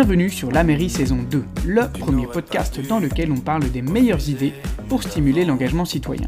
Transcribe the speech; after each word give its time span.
Bienvenue 0.00 0.30
sur 0.30 0.50
La 0.50 0.64
Mairie 0.64 0.88
saison 0.88 1.18
2, 1.30 1.44
le 1.66 1.86
premier 1.92 2.26
podcast 2.26 2.80
dans 2.88 3.00
lequel 3.00 3.30
on 3.30 3.36
parle 3.36 3.70
des 3.70 3.82
meilleures 3.82 4.30
idées 4.30 4.54
pour 4.88 5.02
stimuler 5.02 5.44
l'engagement 5.44 5.84
citoyen. 5.84 6.26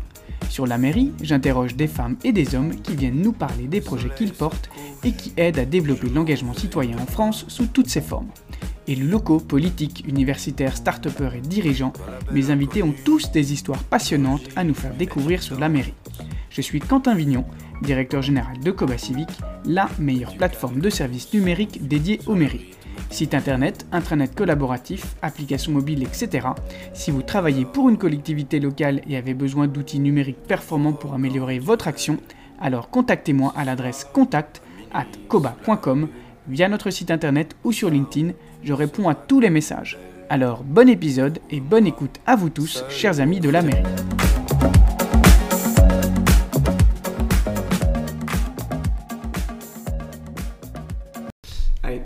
Sur 0.50 0.66
La 0.66 0.76
Mairie, 0.76 1.12
j'interroge 1.22 1.74
des 1.74 1.86
femmes 1.86 2.18
et 2.22 2.32
des 2.32 2.54
hommes 2.54 2.76
qui 2.82 2.94
viennent 2.94 3.22
nous 3.22 3.32
parler 3.32 3.68
des 3.68 3.80
projets 3.80 4.10
qu'ils 4.14 4.34
portent 4.34 4.68
et 5.04 5.12
qui 5.12 5.32
aident 5.38 5.58
à 5.58 5.64
développer 5.64 6.10
l'engagement 6.10 6.52
citoyen 6.52 6.98
en 6.98 7.06
France 7.06 7.46
sous 7.48 7.64
toutes 7.64 7.88
ses 7.88 8.02
formes. 8.02 8.28
Élus 8.86 9.08
locaux, 9.08 9.40
politiques, 9.40 10.04
universitaires, 10.06 10.76
start 10.76 11.06
et 11.06 11.40
dirigeants, 11.40 11.94
mes 12.30 12.50
invités 12.50 12.82
ont 12.82 12.94
tous 13.06 13.32
des 13.32 13.54
histoires 13.54 13.84
passionnantes 13.84 14.50
à 14.54 14.64
nous 14.64 14.74
faire 14.74 14.94
découvrir 14.94 15.42
sur 15.42 15.58
La 15.58 15.70
Mairie. 15.70 15.94
Je 16.50 16.60
suis 16.60 16.80
Quentin 16.80 17.14
Vignon, 17.14 17.46
directeur 17.80 18.20
général 18.20 18.60
de 18.60 18.70
Coba 18.70 18.98
Civic, 18.98 19.30
la 19.64 19.88
meilleure 19.98 20.36
plateforme 20.36 20.80
de 20.80 20.90
services 20.90 21.32
numériques 21.32 21.88
dédiée 21.88 22.20
aux 22.26 22.34
mairies. 22.34 22.68
Site 23.12 23.34
internet, 23.34 23.86
intranet 23.92 24.34
collaboratif, 24.34 25.16
applications 25.20 25.70
mobiles, 25.72 26.02
etc. 26.02 26.48
Si 26.94 27.10
vous 27.10 27.20
travaillez 27.20 27.66
pour 27.66 27.90
une 27.90 27.98
collectivité 27.98 28.58
locale 28.58 29.02
et 29.06 29.18
avez 29.18 29.34
besoin 29.34 29.66
d'outils 29.66 30.00
numériques 30.00 30.42
performants 30.42 30.94
pour 30.94 31.12
améliorer 31.12 31.58
votre 31.58 31.88
action, 31.88 32.16
alors 32.58 32.88
contactez-moi 32.88 33.52
à 33.54 33.66
l'adresse 33.66 34.06
contact 34.14 34.62
at 34.94 35.04
koba.com 35.28 36.08
via 36.48 36.70
notre 36.70 36.88
site 36.88 37.10
internet 37.10 37.54
ou 37.64 37.72
sur 37.72 37.90
LinkedIn. 37.90 38.32
Je 38.62 38.72
réponds 38.72 39.10
à 39.10 39.14
tous 39.14 39.40
les 39.40 39.50
messages. 39.50 39.98
Alors 40.30 40.64
bon 40.64 40.88
épisode 40.88 41.38
et 41.50 41.60
bonne 41.60 41.86
écoute 41.86 42.18
à 42.26 42.34
vous 42.34 42.48
tous, 42.48 42.82
chers 42.88 43.20
amis 43.20 43.40
de 43.40 43.50
la 43.50 43.60
mairie. 43.60 43.84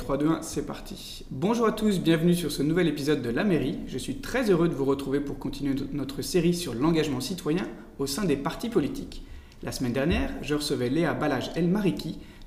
3, 0.07 0.19
2, 0.19 0.29
1, 0.29 0.43
c'est 0.43 0.67
parti. 0.67 1.25
Bonjour 1.33 1.67
à 1.67 1.73
tous, 1.73 1.99
bienvenue 1.99 2.37
sur 2.37 2.53
ce 2.53 2.63
nouvel 2.63 2.87
épisode 2.87 3.23
de 3.23 3.29
La 3.29 3.43
Mairie. 3.43 3.81
Je 3.89 3.99
suis 3.99 4.19
très 4.19 4.53
heureux 4.53 4.69
de 4.69 4.75
vous 4.75 4.85
retrouver 4.85 5.19
pour 5.19 5.37
continuer 5.37 5.75
notre 5.93 6.23
série 6.23 6.55
sur 6.55 6.75
l'engagement 6.75 7.21
citoyen 7.21 7.67
au 7.99 8.07
sein 8.07 8.25
des 8.25 8.37
partis 8.37 8.69
politiques. 8.69 9.25
La 9.65 9.73
semaine 9.73 9.93
dernière, 9.93 10.31
je 10.43 10.55
recevais 10.55 10.91
Léa 10.91 11.13
Balage-El 11.13 11.75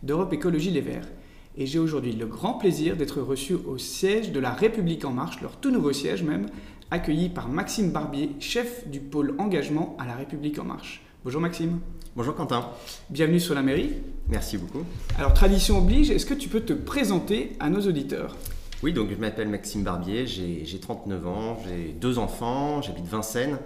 d'Europe 0.04 0.32
Écologie 0.32 0.72
Les 0.72 0.80
Verts. 0.80 1.10
Et 1.58 1.66
j'ai 1.66 1.80
aujourd'hui 1.80 2.14
le 2.14 2.28
grand 2.28 2.54
plaisir 2.54 2.96
d'être 2.96 3.20
reçu 3.22 3.56
au 3.56 3.78
siège 3.78 4.32
de 4.32 4.40
La 4.40 4.54
République 4.54 5.04
En 5.04 5.12
Marche, 5.12 5.42
leur 5.42 5.58
tout 5.58 5.70
nouveau 5.70 5.92
siège 5.92 6.24
même, 6.24 6.46
accueilli 6.92 7.28
par 7.28 7.50
Maxime 7.50 7.92
Barbier, 7.92 8.30
chef 8.40 8.88
du 8.88 9.02
pôle 9.02 9.36
engagement 9.38 9.98
à 10.00 10.08
La 10.08 10.16
République 10.16 10.60
En 10.60 10.64
Marche. 10.64 11.02
Bonjour 11.26 11.42
Maxime. 11.42 11.82
Bonjour 12.16 12.36
Quentin. 12.36 12.70
Bienvenue 13.10 13.42
sur 13.42 13.54
la 13.54 13.64
mairie. 13.64 13.96
Merci 14.30 14.58
beaucoup. 14.58 14.86
Alors 15.18 15.34
tradition 15.34 15.80
oblige, 15.80 16.12
est-ce 16.12 16.26
que 16.26 16.36
tu 16.36 16.50
peux 16.50 16.62
te 16.62 16.74
présenter 16.74 17.56
à 17.60 17.70
nos 17.70 17.82
auditeurs? 17.82 18.36
Oui, 18.84 18.94
donc 18.94 19.10
je 19.10 19.16
m'appelle 19.16 19.50
Maxime 19.50 19.84
Barbier, 19.84 20.28
j'ai 20.28 20.80
39 20.80 21.28
ans, 21.28 21.58
j'ai 21.66 21.94
deux 21.94 22.20
enfants, 22.20 22.82
j'habite 22.84 23.06
Vincennes 23.06 23.58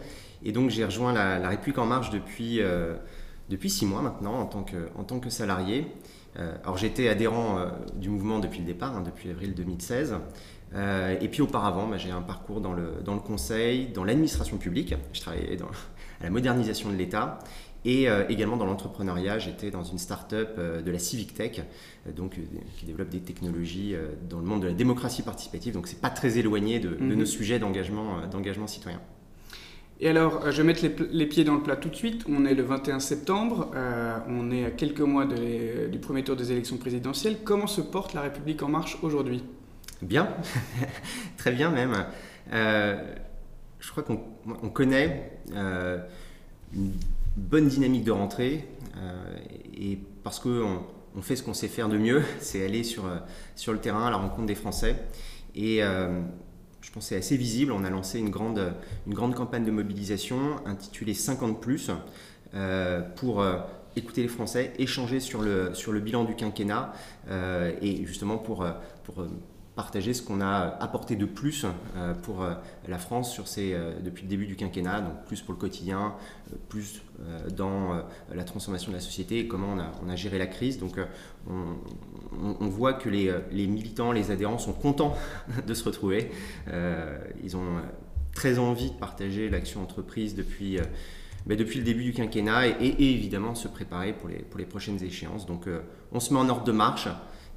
et 0.44 0.54
donc 0.54 0.70
j'ai 0.70 0.86
rejoint 0.86 1.12
la, 1.12 1.50
République 1.50 1.78
en 1.80 1.86
marche 1.86 2.12
depuis, 2.12 2.62
euh, 2.62 2.96
depuis 3.50 3.70
six 3.70 3.86
mois 3.86 4.02
maintenant 4.02 4.40
en 4.40 4.46
tant 4.46 4.64
que, 4.64 4.88
en 4.96 5.04
tant 5.04 5.20
que 5.20 5.30
salarié. 5.30 5.86
Euh, 6.40 6.56
alors 6.64 6.78
j'étais 6.78 7.10
adhérent 7.10 7.58
euh, 7.60 7.68
du 7.96 8.10
mouvement 8.10 8.40
depuis 8.40 8.60
le 8.60 8.66
départ, 8.66 8.96
hein, 8.96 9.04
depuis 9.06 9.30
avril 9.30 9.54
2016. 9.54 10.16
et 11.22 11.28
puis 11.28 11.42
auparavant, 11.42 11.88
bah, 11.88 11.98
j'ai 11.98 12.10
un 12.10 12.22
parcours 12.22 12.62
dans 12.62 12.74
le, 12.74 13.02
dans 13.04 13.16
le 13.16 13.20
conseil, 13.20 13.88
dans 13.88 14.06
l'administration 14.06 14.58
publique. 14.58 14.96
Je 15.12 15.20
travaillais 15.20 15.58
dans, 15.58 15.68
à 16.22 16.24
la 16.24 16.30
modernisation 16.30 16.90
de 16.90 16.96
l'État 16.96 17.40
et 17.86 18.10
euh, 18.10 18.24
également 18.30 18.58
dans 18.58 18.66
l'entrepreneuriat, 18.66 19.40
j'étais 19.40 19.70
dans 19.70 19.84
une 19.84 19.98
start-up 19.98 20.56
euh, 20.58 20.82
de 20.82 20.90
la 20.90 21.00
Civic 21.00 21.34
Tech, 21.34 21.62
euh, 22.08 22.12
donc, 22.12 22.40
qui 22.78 22.86
développe 22.86 23.10
des 23.10 23.20
technologies 23.20 23.96
dans 24.30 24.40
le 24.40 24.46
monde 24.46 24.62
de 24.62 24.68
la 24.68 24.74
démocratie 24.74 25.22
participative. 25.22 25.74
Donc, 25.74 25.88
c'est 25.88 26.00
pas 26.00 26.10
très 26.10 26.38
éloigné 26.38 26.80
de, 26.80 26.90
mhm. 26.90 27.14
nos 27.14 27.26
sujets 27.26 27.60
d'engagement, 27.60 28.28
d'engagement 28.32 28.68
citoyen. 28.68 29.02
Et 30.00 30.10
alors, 30.10 30.52
je 30.52 30.58
vais 30.58 30.64
mettre 30.64 30.82
les, 31.12 31.26
pieds 31.28 31.44
dans 31.44 31.56
le 31.56 31.62
plat 31.62 31.76
tout 31.76 31.90
de 31.90 31.96
suite. 31.96 32.26
On 32.28 32.46
est 32.46 32.56
le 32.56 32.64
21 32.64 33.00
septembre, 33.00 33.72
on 34.28 34.52
est 34.52 34.66
à 34.66 34.72
quelques 34.72 35.02
mois 35.02 35.26
du 35.26 35.98
premier 36.00 36.24
tour 36.24 36.36
des 36.36 36.52
élections 36.52 36.78
présidentielles. 36.78 37.38
Comment 37.46 37.68
se 37.68 37.80
porte 37.80 38.14
la 38.14 38.22
République 38.22 38.64
en 38.64 38.68
marche 38.68 38.98
aujourd'hui? 39.02 39.44
Bien, 40.02 40.28
très 41.38 41.52
bien 41.52 41.70
même. 41.70 42.06
je 42.52 43.92
crois 43.92 44.04
qu'on 44.04 44.18
connaît 44.70 45.40
une 46.74 46.92
bonne 47.36 47.68
dynamique 47.68 48.04
de 48.04 48.12
rentrée 48.12 48.68
euh, 48.98 49.36
et 49.76 50.00
parce 50.24 50.40
qu'on 50.40 50.84
on 51.16 51.22
fait 51.22 51.36
ce 51.36 51.44
qu'on 51.44 51.54
sait 51.54 51.68
faire 51.68 51.90
de 51.90 51.98
mieux, 51.98 52.24
c'est 52.40 52.66
aller 52.66 52.84
sur, 52.84 53.06
euh, 53.06 53.18
sur 53.56 53.74
le 53.74 53.80
terrain 53.80 54.08
à 54.08 54.10
la 54.10 54.18
rencontre 54.18 54.48
des 54.48 54.56
Français. 54.56 54.96
Et 55.56 55.84
euh, 55.84 56.22
je 56.82 56.92
pense 56.92 57.08
c'est 57.08 57.18
assez 57.18 57.38
visible. 57.38 57.72
On 57.72 57.84
a 57.84 57.90
lancé 57.90 58.20
une 58.20 58.30
grande, 58.30 58.74
une 59.08 59.14
grande 59.14 59.36
campagne 59.36 59.66
de 59.66 59.72
mobilisation 59.72 60.66
intitulée 60.66 61.14
50 61.14 61.62
plus 61.62 61.92
pour 63.16 63.44
écouter 63.96 64.22
les 64.22 64.28
Français, 64.28 64.74
échanger 64.78 65.20
sur 65.20 65.42
le, 65.42 65.74
sur 65.74 65.92
le 65.92 66.00
bilan 66.00 66.24
du 66.24 66.36
quinquennat 66.36 66.94
et 67.82 68.06
justement 68.06 68.38
pour 68.38 68.68
partager 69.76 70.14
ce 70.14 70.22
qu'on 70.22 70.42
a 70.42 70.78
apporté 70.80 71.16
de 71.16 71.26
plus 71.26 71.66
euh, 71.96 72.14
pour 72.14 72.44
euh, 72.44 72.54
la 72.88 73.00
France 73.00 73.32
sur 73.32 73.48
ces, 73.48 73.74
euh, 73.74 73.94
depuis 74.02 74.24
le 74.24 74.30
début 74.30 74.46
du 74.46 74.56
quinquennat, 74.56 75.02
donc 75.02 75.26
plus 75.26 75.42
pour 75.42 75.54
le 75.54 75.60
quotidien, 75.60 76.14
plus 76.70 77.02
dans 77.56 78.04
la 78.34 78.44
transformation 78.44 78.92
de 78.92 78.98
la 78.98 79.02
société 79.02 79.40
et 79.40 79.48
comment 79.48 79.70
on 79.74 79.80
a, 79.80 79.92
on 80.06 80.10
a 80.10 80.16
géré 80.16 80.38
la 80.38 80.46
crise. 80.46 80.78
Donc 80.78 81.00
on, 81.50 82.68
voit 82.68 82.94
que 82.94 83.08
les, 83.10 83.34
les, 83.52 83.66
militants, 83.66 84.12
les 84.12 84.30
adhérents 84.30 84.58
sont 84.58 84.74
contents 84.74 85.16
de 85.68 85.74
se 85.74 85.84
retrouver. 85.84 86.32
ils 87.44 87.56
ont 87.56 87.82
très 88.36 88.60
envie 88.60 88.92
de 88.92 88.98
partager 88.98 89.50
l'action 89.50 89.82
entreprise 89.82 90.36
depuis... 90.36 90.78
Ben, 91.46 91.58
depuis 91.58 91.80
le 91.80 91.84
début 91.84 92.04
du 92.04 92.14
quinquennat 92.14 92.68
et, 92.68 92.76
et, 92.80 93.14
évidemment 93.14 93.54
se 93.54 93.68
préparer 93.68 94.14
pour 94.14 94.30
les, 94.30 94.38
pour 94.38 94.60
les 94.60 94.66
prochaines 94.66 95.04
échéances. 95.04 95.46
Donc 95.46 95.68
on 96.12 96.20
se 96.20 96.34
met 96.34 96.40
en 96.40 96.48
ordre 96.48 96.64
de 96.64 96.72
marche 96.72 97.10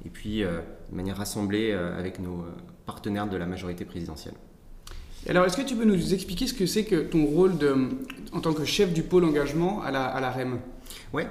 et 0.05 0.09
puis 0.09 0.43
de 0.91 0.95
manière 0.95 1.17
rassemblée 1.17 1.71
euh, 1.71 1.97
avec 1.97 2.19
nos 2.19 2.41
euh, 2.41 2.55
partenaires 2.85 3.27
de 3.27 3.37
la 3.37 3.45
majorité 3.45 3.85
présidentielle. 3.85 4.35
Alors, 5.27 5.45
est-ce 5.45 5.57
que 5.57 5.63
tu 5.63 5.75
peux 5.75 5.85
nous 5.85 6.13
expliquer 6.13 6.47
ce 6.47 6.53
que 6.53 6.65
c'est 6.65 6.85
que 6.85 7.01
ton 7.01 7.25
rôle 7.25 7.57
de, 7.57 7.75
en 8.31 8.39
tant 8.39 8.53
que 8.53 8.63
chef 8.63 8.93
du 8.93 9.03
pôle 9.03 9.25
engagement 9.25 9.81
à 9.81 9.91
la, 9.91 10.05
à 10.05 10.21
la 10.21 10.31
REM? 10.31 10.59
Oui, 11.13 11.23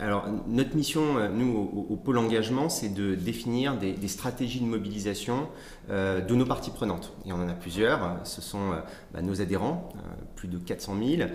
alors, 0.00 0.26
notre 0.46 0.76
mission, 0.76 1.18
euh, 1.18 1.28
nous, 1.28 1.86
au, 1.88 1.96
pôle 1.96 2.18
engagement, 2.18 2.68
c'est 2.68 2.94
de 2.94 3.16
définir 3.16 3.76
des, 3.76 3.96
stratégies 4.06 4.60
de 4.60 4.66
mobilisation 4.66 5.48
de 5.88 6.34
nos 6.34 6.44
parties 6.44 6.70
prenantes. 6.70 7.12
Et 7.26 7.32
on 7.32 7.36
en 7.36 7.48
a 7.48 7.54
plusieurs. 7.54 8.20
Ce 8.24 8.40
sont 8.40 8.72
euh, 8.72 8.80
bah, 9.12 9.22
nos 9.22 9.40
adhérents, 9.40 9.88
plus 10.36 10.48
de 10.48 10.58
400 10.58 10.96
000, 11.16 11.30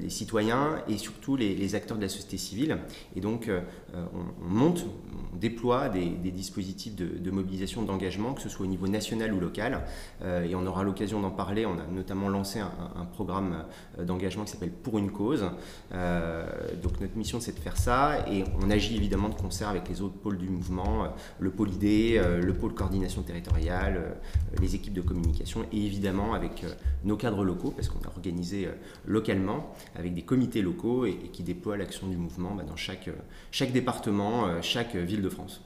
les 0.00 0.10
citoyens 0.10 0.82
et 0.88 0.96
surtout 0.98 1.36
les, 1.36 1.74
acteurs 1.74 1.96
de 1.96 2.02
la 2.02 2.08
société 2.08 2.36
civile. 2.38 2.78
Et 3.16 3.20
donc, 3.20 3.50
on, 3.94 4.48
monte, 4.48 4.86
on 5.32 5.36
déploie 5.36 5.88
des, 5.88 6.08
dispositifs 6.30 6.94
de, 6.96 7.30
mobilisation, 7.30 7.82
d'engagement, 7.82 8.34
que 8.34 8.40
ce 8.40 8.48
soit 8.48 8.64
au 8.64 8.68
niveau 8.68 8.88
national 8.88 9.32
ou 9.32 9.40
local. 9.40 9.84
et 10.22 10.54
on 10.54 10.66
aura 10.66 10.82
l'occasion 10.82 11.20
d'en 11.20 11.30
parler. 11.30 11.66
On 11.66 11.78
a 11.78 11.86
notamment 11.86 12.28
lancé 12.28 12.60
un, 12.60 12.72
un 12.96 13.04
programme 13.04 13.64
d'engagement 13.98 14.44
qui 14.44 14.52
s'appelle 14.52 14.72
Pour 14.72 14.98
une 14.98 15.10
cause. 15.10 15.44
donc, 15.90 17.00
notre 17.00 17.16
mission, 17.16 17.40
c'est 17.40 17.54
de 17.54 17.60
faire 17.60 17.76
ça 17.76 18.26
et 18.30 18.44
on 18.62 18.70
agit 18.70 18.96
évidemment 18.96 19.28
de 19.28 19.34
concert 19.34 19.68
avec 19.68 19.88
les 19.88 20.00
autres 20.02 20.16
pôles 20.16 20.38
du 20.38 20.48
mouvement, 20.48 21.04
euh, 21.04 21.08
le 21.38 21.50
pôle 21.50 21.70
idée, 21.70 22.14
euh, 22.16 22.40
le 22.40 22.54
pôle 22.54 22.74
coordination 22.74 23.22
territoriale, 23.32 23.96
euh, 23.96 24.60
les 24.60 24.74
équipes 24.74 24.94
de 24.94 25.00
communication 25.00 25.64
et 25.72 25.84
évidemment 25.84 26.34
avec 26.34 26.64
nos 27.04 27.16
cadres 27.16 27.44
locaux 27.44 27.70
parce 27.70 27.88
qu'on 27.88 28.00
est 28.00 28.06
organisé 28.06 28.68
localement 29.06 29.74
avec 29.96 30.14
des 30.14 30.22
comités 30.22 30.62
locaux 30.62 31.06
et, 31.06 31.14
qui 31.32 31.42
déploient 31.42 31.76
l'action 31.76 32.06
du 32.06 32.16
mouvement 32.16 32.54
bah, 32.54 32.64
dans 32.68 32.76
chaque, 32.76 33.08
chaque 33.50 33.72
département, 33.72 34.60
chaque 34.62 34.94
ville 34.94 35.22
de 35.22 35.28
France. 35.28 35.62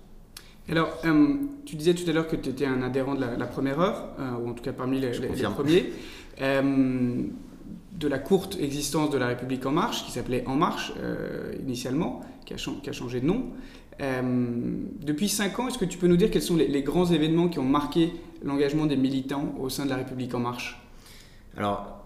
Alors, 0.69 1.00
tu 1.64 1.76
disais 1.76 1.94
tout 1.94 2.08
à 2.11 2.12
l'heure 2.12 2.26
que 2.26 2.35
tu 2.37 2.49
étais 2.49 2.67
un 2.67 2.82
adhérent 2.82 3.14
de 3.14 3.20
la, 3.20 3.46
première 3.46 3.79
heure, 3.81 4.17
ou 4.43 4.49
en 4.49 4.52
tout 4.52 4.64
cas 4.64 4.73
parmi 4.73 4.99
les, 4.99 5.12
les, 5.12 5.29
les 5.29 5.43
premiers 5.44 5.93
de 7.99 8.08
la 8.08 8.19
courte 8.19 8.58
existence 8.61 9.11
de 9.11 9.19
la 9.19 9.29
République 9.29 9.64
en 9.67 9.73
marche, 9.73 10.05
qui 10.05 10.12
s'appelait 10.12 10.44
En 10.46 10.56
marche 10.56 10.93
euh, 10.99 11.55
initialement, 11.61 12.20
qui 12.44 12.55
a, 12.55 12.93
changé 12.93 13.20
de 13.20 13.26
nom. 13.26 13.46
Euh, 14.00 14.22
depuis 15.00 15.28
cinq 15.28 15.58
ans, 15.58 15.69
est-ce 15.69 15.78
que 15.78 15.84
tu 15.84 15.98
peux 15.98 16.06
nous 16.06 16.16
dire 16.16 16.31
quels 16.31 16.43
sont 16.43 16.56
les, 16.56 16.82
grands 16.82 17.06
événements 17.06 17.48
qui 17.48 17.58
ont 17.58 17.64
marqué 17.64 18.12
l'engagement 18.43 18.87
des 18.87 18.96
militants 18.96 19.54
au 19.58 19.69
sein 19.69 19.84
de 19.84 19.90
la 19.90 19.96
République 19.96 20.34
en 20.34 20.40
marche? 20.40 20.81
Alors, 21.56 22.04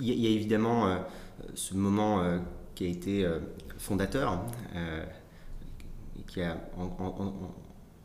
il 0.00 0.08
y, 0.08 0.26
a 0.26 0.30
évidemment 0.30 0.86
euh, 0.86 0.96
ce 1.54 1.74
moment 1.74 2.22
qui 2.74 2.84
a 2.84 2.88
été 2.88 3.28
fondateur, 3.78 4.42
qui 6.26 6.42
a 6.42 6.56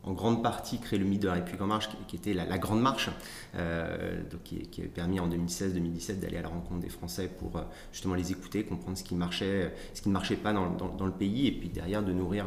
en 0.08 0.12
grande 0.12 0.42
partie 0.42 0.78
créé 0.78 0.98
le 0.98 1.04
mythe 1.04 1.22
de 1.22 1.28
la 1.28 1.34
République 1.34 1.60
en 1.60 1.66
marche, 1.66 1.88
qui, 2.06 2.16
était 2.16 2.32
la, 2.32 2.58
Grande 2.58 2.80
Marche, 2.80 3.08
euh, 3.08 3.47
donc 3.54 4.42
qui, 4.44 4.80
avait 4.80 4.88
permis 4.88 5.20
en 5.20 5.28
2016-2017 5.28 6.20
d'aller 6.20 6.38
à 6.38 6.42
la 6.42 6.48
rencontre 6.48 6.80
des 6.80 6.88
Français 6.88 7.30
pour 7.38 7.56
euh, 7.56 7.62
justement 7.92 8.14
les 8.14 8.32
écouter, 8.32 8.64
comprendre 8.64 8.96
ce 8.96 9.04
qui 9.04 9.14
marchait, 9.14 9.72
ce 9.94 10.02
qui 10.02 10.08
ne 10.08 10.14
marchait 10.14 10.36
pas 10.36 10.52
dans, 10.52 11.06
le 11.06 11.12
pays, 11.12 11.46
et 11.46 11.52
puis 11.52 11.68
derrière 11.68 12.02
de 12.02 12.12
nourrir 12.12 12.46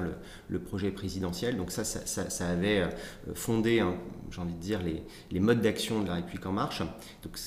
le, 0.50 0.60
projet 0.60 0.92
présidentiel. 0.92 1.58
Donc 1.58 1.72
ça, 1.72 1.84
ça, 1.84 2.48
avait 2.48 2.82
euh, 2.82 2.90
fondé 3.34 3.84
j'ai 4.30 4.42
envie 4.42 4.54
de 4.54 4.60
dire, 4.60 4.80
les, 5.32 5.40
modes 5.40 5.60
d'action 5.60 6.02
de 6.04 6.08
la 6.08 6.16
République 6.16 6.46
en 6.46 6.54
marche. 6.54 6.82
Donc 7.24 7.38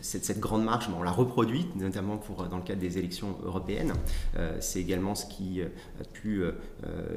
cette, 0.00 0.40
grande 0.40 0.64
marche, 0.64 0.88
on 0.96 1.02
l'a 1.02 1.12
reproduite, 1.12 1.76
notamment 1.76 2.16
pour, 2.16 2.48
dans 2.48 2.56
le 2.56 2.62
cadre 2.62 2.80
des 2.80 2.98
élections 2.98 3.36
européennes. 3.44 3.92
c'est 4.58 4.80
également 4.80 5.14
ce 5.14 5.26
qui 5.26 5.62
a 5.62 6.04
pu 6.12 6.42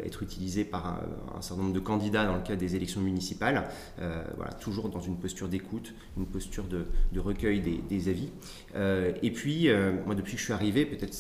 être 0.05 0.21
utilisé 0.21 0.63
par 0.63 1.01
un, 1.35 1.41
certain 1.41 1.63
nombre 1.63 1.73
de 1.73 1.79
candidats 1.79 2.25
dans 2.25 2.35
le 2.35 2.41
cadre 2.41 2.59
des 2.59 2.75
élections 2.75 3.01
municipales. 3.01 3.67
voilà, 3.97 4.53
toujours 4.59 4.89
dans 4.89 5.01
une 5.01 5.17
posture 5.17 5.47
d'écoute, 5.53 5.93
une 6.17 6.25
posture 6.25 6.65
de, 6.65 6.85
de 7.11 7.19
recueil 7.19 7.61
des, 7.61 7.77
des 7.77 8.09
avis. 8.09 8.29
et 8.75 9.31
puis, 9.31 9.69
moi, 10.05 10.15
depuis 10.15 10.33
que 10.33 10.39
je 10.39 10.43
suis 10.43 10.53
arrivé, 10.53 10.85
peut-être 10.85 11.13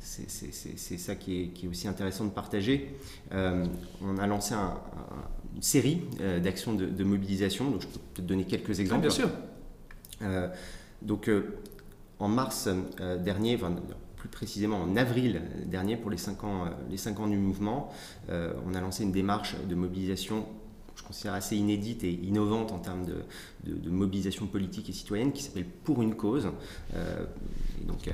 c'est 0.00 0.98
ça 0.98 1.14
qui 1.14 1.42
est, 1.42 1.46
qui 1.48 1.66
est, 1.66 1.68
aussi 1.68 1.88
intéressant 1.88 2.24
de 2.24 2.30
partager. 2.30 2.94
on 3.32 4.18
a 4.18 4.26
lancé 4.26 4.54
un, 4.54 4.80
une 5.56 5.62
série 5.62 6.02
euh, 6.20 6.38
d'actions 6.38 6.74
de, 6.74 7.04
mobilisation. 7.04 7.70
Donc, 7.70 7.82
je 7.82 7.86
peux 7.86 7.98
te 8.14 8.20
donner 8.22 8.44
quelques 8.44 8.78
exemples. 8.78 9.02
bien 9.02 9.10
sûr. 9.10 9.30
Euh, 10.22 10.48
donc, 11.02 11.28
euh, 11.28 11.58
en 12.18 12.28
mars 12.28 12.68
dernier, 13.24 13.58
plus 14.16 14.28
précisément 14.28 14.80
en 14.80 14.96
avril 14.96 15.42
dernier, 15.66 15.96
pour 15.96 16.10
les 16.10 16.16
5 16.16 16.44
ans, 16.44 16.64
les 16.90 16.96
cinq 16.96 17.20
ans 17.20 17.26
du 17.26 17.36
mouvement, 17.36 17.92
on 18.30 18.74
a 18.74 18.80
lancé 18.80 19.02
une 19.02 19.12
démarche 19.12 19.54
de 19.68 19.74
mobilisation 19.74 20.46
considère 21.06 21.34
assez 21.34 21.56
inédite 21.56 22.04
et 22.04 22.12
innovante 22.12 22.72
en 22.72 22.78
termes 22.78 23.04
de, 23.04 23.90
mobilisation 23.90 24.46
politique 24.46 24.88
et 24.88 24.92
citoyenne 24.92 25.32
qui 25.32 25.42
s'appelle 25.42 25.66
Pour 25.84 26.02
une 26.02 26.14
cause, 26.14 26.48
et 26.94 27.84
donc, 27.86 28.10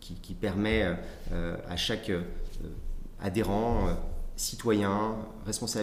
qui, 0.00 0.14
qui, 0.14 0.34
permet 0.34 0.96
à 1.32 1.76
chaque 1.76 2.10
adhérent, 3.20 3.96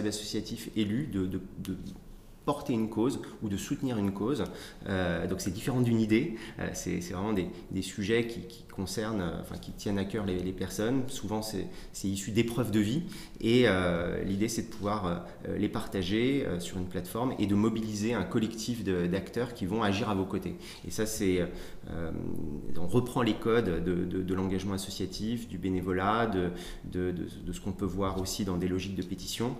associatifs, 0.08 0.70
élus, 0.76 1.06
de, 1.06 1.26
de, 1.26 1.40
de 1.58 1.76
porter 2.46 2.72
une 2.72 2.88
cause 2.88 3.20
ou 3.42 3.48
de 3.48 3.56
soutenir 3.56 3.98
une 3.98 4.12
cause. 4.12 4.44
Euh, 4.88 5.26
donc 5.26 5.40
c'est 5.40 5.50
différent 5.50 5.80
d'une 5.82 6.00
idée, 6.00 6.36
euh, 6.60 6.68
c'est 6.72 7.00
vraiment 7.12 7.34
des, 7.34 7.82
sujets 7.82 8.26
qui, 8.26 8.64
concernent, 8.72 9.20
euh, 9.20 9.40
enfin 9.40 9.56
qui 9.56 9.72
tiennent 9.72 9.98
à 9.98 10.04
cœur 10.04 10.24
les, 10.24 10.52
personnes. 10.52 11.02
Souvent 11.08 11.42
c'est 11.42 11.66
issu 12.04 12.30
d'épreuves 12.30 12.70
de 12.70 12.78
vie 12.78 13.02
et 13.40 13.66
l'idée 14.24 14.48
c'est 14.48 14.62
de 14.62 14.74
pouvoir 14.74 15.26
les 15.58 15.68
partager 15.68 16.46
sur 16.60 16.78
une 16.78 16.86
plateforme 16.86 17.34
et 17.38 17.46
de 17.46 17.54
mobiliser 17.54 18.14
un 18.14 18.22
collectif 18.22 18.84
d'acteurs 18.84 19.54
qui 19.54 19.66
vont 19.66 19.82
agir 19.82 20.08
à 20.08 20.14
vos 20.14 20.24
côtés. 20.24 20.54
Et 20.86 20.90
ça 20.90 21.04
c'est, 21.04 21.46
on 22.78 22.86
reprend 22.86 23.22
les 23.22 23.34
codes 23.34 23.82
de, 23.84 24.04
de, 24.04 24.22
de 24.22 24.34
l'engagement 24.34 24.74
associatif, 24.74 25.48
du 25.48 25.58
bénévolat, 25.58 26.26
de, 26.26 26.52
de 26.94 27.52
ce 27.52 27.60
qu'on 27.60 27.72
peut 27.72 27.84
voir 27.84 28.20
aussi 28.20 28.44
dans 28.44 28.56
des 28.56 28.68
logiques 28.68 28.96
de 28.96 29.02
pétition 29.02 29.56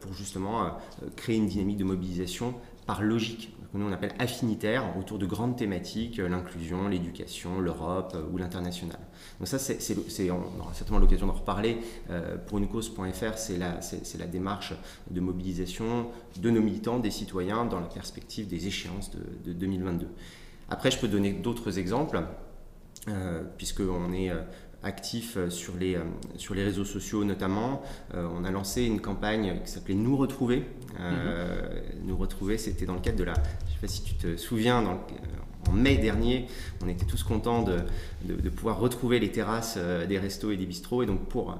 pour 0.00 0.12
justement 0.12 0.76
créer 1.16 1.36
une 1.36 1.46
dynamique 1.46 1.67
de 1.76 1.84
mobilisation 1.84 2.54
par 2.86 3.02
logique, 3.02 3.52
que 3.72 3.76
nous 3.76 3.86
on 3.86 3.92
appelle 3.92 4.14
affinitaire, 4.18 4.96
autour 4.98 5.18
de 5.18 5.26
grandes 5.26 5.56
thématiques, 5.56 6.18
euh, 6.18 6.28
l'inclusion, 6.28 6.88
l'éducation, 6.88 7.60
l'Europe 7.60 8.12
euh, 8.14 8.22
ou 8.32 8.38
l'international. 8.38 8.98
Donc 9.38 9.48
ça, 9.48 9.58
c'est, 9.58 10.30
on 10.30 10.60
aura 10.60 10.72
certainement 10.72 11.00
l'occasion 11.00 11.26
d'en 11.26 11.34
reparler. 11.34 11.78
Euh, 12.10 12.36
pour 12.38 12.58
une 12.58 12.68
cause.fr, 12.68 13.36
c'est 13.36 13.58
la, 13.58 13.80
c'est, 13.82 14.18
la 14.18 14.26
démarche 14.26 14.72
de 15.10 15.20
mobilisation 15.20 16.06
de 16.40 16.50
nos 16.50 16.62
militants, 16.62 16.98
des 16.98 17.10
citoyens, 17.10 17.66
dans 17.66 17.80
la 17.80 17.86
perspective 17.86 18.48
des 18.48 18.66
échéances 18.66 19.10
de, 19.10 19.20
de 19.44 19.52
2022. 19.52 20.08
Après, 20.70 20.90
je 20.90 20.98
peux 20.98 21.08
donner 21.08 21.32
d'autres 21.32 21.78
exemples, 21.78 22.22
euh, 23.08 23.42
puisqu'on 23.56 24.12
est 24.12 24.30
actif 24.82 25.36
euh, 25.36 25.50
sur 25.50 25.76
les, 25.76 25.96
euh, 25.96 26.02
sur 26.36 26.54
les 26.54 26.64
réseaux 26.64 26.84
sociaux 26.84 27.24
notamment. 27.24 27.82
Euh, 28.14 28.28
on 28.32 28.44
a 28.44 28.50
lancé 28.50 28.84
une 28.84 29.00
campagne 29.00 29.60
qui 29.64 29.70
s'appelait 29.70 29.94
Nous 29.94 30.16
retrouver. 30.16 30.64
Mhm. 30.98 32.04
Nous 32.04 32.16
retrouver, 32.16 32.58
c'était 32.58 32.86
dans 32.86 32.94
le 32.94 33.00
cadre 33.00 33.18
de 33.18 33.24
la... 33.24 33.34
Je 33.34 33.40
ne 33.40 33.74
sais 33.74 33.80
pas 33.80 33.88
si 33.88 34.02
tu 34.02 34.14
te 34.14 34.36
souviens, 34.36 34.82
dans 34.82 35.00
en 35.68 35.72
mai 35.72 35.98
dernier, 35.98 36.46
on 36.82 36.88
était 36.88 37.04
tous 37.04 37.22
contents 37.22 37.62
de, 37.62 37.76
de, 38.24 38.48
pouvoir 38.48 38.78
retrouver 38.78 39.20
les 39.20 39.30
terrasses 39.30 39.76
des 40.08 40.18
restos 40.18 40.50
et 40.50 40.56
des 40.56 40.64
bistrots. 40.64 41.02
Et 41.02 41.06
donc 41.06 41.28
pour 41.28 41.58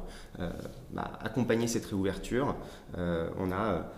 bah, 0.92 1.18
accompagner 1.20 1.66
cette 1.66 1.84
réouverture, 1.84 2.56
on 2.96 3.52
a 3.52 3.92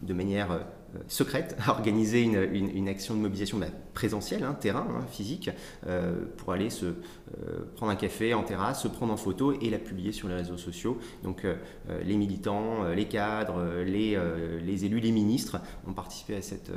de 0.00 0.14
manière 0.14 0.60
secrète 1.06 1.56
à 1.66 1.70
organiser 1.70 2.22
une, 2.22 2.88
action 2.88 3.14
de 3.14 3.20
mobilisation 3.20 3.58
bah, 3.58 3.66
présentielle, 3.94 4.42
hein, 4.44 4.54
terrain, 4.54 4.86
hein, 4.90 5.04
physique, 5.10 5.50
euh, 5.86 6.24
pour 6.36 6.52
aller 6.52 6.70
se 6.70 6.86
euh, 6.86 6.92
prendre 7.76 7.92
un 7.92 7.96
café 7.96 8.34
en 8.34 8.42
terrasse, 8.42 8.82
se 8.82 8.88
prendre 8.88 9.12
en 9.12 9.16
photo 9.16 9.52
et 9.60 9.70
la 9.70 9.78
publier 9.78 10.12
sur 10.12 10.28
les 10.28 10.34
réseaux 10.34 10.56
sociaux. 10.56 10.98
Donc 11.22 11.46
les 12.04 12.16
militants, 12.16 12.88
les 12.94 13.06
cadres, 13.06 13.82
les, 13.84 14.84
élus, 14.84 15.00
les 15.00 15.12
ministres 15.12 15.60
ont 15.86 15.92
participé 15.92 16.36
à 16.36 16.42
cette, 16.42 16.70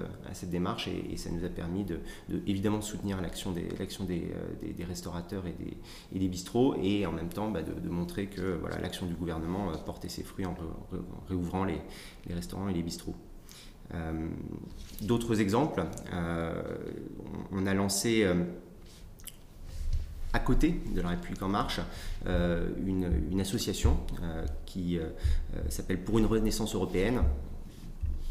démarche 0.49 0.87
et, 0.87 1.17
ça 1.17 1.29
nous 1.29 1.45
a 1.45 1.49
permis 1.49 1.83
de, 1.83 1.99
évidemment 2.47 2.81
soutenir 2.81 3.21
l'action 3.21 3.51
des, 3.51 3.67
restaurateurs 4.87 5.43
et 5.47 5.55
des, 5.63 6.25
et 6.25 6.27
bistrots 6.27 6.75
et 6.81 7.05
en 7.05 7.11
même 7.11 7.29
temps 7.29 7.49
bah, 7.49 7.61
de, 7.61 7.89
montrer 7.89 8.27
que 8.27 8.59
l'action 8.81 9.05
du 9.05 9.13
gouvernement 9.13 9.71
portait 9.85 10.09
ses 10.09 10.23
fruits 10.23 10.45
en, 10.45 10.55
réouvrant 11.27 11.65
les, 11.65 11.81
les 12.27 12.33
restaurants 12.33 12.67
et 12.69 12.73
les 12.73 12.83
bistrots. 12.83 13.15
Euh, 13.93 14.27
d'autres 15.01 15.41
exemples, 15.41 15.83
euh, 16.13 16.61
on 17.51 17.65
a 17.65 17.73
lancé 17.73 18.23
euh, 18.23 18.35
à 20.33 20.39
côté 20.39 20.79
de 20.95 21.01
la 21.01 21.09
République 21.09 21.41
en 21.41 21.49
marche 21.49 21.81
une, 22.25 23.41
association 23.41 23.97
qui 24.65 24.97
s'appelle 25.67 26.01
Pour 26.01 26.19
une 26.19 26.25
renaissance 26.25 26.73
européenne, 26.73 27.21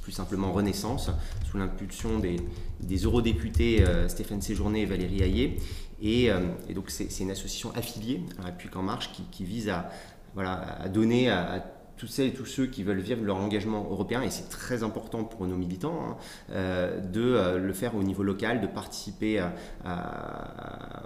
plus 0.01 0.13
simplement 0.13 0.51
Renaissance, 0.51 1.11
sous 1.45 1.59
l'impulsion 1.59 2.19
des, 2.19 2.97
eurodéputés 2.97 3.85
Stéphane 4.09 4.41
Séjourné 4.41 4.83
et 4.83 4.87
Valérie 4.87 5.23
Hayé. 5.23 5.57
Et, 6.01 6.31
donc 6.75 6.89
c'est 6.89 7.21
une 7.21 7.33
association 7.33 7.71
affiliée 7.75 8.23
à 8.39 8.43
la 8.43 8.47
République 8.47 8.77
en 8.77 8.83
marche 8.83 9.11
qui, 9.31 9.45
vise 9.45 9.69
à, 9.69 9.91
à 10.39 10.89
donner 10.89 11.29
à 11.29 11.80
toutes 12.01 12.09
celles 12.09 12.29
et 12.29 12.33
tous 12.33 12.47
ceux 12.47 12.65
qui 12.65 12.83
veulent 12.83 13.01
vivre 13.01 13.23
leur 13.23 13.37
engagement 13.37 13.87
européen, 13.91 14.23
et 14.23 14.31
c'est 14.31 14.49
très 14.49 14.83
important 14.83 15.23
pour 15.23 15.47
nos 15.47 15.57
militants, 15.57 16.01
hein, 16.03 16.17
euh, 16.51 16.99
de 16.99 17.21
euh, 17.21 17.59
le 17.59 17.73
faire 17.75 17.95
au 17.95 18.03
niveau 18.03 18.23
local, 18.23 18.63
de 18.63 18.67
participer 18.67 19.39
à, 19.85 21.03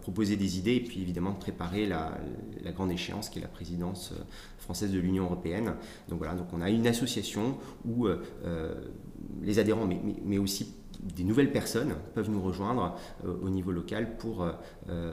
proposer 0.00 0.36
des 0.36 0.58
idées, 0.58 0.76
et 0.76 0.80
puis 0.80 1.02
évidemment 1.02 1.32
de 1.32 1.38
préparer 1.38 1.84
la, 1.84 2.12
grande 2.72 2.90
échéance 2.92 3.28
qui 3.28 3.40
est 3.40 3.42
la 3.42 3.48
présidence 3.48 4.12
euh, 4.12 4.22
française 4.58 4.90
de 4.90 4.98
l'Union 4.98 5.24
européenne. 5.24 5.74
Donc 6.08 6.18
voilà, 6.18 6.34
donc 6.34 6.46
on 6.54 6.62
a 6.62 6.70
une 6.70 6.86
association 6.86 7.58
où 7.84 8.08
les 9.42 9.58
adhérents, 9.58 9.88
mais 10.24 10.38
aussi 10.38 10.72
des 11.02 11.24
nouvelles 11.24 11.52
personnes 11.52 11.94
peuvent 12.14 12.30
nous 12.30 12.42
rejoindre 12.42 12.96
euh, 13.24 13.32
au 13.42 13.48
niveau 13.48 13.72
local 13.72 14.16
pour 14.16 14.42
euh, 14.42 14.52
euh, 14.88 15.12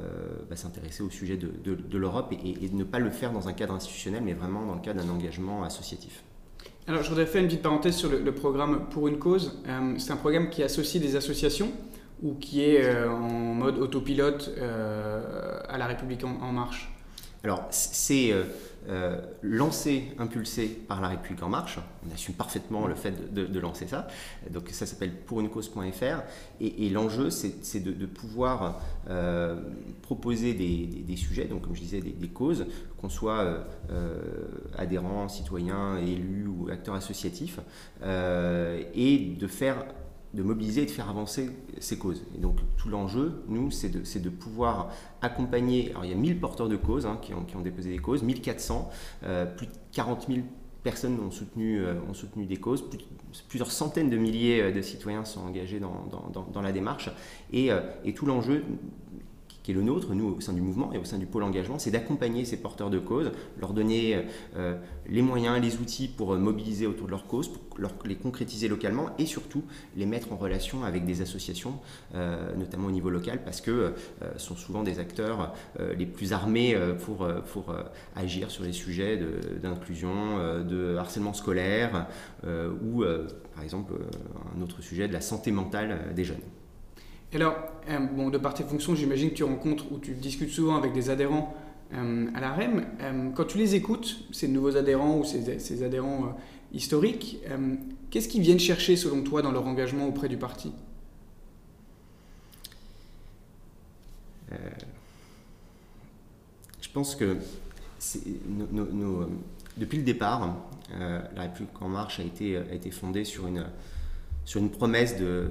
bah, 0.49 0.55
s'intéresser 0.55 1.03
au 1.03 1.09
sujet 1.09 1.37
de, 1.37 1.49
de, 1.63 1.97
l'Europe 1.97 2.33
et, 2.33 2.69
ne 2.69 2.83
pas 2.83 2.99
le 2.99 3.09
faire 3.09 3.31
dans 3.31 3.47
un 3.47 3.53
cadre 3.53 3.73
institutionnel, 3.73 4.23
mais 4.23 4.33
vraiment 4.33 4.65
dans 4.65 4.75
le 4.75 4.81
cadre 4.81 5.03
d'un 5.03 5.09
engagement 5.09 5.63
associatif. 5.63 6.23
Alors, 6.87 7.03
je 7.03 7.09
voudrais 7.09 7.25
faire 7.25 7.41
une 7.41 7.47
petite 7.47 7.61
parenthèse 7.61 7.95
sur 7.95 8.09
le, 8.09 8.31
programme 8.33 8.87
Pour 8.89 9.07
une 9.07 9.17
cause. 9.17 9.61
c'est 9.97 10.11
un 10.11 10.17
programme 10.17 10.49
qui 10.49 10.63
associe 10.63 11.01
des 11.01 11.15
associations 11.15 11.71
ou 12.21 12.33
qui 12.33 12.61
est 12.61 13.05
en 13.05 13.29
mode 13.53 13.77
autopilote 13.77 14.51
à 14.59 15.77
la 15.77 15.87
République 15.87 16.23
en 16.25 16.51
marche 16.51 16.92
alors, 17.45 17.67
c'est 17.71 18.31
euh, 18.31 18.43
euh, 18.87 19.19
lancé, 19.41 20.13
impulsé 20.17 20.67
par 20.67 21.01
la 21.01 21.09
République 21.09 21.43
En 21.43 21.49
Marche. 21.49 21.77
On 22.07 22.13
assume 22.13 22.35
parfaitement 22.35 22.87
le 22.87 22.95
fait 22.95 23.33
de, 23.33 23.59
lancer 23.59 23.85
ça. 23.85 24.07
Donc, 24.49 24.69
ça 24.69 24.85
s'appelle 24.85 25.13
pourunecause.fr. 25.13 26.23
Et, 26.61 26.85
et 26.85 26.89
l'enjeu, 26.89 27.29
c'est 27.29 27.81
de, 27.81 28.05
pouvoir 28.05 28.79
euh, 29.09 29.61
proposer 30.03 30.53
des, 30.53 31.15
sujets, 31.17 31.43
donc, 31.43 31.63
comme 31.63 31.75
je 31.75 31.81
disais, 31.81 31.99
des, 31.99 32.29
causes, 32.29 32.65
qu'on 33.01 33.09
soit 33.09 33.65
adhérents, 34.77 35.27
citoyens, 35.27 35.97
élus 35.97 36.47
ou 36.47 36.69
acteurs 36.71 36.95
associatifs, 36.95 37.59
et 38.01 39.35
de 39.37 39.47
faire 39.47 39.83
de 40.33 40.41
mobiliser 40.41 40.83
et 40.83 40.85
de 40.85 40.91
faire 40.91 41.09
avancer 41.09 41.49
ces 41.79 41.97
causes. 41.97 42.23
Et 42.35 42.39
donc 42.39 42.57
tout 42.77 42.89
l'enjeu, 42.89 43.43
nous, 43.47 43.69
c'est 43.71 43.89
de, 43.89 44.19
de, 44.19 44.29
pouvoir 44.29 44.89
accompagner, 45.21 45.91
alors 45.91 46.05
il 46.05 46.11
y 46.11 46.13
a 46.13 46.17
1000 46.17 46.39
porteurs 46.39 46.69
de 46.69 46.75
causes 46.75 47.05
hein, 47.05 47.19
qui, 47.21 47.33
ont, 47.33 47.43
qui, 47.43 47.55
ont, 47.55 47.61
déposé 47.61 47.91
des 47.91 47.99
causes, 47.99 48.23
1400, 48.23 48.89
euh, 49.23 49.45
plus 49.45 49.67
de 49.67 49.71
40 49.91 50.27
000 50.27 50.39
personnes 50.81 51.19
ont 51.19 51.31
soutenu, 51.31 51.79
euh, 51.79 51.93
ont 52.09 52.13
soutenu 52.13 52.45
des 52.45 52.57
causes, 52.57 52.83
plusieurs 53.47 53.71
centaines 53.71 54.09
de 54.09 54.17
milliers 54.17 54.61
euh, 54.61 54.71
de 54.71 54.81
citoyens 54.81 55.23
sont 55.23 55.41
engagés 55.41 55.79
dans, 55.79 56.07
dans, 56.11 56.45
dans, 56.51 56.61
la 56.61 56.71
démarche, 56.71 57.09
et, 57.51 57.69
et 58.03 58.13
tout 58.13 58.25
l'enjeu 58.25 58.63
qui 59.63 59.71
est 59.71 59.73
le 59.73 59.81
nôtre, 59.81 60.13
nous, 60.13 60.35
au 60.37 60.41
sein 60.41 60.53
du 60.53 60.61
mouvement 60.61 60.91
et 60.93 60.97
au 60.97 61.05
sein 61.05 61.17
du 61.17 61.25
pôle 61.25 61.43
engagement, 61.43 61.79
c'est 61.79 61.91
d'accompagner 61.91 62.45
ces 62.45 62.57
porteurs 62.57 62.89
de 62.89 62.99
cause, 62.99 63.31
leur 63.59 63.73
donner 63.73 64.25
euh, 64.55 64.77
les 65.07 65.21
moyens, 65.21 65.61
les 65.61 65.77
outils 65.77 66.09
pour 66.09 66.35
mobiliser 66.35 66.85
autour 66.85 67.07
de 67.07 67.11
leur 67.11 67.27
cause, 67.27 67.47
pour 67.47 67.63
les 68.05 68.15
concrétiser 68.15 68.67
localement 68.67 69.09
et 69.17 69.25
surtout 69.25 69.63
les 69.95 70.05
mettre 70.05 70.31
en 70.33 70.35
relation 70.35 70.83
avec 70.83 71.05
des 71.05 71.21
associations, 71.21 71.79
notamment 72.55 72.87
au 72.87 72.91
niveau 72.91 73.09
local, 73.09 73.43
parce 73.43 73.61
que 73.61 73.93
ce 74.37 74.45
sont 74.45 74.55
souvent 74.55 74.83
des 74.83 74.99
acteurs 74.99 75.53
les 75.79 76.05
plus 76.05 76.33
armés 76.33 76.77
pour, 77.03 77.27
pour 77.51 77.75
agir 78.15 78.51
sur 78.51 78.63
les 78.63 78.73
sujets 78.73 79.19
d'inclusion, 79.61 80.63
de, 80.63 80.95
harcèlement 80.97 81.33
scolaire 81.33 82.07
ou, 82.45 83.03
par 83.55 83.63
exemple, 83.63 83.93
un 84.55 84.61
autre 84.61 84.81
sujet 84.81 85.07
de 85.07 85.13
la 85.13 85.21
santé 85.21 85.51
mentale 85.51 86.13
des 86.15 86.25
jeunes 86.25 86.41
alors, 87.35 87.55
euh, 87.89 87.99
bon, 87.99 88.29
de 88.29 88.37
par 88.37 88.53
tes 88.53 88.63
fonctions, 88.63 88.95
j'imagine 88.95 89.31
que 89.31 89.35
tu 89.35 89.43
rencontres 89.43 89.91
ou 89.91 89.97
tu 89.97 90.13
discutes 90.13 90.51
souvent 90.51 90.75
avec 90.75 90.93
des 90.93 91.09
adhérents 91.09 91.55
euh, 91.93 92.27
à 92.35 92.39
la 92.39 92.53
REM. 92.53 92.85
Euh, 93.01 93.29
quand 93.31 93.45
tu 93.45 93.57
les 93.57 93.75
écoutes, 93.75 94.25
ces 94.31 94.47
nouveaux 94.47 94.77
adhérents 94.77 95.17
ou 95.17 95.23
ces, 95.23 95.83
adhérents 95.83 96.37
historiques, 96.71 97.39
qu'est-ce 98.09 98.27
qu'ils 98.27 98.41
viennent 98.41 98.59
chercher 98.59 98.95
selon 98.95 99.21
toi 99.23 99.41
dans 99.41 99.51
leur 99.51 99.65
engagement 99.65 100.07
auprès 100.07 100.29
du 100.29 100.37
parti? 100.37 100.71
Je 106.81 106.89
pense 106.93 107.15
que 107.15 107.37
depuis 109.77 109.97
le 109.97 110.03
départ, 110.03 110.55
la 110.91 111.41
République 111.41 111.81
en 111.81 111.89
marche 111.89 112.19
a 112.19 112.23
été, 112.23 112.91
fondée 112.91 113.23
sur 113.23 113.47
une 113.47 114.69
promesse 114.69 115.17
de, 115.17 115.49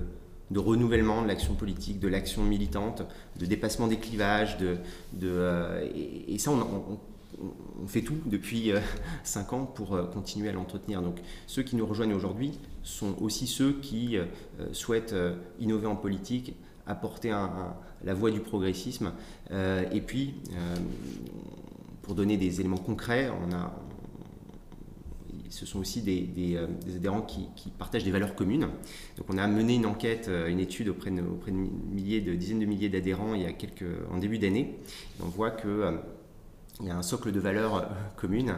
de 0.52 0.58
renouvellement 0.58 1.22
de 1.22 1.28
l'action 1.28 1.54
politique, 1.54 1.98
de 1.98 2.08
l'action 2.08 2.42
militante, 2.44 3.02
de 3.38 3.46
dépassement 3.46 3.88
des 3.88 3.96
clivages. 3.96 4.58
De, 4.58 4.76
de 5.14 5.28
euh, 5.28 5.88
et, 6.28 6.38
ça, 6.38 6.50
on, 6.50 6.98
fait 7.88 8.02
tout 8.02 8.18
depuis 8.26 8.70
euh, 8.70 8.78
cinq 9.24 9.52
ans 9.52 9.64
pour 9.64 9.94
euh, 9.94 10.04
continuer 10.04 10.50
à 10.50 10.52
l'entretenir. 10.52 11.02
Donc 11.02 11.16
ceux 11.46 11.62
qui 11.62 11.74
nous 11.74 11.86
rejoignent 11.86 12.14
aujourd'hui 12.14 12.52
sont 12.82 13.16
aussi 13.20 13.46
ceux 13.46 13.72
qui 13.80 14.18
souhaitent 14.72 15.14
innover 15.60 15.86
en 15.86 15.94
politique, 15.94 16.56
apporter 16.86 17.30
la 18.02 18.14
voie 18.14 18.32
du 18.32 18.40
progressisme. 18.40 19.12
et 19.52 20.00
puis, 20.00 20.34
pour 22.02 22.16
donner 22.16 22.36
des 22.36 22.58
éléments 22.58 22.76
concrets, 22.76 23.30
on 23.30 23.54
a, 23.54 23.72
ce 25.52 25.66
sont 25.66 25.80
aussi 25.80 26.00
des, 26.00 26.56
euh, 26.56 26.66
adhérents 26.96 27.20
qui, 27.20 27.46
partagent 27.78 28.04
des 28.04 28.10
valeurs 28.10 28.34
communes. 28.34 28.68
Donc 29.18 29.26
on 29.28 29.36
a 29.36 29.46
mené 29.46 29.74
une 29.74 29.86
enquête, 29.86 30.28
euh, 30.28 30.48
une 30.48 30.60
étude 30.60 30.88
auprès 30.88 31.10
de, 31.10 31.22
milliers, 31.90 32.22
de 32.22 32.34
dizaines 32.34 32.58
de 32.58 32.64
milliers 32.64 32.88
d'adhérents 32.88 33.34
il 33.34 33.42
y 33.42 33.46
a 33.46 33.52
quelques, 33.52 33.84
en 34.10 34.18
début 34.18 34.38
d'année. 34.38 34.78
On 35.22 35.26
voit 35.28 35.50
que 35.50 35.68
euh, 35.68 35.92
il 36.80 36.86
y 36.86 36.90
a 36.90 36.96
un 36.96 37.02
socle 37.02 37.32
de 37.32 37.38
valeurs 37.38 37.86
communes 38.16 38.56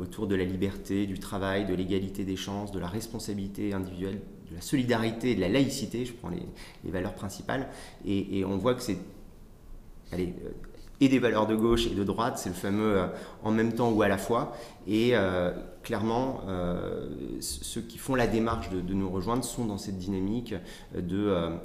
autour 0.00 0.26
de 0.26 0.34
la 0.34 0.42
liberté, 0.42 1.06
du 1.06 1.20
travail, 1.20 1.66
de 1.66 1.74
l'égalité 1.74 2.24
des 2.24 2.34
chances, 2.34 2.72
de 2.72 2.80
la 2.80 2.88
responsabilité 2.88 3.74
individuelle, 3.74 4.20
de 4.50 4.54
la 4.56 4.62
solidarité 4.62 5.36
de 5.36 5.40
la 5.40 5.50
laïcité, 5.50 6.04
je 6.06 6.12
prends 6.14 6.30
les, 6.30 6.90
valeurs 6.90 7.14
principales, 7.14 7.68
et, 8.06 8.42
on 8.44 8.56
voit 8.56 8.74
que 8.74 8.82
c'est 8.82 8.96
allez, 10.10 10.34
et 11.00 11.08
des 11.08 11.18
valeurs 11.20 11.46
de 11.46 11.54
gauche 11.54 11.86
et 11.86 11.94
de 11.94 12.02
droite, 12.02 12.38
c'est 12.38 12.48
le 12.48 12.54
fameux 12.56 13.02
en 13.44 13.52
même 13.52 13.74
temps 13.74 13.92
ou 13.92 14.02
à 14.02 14.08
la 14.08 14.18
fois. 14.18 14.56
Et 14.88 15.14
clairement, 15.82 16.40
euh, 16.48 17.08
ceux 17.40 17.80
qui 17.82 17.98
font 17.98 18.14
la 18.14 18.26
démarche 18.26 18.70
de, 18.70 18.94
nous 18.94 19.10
rejoindre 19.10 19.44
sont 19.44 19.64
dans 19.64 19.78
cette 19.78 19.98
dynamique 19.98 20.54
de, 20.94 21.58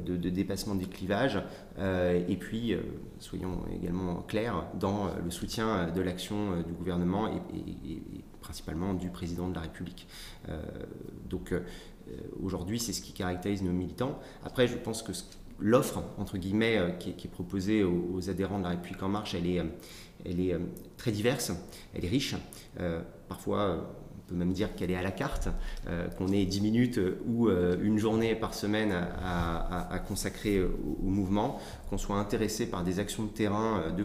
de, 0.00 0.30
dépassement 0.30 0.74
des 0.74 0.86
clivages. 0.86 1.42
et 1.78 2.36
puis, 2.36 2.74
soyons 3.18 3.62
également 3.74 4.22
clairs, 4.22 4.64
dans 4.78 5.08
le 5.22 5.30
soutien 5.30 5.90
de 5.90 6.00
l'action 6.00 6.62
du 6.66 6.72
gouvernement 6.72 7.28
et, 7.28 8.02
principalement 8.40 8.94
du 8.94 9.08
président 9.10 9.48
de 9.48 9.54
la 9.54 9.60
République. 9.60 10.08
donc, 11.28 11.54
aujourd'hui, 12.42 12.80
c'est 12.80 12.92
ce 12.92 13.02
qui 13.02 13.12
caractérise 13.12 13.62
nos 13.62 13.72
militants. 13.72 14.18
Après, 14.44 14.66
je 14.66 14.76
pense 14.76 15.02
que 15.02 15.12
l'offre, 15.62 16.02
entre 16.18 16.36
guillemets, 16.36 16.76
euh, 16.78 16.90
qui, 16.90 17.10
est 17.10 17.30
proposée 17.30 17.84
aux, 17.84 18.28
adhérents 18.28 18.58
de 18.58 18.64
la 18.64 18.70
République 18.70 19.02
En 19.02 19.08
Marche, 19.08 19.34
elle 19.34 19.46
est, 19.46 19.60
euh, 19.60 19.64
elle 20.24 20.40
est 20.40 20.52
euh, 20.52 20.58
très 20.96 21.12
diverse, 21.12 21.52
elle 21.94 22.04
est 22.04 22.08
riche. 22.08 22.34
Parfois, 23.32 23.76
on 24.18 24.28
peut 24.28 24.34
même 24.34 24.52
dire 24.52 24.74
qu'elle 24.74 24.90
est 24.90 24.96
à 24.96 25.02
la 25.02 25.10
carte, 25.10 25.48
qu'on 26.18 26.28
ait 26.28 26.44
10 26.44 26.60
minutes 26.60 27.00
ou 27.26 27.48
une 27.48 27.98
journée 27.98 28.34
par 28.34 28.52
semaine 28.52 28.92
à, 28.92 29.98
consacrer 30.06 30.62
au, 30.62 31.08
mouvement, 31.08 31.58
qu'on 31.88 31.98
soit 31.98 32.16
intéressé 32.16 32.66
par 32.66 32.84
des 32.84 32.98
actions 32.98 33.24
de 33.24 33.30
terrain 33.30 33.90
de, 33.96 34.04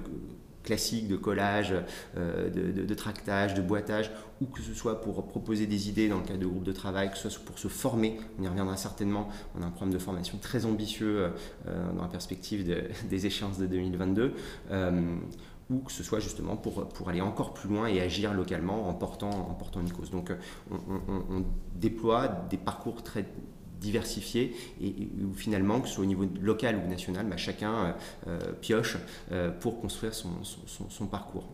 classiques 0.67 1.07
de 1.07 1.15
collage, 1.15 1.74
euh, 2.17 2.50
de, 2.50 2.93
tractage, 2.93 3.53
de 3.53 3.62
boitage, 3.62 4.12
ou 4.41 4.46
que 4.46 4.62
ce 4.62 4.74
soit 4.74 5.00
pour 5.00 5.25
proposer 5.25 5.65
des 5.65 5.88
idées 5.88 6.10
dans 6.10 6.17
le 6.17 6.25
cadre 6.25 6.39
de 6.39 6.46
groupes 6.46 6.65
de 6.65 6.74
travail, 6.74 7.10
que 7.10 7.17
ce 7.17 7.29
soit 7.29 7.46
pour 7.46 7.57
se 7.57 7.69
former, 7.69 8.19
on 8.38 8.43
y 8.43 8.48
reviendra 8.50 8.75
certainement, 8.75 9.29
on 9.57 9.62
a 9.63 9.65
un 9.65 9.69
programme 9.69 9.93
de 9.93 10.00
formation 10.00 10.38
très 10.39 10.65
ambitieux 10.65 11.31
euh, 11.67 11.93
dans 11.96 12.01
la 12.01 12.10
perspective 12.10 12.65
des 13.10 13.25
échéances 13.25 13.57
de 13.57 13.65
2022 13.65 14.34
euh, 14.72 15.15
ou 15.69 15.79
que 15.79 15.91
ce 15.91 16.03
soit 16.03 16.19
justement 16.19 16.55
pour, 16.55 16.88
pour 16.88 17.09
aller 17.09 17.21
encore 17.21 17.53
plus 17.53 17.69
loin 17.69 17.88
et 17.88 18.00
agir 18.01 18.33
localement 18.33 18.88
en 18.88 18.93
portant, 18.93 19.29
en 19.29 19.53
portant 19.53 19.81
une 19.81 19.91
cause. 19.91 20.12
Donc 20.12 20.31
on, 20.71 20.75
on 20.77 21.45
déploie 21.75 22.27
des 22.50 22.57
parcours 22.57 23.03
très 23.03 23.25
diversifié 23.79 24.55
et, 24.81 24.93
où 25.24 25.33
finalement, 25.33 25.79
que 25.81 25.88
ce 25.88 25.95
soit 25.95 26.03
au 26.03 26.07
niveau 26.07 26.25
local 26.41 26.81
ou 26.83 26.89
national, 26.89 27.27
bah, 27.27 27.38
chacun 27.38 27.74
euh, 27.74 27.91
euh, 28.27 28.39
pioche 28.62 28.97
euh, 29.31 29.51
pour 29.51 29.79
construire 29.79 30.13
son, 30.13 30.29
son, 30.43 31.05
parcours. 31.07 31.47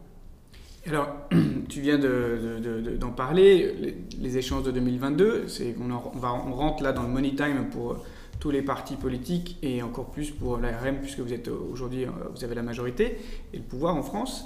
Alors, 0.85 1.09
tu 1.69 1.81
viens 1.81 1.97
d'en 1.97 2.07
de, 2.07 2.97
de, 2.97 3.05
parler, 3.15 3.95
les, 4.19 4.37
échanges 4.37 4.63
de 4.63 4.71
2022, 4.71 5.45
on, 5.79 5.91
on, 5.91 6.19
va, 6.19 6.33
on 6.33 6.53
rentre 6.53 6.83
là 6.83 6.91
dans 6.91 7.03
le 7.03 7.09
money 7.09 7.35
time 7.35 7.69
pour 7.71 8.03
tous 8.39 8.51
les 8.51 8.61
partis 8.61 8.95
politiques 8.95 9.57
et 9.61 9.81
encore 9.81 10.11
plus 10.11 10.31
pour 10.31 10.57
l'ARM 10.57 10.97
puisque 11.01 11.19
vous 11.19 11.33
êtes 11.33 11.47
aujourd'hui, 11.47 12.05
vous 12.35 12.43
avez 12.43 12.55
la 12.55 12.63
majorité 12.63 13.17
et 13.53 13.57
le 13.57 13.63
pouvoir 13.63 13.95
en 13.95 14.03
France. 14.03 14.45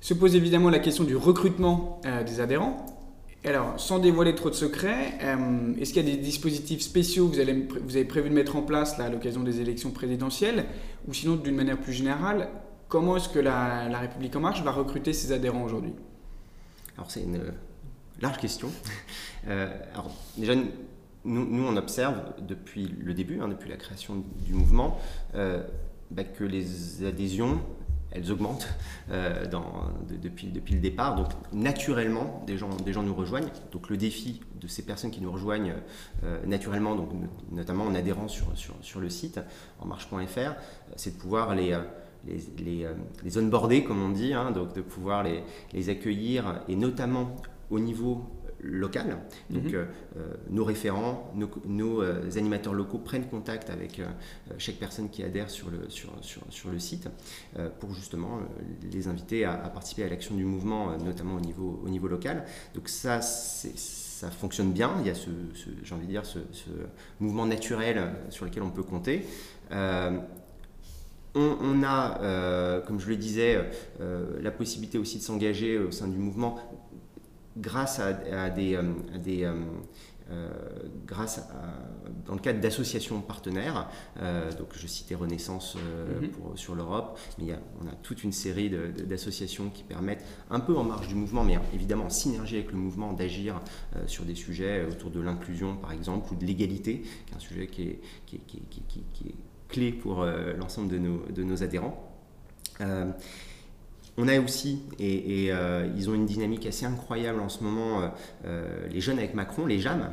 Se 0.00 0.14
pose 0.14 0.36
évidemment 0.36 0.70
la 0.70 0.78
question 0.78 1.04
du 1.04 1.16
recrutement 1.16 2.00
des 2.24 2.40
adhérents. 2.40 2.98
Alors, 3.44 3.78
sans 3.78 4.00
dévoiler 4.00 4.34
trop 4.34 4.50
de 4.50 4.54
secrets, 4.54 5.14
euh, 5.22 5.72
est-ce 5.78 5.92
qu'il 5.92 6.04
y 6.04 6.12
a 6.12 6.14
des 6.14 6.20
dispositifs 6.20 6.82
spéciaux 6.82 7.28
que 7.28 7.34
vous, 7.80 7.96
avez 7.96 8.04
prévu 8.04 8.30
de 8.30 8.34
mettre 8.34 8.56
en 8.56 8.62
place 8.62 8.98
là, 8.98 9.04
à 9.04 9.08
l'occasion 9.08 9.42
des 9.42 9.60
élections 9.60 9.90
présidentielles? 9.90 10.66
Ou 11.06 11.14
sinon, 11.14 11.36
d'une 11.36 11.54
manière 11.54 11.78
plus 11.78 11.92
générale, 11.92 12.48
comment 12.88 13.16
est-ce 13.16 13.28
que 13.28 13.38
la, 13.38 13.86
République 14.00 14.34
En 14.34 14.40
Marche 14.40 14.62
va 14.62 14.72
recruter 14.72 15.12
ses 15.12 15.30
adhérents 15.30 15.62
aujourd'hui? 15.62 15.92
Alors, 16.96 17.10
c'est 17.10 17.22
une 17.22 17.40
large 18.20 18.38
question. 18.38 18.70
Euh, 19.46 19.72
alors, 19.94 20.10
déjà, 20.36 20.52
nous, 21.24 21.44
nous, 21.44 21.66
on 21.66 21.76
observe 21.76 22.16
depuis 22.40 22.94
le 23.00 23.14
début, 23.14 23.40
hein, 23.40 23.48
depuis 23.48 23.68
la 23.68 23.76
création 23.76 24.24
du 24.44 24.54
mouvement, 24.54 24.98
euh, 25.34 25.62
bah, 26.10 26.24
que 26.24 26.44
les 26.44 27.04
adhésions 27.04 27.60
elles 28.10 28.32
augmentent 28.32 28.68
euh, 29.10 29.44
depuis, 30.22 30.50
le 30.50 30.80
départ. 30.80 31.14
Donc 31.14 31.28
naturellement, 31.52 32.42
des 32.46 32.56
gens, 32.56 32.70
des 32.70 32.92
gens 32.92 33.02
nous 33.02 33.14
rejoignent. 33.14 33.50
Donc 33.72 33.90
le 33.90 33.96
défi 33.96 34.40
de 34.60 34.66
ces 34.66 34.82
personnes 34.82 35.10
qui 35.10 35.20
nous 35.20 35.30
rejoignent 35.30 35.74
euh, 36.24 36.44
naturellement, 36.46 36.96
donc, 36.96 37.10
notamment 37.52 37.84
en 37.84 37.94
adhérant 37.94 38.28
sur, 38.28 38.46
sur, 38.56 39.00
le 39.00 39.10
site 39.10 39.40
en 39.80 39.86
marche.fr, 39.86 40.54
c'est 40.96 41.16
de 41.16 41.20
pouvoir 41.20 41.54
les, 41.54 41.78
les, 42.26 42.38
les, 42.64 42.86
les 43.22 43.38
onboarder, 43.38 43.84
comme 43.84 44.02
on 44.02 44.10
dit, 44.10 44.32
hein, 44.32 44.52
donc 44.52 44.74
de 44.74 44.80
pouvoir 44.80 45.22
les, 45.22 45.42
les 45.74 45.90
accueillir 45.90 46.62
et 46.68 46.76
notamment 46.76 47.36
au 47.70 47.78
niveau 47.78 48.24
local. 48.62 49.18
Donc, 49.50 49.64
mhm. 49.64 49.74
euh, 49.74 49.84
euh, 50.16 50.34
nos 50.50 50.64
référents, 50.64 51.32
nos, 51.34 52.02
euh, 52.02 52.30
animateurs 52.36 52.74
locaux 52.74 52.98
prennent 52.98 53.26
contact 53.26 53.70
avec 53.70 54.00
chaque 54.58 54.76
personne 54.76 55.08
qui 55.08 55.22
adhère 55.22 55.50
sur 55.50 55.70
le, 55.70 55.88
sur, 55.88 56.12
sur, 56.22 56.42
sur 56.50 56.70
le 56.70 56.78
site 56.78 57.08
pour 57.80 57.94
justement 57.94 58.40
les 58.92 59.08
inviter 59.08 59.44
à, 59.44 59.54
participer 59.56 60.04
à 60.04 60.08
l'action 60.08 60.34
du 60.34 60.44
mouvement, 60.44 60.96
notamment 60.98 61.36
au 61.36 61.40
niveau, 61.40 61.80
au 61.84 61.88
niveau 61.88 62.08
local. 62.08 62.44
Donc, 62.74 62.88
ça, 62.88 63.20
ça 63.20 64.30
fonctionne 64.30 64.72
bien. 64.72 64.92
Il 65.00 65.06
y 65.06 65.10
a 65.10 65.14
ce, 65.14 65.30
j'ai 65.82 65.94
envie 65.94 66.06
de 66.06 66.10
dire, 66.10 66.26
ce, 66.26 66.38
mouvement 67.20 67.46
naturel 67.46 68.12
sur 68.30 68.44
lequel 68.44 68.62
on 68.62 68.70
peut 68.70 68.82
compter. 68.82 69.24
On, 71.34 71.82
a, 71.84 72.80
comme 72.86 73.00
je 73.00 73.08
le 73.08 73.16
disais, 73.16 73.58
la 74.00 74.50
possibilité 74.50 74.98
aussi 74.98 75.18
de 75.18 75.22
s'engager 75.22 75.78
au 75.78 75.90
sein 75.90 76.08
du 76.08 76.18
mouvement 76.18 76.58
grâce 77.58 78.00
à, 78.00 78.50
des, 78.50 78.74
euh, 78.74 78.82
euh, 79.26 79.64
euh, 80.30 80.50
grâce 81.06 81.48
dans 82.26 82.34
le 82.34 82.40
cadre 82.40 82.60
d'associations 82.60 83.20
partenaires, 83.22 83.88
donc 84.58 84.68
je 84.74 84.86
citais 84.86 85.14
Renaissance 85.14 85.76
mhm. 85.76 86.28
pour, 86.28 86.58
sur 86.58 86.74
l'Europe, 86.74 87.18
mais 87.38 87.44
il 87.44 87.50
y 87.50 87.52
a, 87.52 87.60
on 87.82 87.86
a 87.88 87.92
toute 88.02 88.24
une 88.24 88.32
série 88.32 88.70
d'associations 88.70 89.70
qui 89.70 89.84
permettent, 89.84 90.24
un 90.50 90.60
peu 90.60 90.76
en 90.76 90.84
marge 90.84 91.08
du 91.08 91.14
mouvement, 91.14 91.44
mais 91.44 91.58
évidemment 91.74 92.04
en 92.04 92.10
synergie 92.10 92.56
avec 92.56 92.72
le 92.72 92.78
mouvement, 92.78 93.14
d'agir 93.14 93.60
sur 94.06 94.24
des 94.24 94.34
sujets 94.34 94.84
autour 94.84 95.10
de 95.10 95.20
l'inclusion 95.20 95.76
par 95.76 95.92
exemple, 95.92 96.30
ou 96.32 96.36
de 96.36 96.44
l'égalité, 96.44 97.00
qui 97.00 97.32
est 97.32 97.36
un 97.36 97.40
sujet 97.40 97.66
qui 97.66 97.82
est, 97.84 98.00
qui 98.26 98.36
est, 98.36 98.40
qui 99.12 99.28
est 99.28 99.34
clé 99.68 99.92
pour 99.92 100.26
l'ensemble 100.58 100.88
de 100.88 100.98
nos, 100.98 101.24
de 101.30 101.42
nos 101.42 101.62
adhérents. 101.62 102.04
On 104.20 104.26
a 104.26 104.40
aussi, 104.40 104.80
et, 104.98 105.46
euh, 105.52 105.88
ils 105.96 106.10
ont 106.10 106.14
une 106.14 106.26
dynamique 106.26 106.66
assez 106.66 106.84
incroyable 106.84 107.38
en 107.38 107.48
ce 107.48 107.62
moment, 107.62 108.02
euh, 108.02 108.08
euh, 108.46 108.88
les 108.90 109.00
jeunes 109.00 109.18
avec 109.18 109.32
Macron, 109.32 109.64
les 109.64 109.78
JAM. 109.78 110.12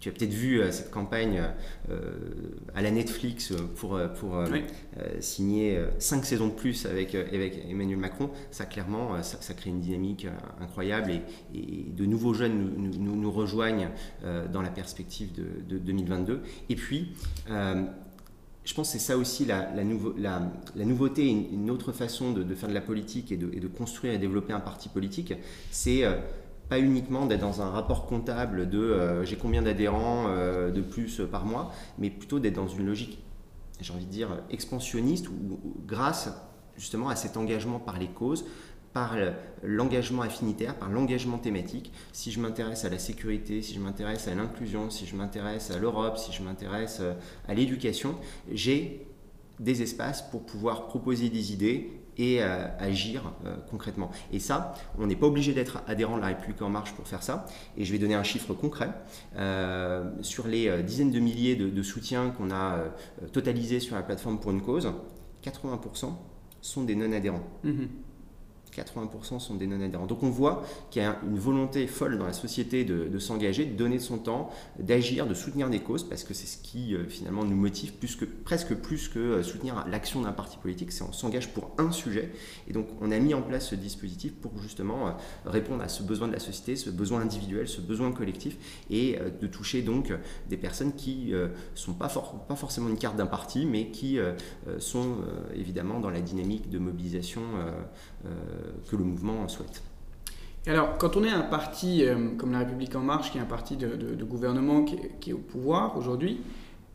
tu 0.00 0.08
as 0.10 0.12
peut-être 0.12 0.32
vu 0.32 0.62
cette 0.70 0.92
campagne 0.92 1.42
à 2.74 2.82
la 2.82 2.90
Netflix 2.92 3.52
pour, 3.74 3.98
pour 4.20 4.44
signer 5.18 5.82
cinq 5.98 6.24
saisons 6.24 6.46
de 6.46 6.52
plus 6.52 6.86
avec, 6.86 7.16
avec 7.16 7.64
Emmanuel 7.68 7.98
Macron. 7.98 8.30
Ça, 8.52 8.64
clairement, 8.64 9.20
ça, 9.22 9.54
crée 9.54 9.70
une 9.70 9.80
dynamique 9.80 10.28
incroyable 10.60 11.10
et, 11.52 11.86
de 11.90 12.04
nouveaux 12.04 12.32
jeunes 12.32 12.74
nous, 12.76 13.16
nous, 13.16 13.32
rejoignent 13.32 13.88
dans 14.52 14.62
la 14.62 14.70
perspective 14.70 15.32
de, 15.32 15.62
de 15.68 15.78
2022. 15.78 16.42
Et 16.68 16.76
puis, 16.76 17.16
je 18.68 18.74
pense 18.74 18.88
que 18.88 18.98
c'est 18.98 19.04
ça 19.04 19.16
aussi 19.16 19.46
la, 19.46 19.82
nouveauté, 20.76 21.26
une, 21.26 21.70
autre 21.70 21.90
façon 21.90 22.32
de, 22.32 22.54
faire 22.54 22.68
de 22.68 22.74
la 22.74 22.82
politique 22.82 23.32
et 23.32 23.38
de, 23.38 23.66
construire 23.66 24.12
et 24.12 24.18
développer 24.18 24.52
un 24.52 24.60
parti 24.60 24.90
politique. 24.90 25.32
C'est 25.70 26.04
euh, 26.04 26.18
pas 26.68 26.78
uniquement 26.78 27.24
d'être 27.24 27.40
dans 27.40 27.62
un 27.62 27.70
rapport 27.70 28.04
comptable 28.04 28.68
de 28.68 28.78
euh, 28.78 29.24
j'ai 29.24 29.36
combien 29.36 29.62
d'adhérents 29.62 30.26
euh, 30.28 30.70
de 30.70 30.82
plus 30.82 31.22
par 31.32 31.46
mois, 31.46 31.72
mais 31.98 32.10
plutôt 32.10 32.40
d'être 32.40 32.56
dans 32.56 32.68
une 32.68 32.84
logique, 32.84 33.18
j'ai 33.80 33.94
envie 33.94 34.04
de 34.04 34.10
dire, 34.10 34.38
expansionniste 34.50 35.28
grâce 35.86 36.28
justement 36.76 37.08
à 37.08 37.16
cet 37.16 37.38
engagement 37.38 37.78
par 37.78 37.98
les 37.98 38.08
causes, 38.08 38.44
par 38.98 39.14
l'engagement 39.62 40.22
affinitaire, 40.22 40.74
par 40.74 40.88
l'engagement 40.88 41.38
thématique. 41.38 41.92
Si 42.12 42.32
je 42.32 42.40
m'intéresse 42.40 42.84
à 42.84 42.88
la 42.88 42.98
sécurité, 42.98 43.62
si 43.62 43.74
je 43.74 43.78
m'intéresse 43.78 44.26
à 44.26 44.34
l'inclusion, 44.34 44.90
si 44.90 45.06
je 45.06 45.14
m'intéresse 45.14 45.70
à 45.70 45.78
l'Europe, 45.78 46.18
si 46.18 46.32
je 46.32 46.42
m'intéresse 46.42 46.98
euh, 47.00 47.14
à 47.46 47.54
l'éducation, 47.54 48.16
j'ai 48.50 49.06
des 49.60 49.82
espaces 49.82 50.22
pour 50.22 50.44
pouvoir 50.44 50.88
proposer 50.88 51.28
des 51.28 51.52
idées 51.52 51.92
et 52.16 52.42
euh, 52.42 52.66
agir 52.80 53.32
euh, 53.46 53.56
concrètement. 53.70 54.10
Et 54.32 54.40
ça, 54.40 54.74
on 54.98 55.06
n'est 55.06 55.14
pas 55.14 55.28
obligé 55.28 55.52
d'être 55.52 55.80
adhérent 55.86 56.16
de 56.16 56.22
la 56.22 56.28
République 56.28 56.60
en 56.62 56.68
marche 56.68 56.92
pour 56.94 57.06
faire 57.06 57.22
ça. 57.22 57.46
Et 57.76 57.84
je 57.84 57.92
vais 57.92 58.00
donner 58.00 58.16
un 58.16 58.24
chiffre 58.24 58.52
concret. 58.52 58.90
sur 60.22 60.48
les 60.48 60.82
dizaines 60.82 61.12
de 61.12 61.20
milliers 61.20 61.54
de, 61.54 61.82
soutiens 61.84 62.30
qu'on 62.30 62.50
a 62.50 62.82
totalisés 63.32 63.78
sur 63.78 63.94
la 63.94 64.02
plateforme 64.02 64.40
pour 64.40 64.50
une 64.50 64.62
cause, 64.62 64.92
80% 65.44 66.14
sont 66.60 66.82
des 66.82 66.96
non-adhérents. 66.96 67.46
Mmh 67.62 67.84
80% 68.70 69.40
sont 69.40 69.54
des 69.54 69.66
non-adhérents. 69.66 70.06
Donc 70.06 70.22
on 70.22 70.30
voit 70.30 70.64
qu'il 70.90 71.02
y 71.02 71.04
a 71.04 71.18
une 71.26 71.38
volonté 71.38 71.86
folle 71.86 72.18
dans 72.18 72.26
la 72.26 72.32
société 72.32 72.84
de, 72.84 73.18
s'engager, 73.18 73.64
de 73.64 73.74
donner 73.74 73.98
son 73.98 74.18
temps, 74.18 74.50
d'agir, 74.78 75.26
de 75.26 75.34
soutenir 75.34 75.70
des 75.70 75.80
causes, 75.80 76.04
parce 76.04 76.24
que 76.24 76.34
c'est 76.34 76.46
ce 76.46 76.58
qui 76.58 76.94
euh, 76.94 77.04
finalement 77.08 77.44
nous 77.44 77.56
motive 77.56 77.92
presque 78.44 78.74
plus 78.74 79.08
que 79.08 79.18
euh, 79.18 79.42
soutenir 79.42 79.84
l'action 79.88 80.22
d'un 80.22 80.32
parti 80.32 80.56
politique, 80.58 80.92
c'est 80.92 81.02
on 81.02 81.12
s'engage 81.12 81.52
pour 81.52 81.70
un 81.78 81.90
sujet. 81.90 82.30
Et 82.68 82.72
donc 82.72 82.86
on 83.00 83.10
a 83.10 83.18
mis 83.18 83.34
en 83.34 83.42
place 83.42 83.68
ce 83.68 83.74
dispositif 83.74 84.34
pour 84.34 84.52
justement 84.60 85.08
euh, 85.08 85.10
répondre 85.46 85.82
à 85.82 85.88
ce 85.88 86.02
besoin 86.02 86.28
de 86.28 86.32
la 86.32 86.38
société, 86.38 86.76
ce 86.76 86.90
besoin 86.90 87.20
individuel, 87.20 87.68
ce 87.68 87.80
besoin 87.80 88.12
collectif, 88.12 88.56
et 88.90 89.18
de 89.40 89.46
toucher 89.46 89.82
donc 89.82 90.12
des 90.48 90.56
personnes 90.56 90.92
qui 90.92 91.32
ne 91.32 91.48
sont 91.74 91.94
pas 91.94 92.08
forcément 92.08 92.88
une 92.88 92.98
carte 92.98 93.16
d'un 93.16 93.26
parti, 93.26 93.66
mais 93.66 93.90
qui 93.90 94.18
sont 94.78 95.16
évidemment 95.54 96.00
dans 96.00 96.10
la 96.10 96.20
dynamique 96.20 96.70
de 96.70 96.78
mobilisation 96.78 97.42
que 98.90 98.96
le 98.96 99.04
mouvement 99.04 99.46
souhaite. 99.48 99.82
alors, 100.66 100.98
quand 100.98 101.16
on 101.16 101.24
est 101.24 101.30
un 101.30 101.42
parti 101.42 102.04
euh, 102.04 102.30
comme 102.36 102.52
La 102.52 102.60
République 102.60 102.94
En 102.94 103.00
Marche, 103.00 103.32
qui 103.32 103.38
est 103.38 103.40
un 103.40 103.46
parti 103.46 103.76
de, 103.76 104.24
gouvernement 104.24 104.84
qui 104.84 105.30
est, 105.30 105.32
au 105.32 105.38
pouvoir 105.38 105.96
aujourd'hui, 105.96 106.40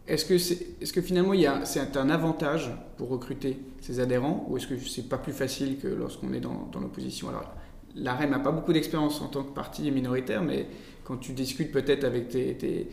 est-ce 0.08 0.26
que, 0.26 0.38
c'est, 0.38 0.68
est-ce 0.82 0.92
que 0.92 1.02
finalement 1.02 1.34
c'est 1.64 1.96
un 1.96 2.10
avantage 2.10 2.72
pour 2.98 3.10
recruter 3.10 3.58
ses 3.80 4.02
adhérents 4.02 4.46
ou 4.50 4.58
est-ce 4.58 4.68
que 4.68 4.78
c'est 4.78 5.08
pas 5.08 5.18
plus 5.18 5.32
facile 5.32 5.78
que 5.78 5.88
lorsqu'on 5.88 6.34
est 6.34 6.42
dans, 6.42 6.70
l'opposition? 6.82 7.30
Alors, 7.30 7.50
l'AREM 7.96 8.32
n'a 8.32 8.40
pas 8.40 8.52
beaucoup 8.52 8.74
d'expérience 8.74 9.22
en 9.22 9.28
tant 9.28 9.44
que 9.44 9.54
parti 9.54 9.90
minoritaire, 9.92 10.44
mais 10.44 10.68
quand 11.06 11.18
tu 11.18 11.32
discutes 11.32 11.72
peut-être 11.72 12.04
avec 12.04 12.30
tes, 12.30 12.56
tes, 12.58 12.90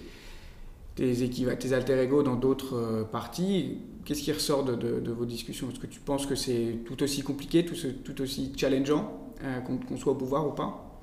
tes, 0.94 1.56
tes 1.58 1.72
alter 1.72 2.00
ego 2.00 2.22
dans 2.22 2.36
d'autres 2.36 2.76
euh, 2.76 3.04
partis, 3.04 3.78
Qu'est-ce 4.04 4.22
qui 4.22 4.32
ressort 4.32 4.64
de, 4.64 5.10
vos 5.10 5.26
discussions? 5.26 5.68
Est-ce 5.70 5.80
que 5.80 5.86
tu 5.86 6.00
penses 6.00 6.26
que 6.26 6.34
c'est 6.34 6.78
tout 6.86 7.02
aussi 7.02 7.22
compliqué, 7.22 7.64
tout, 7.64 8.22
aussi 8.22 8.52
challengeant, 8.56 9.32
euh, 9.42 9.60
qu'on 9.60 9.96
soit 9.96 10.12
au 10.12 10.16
pouvoir 10.16 10.46
ou 10.46 10.52
pas? 10.52 11.02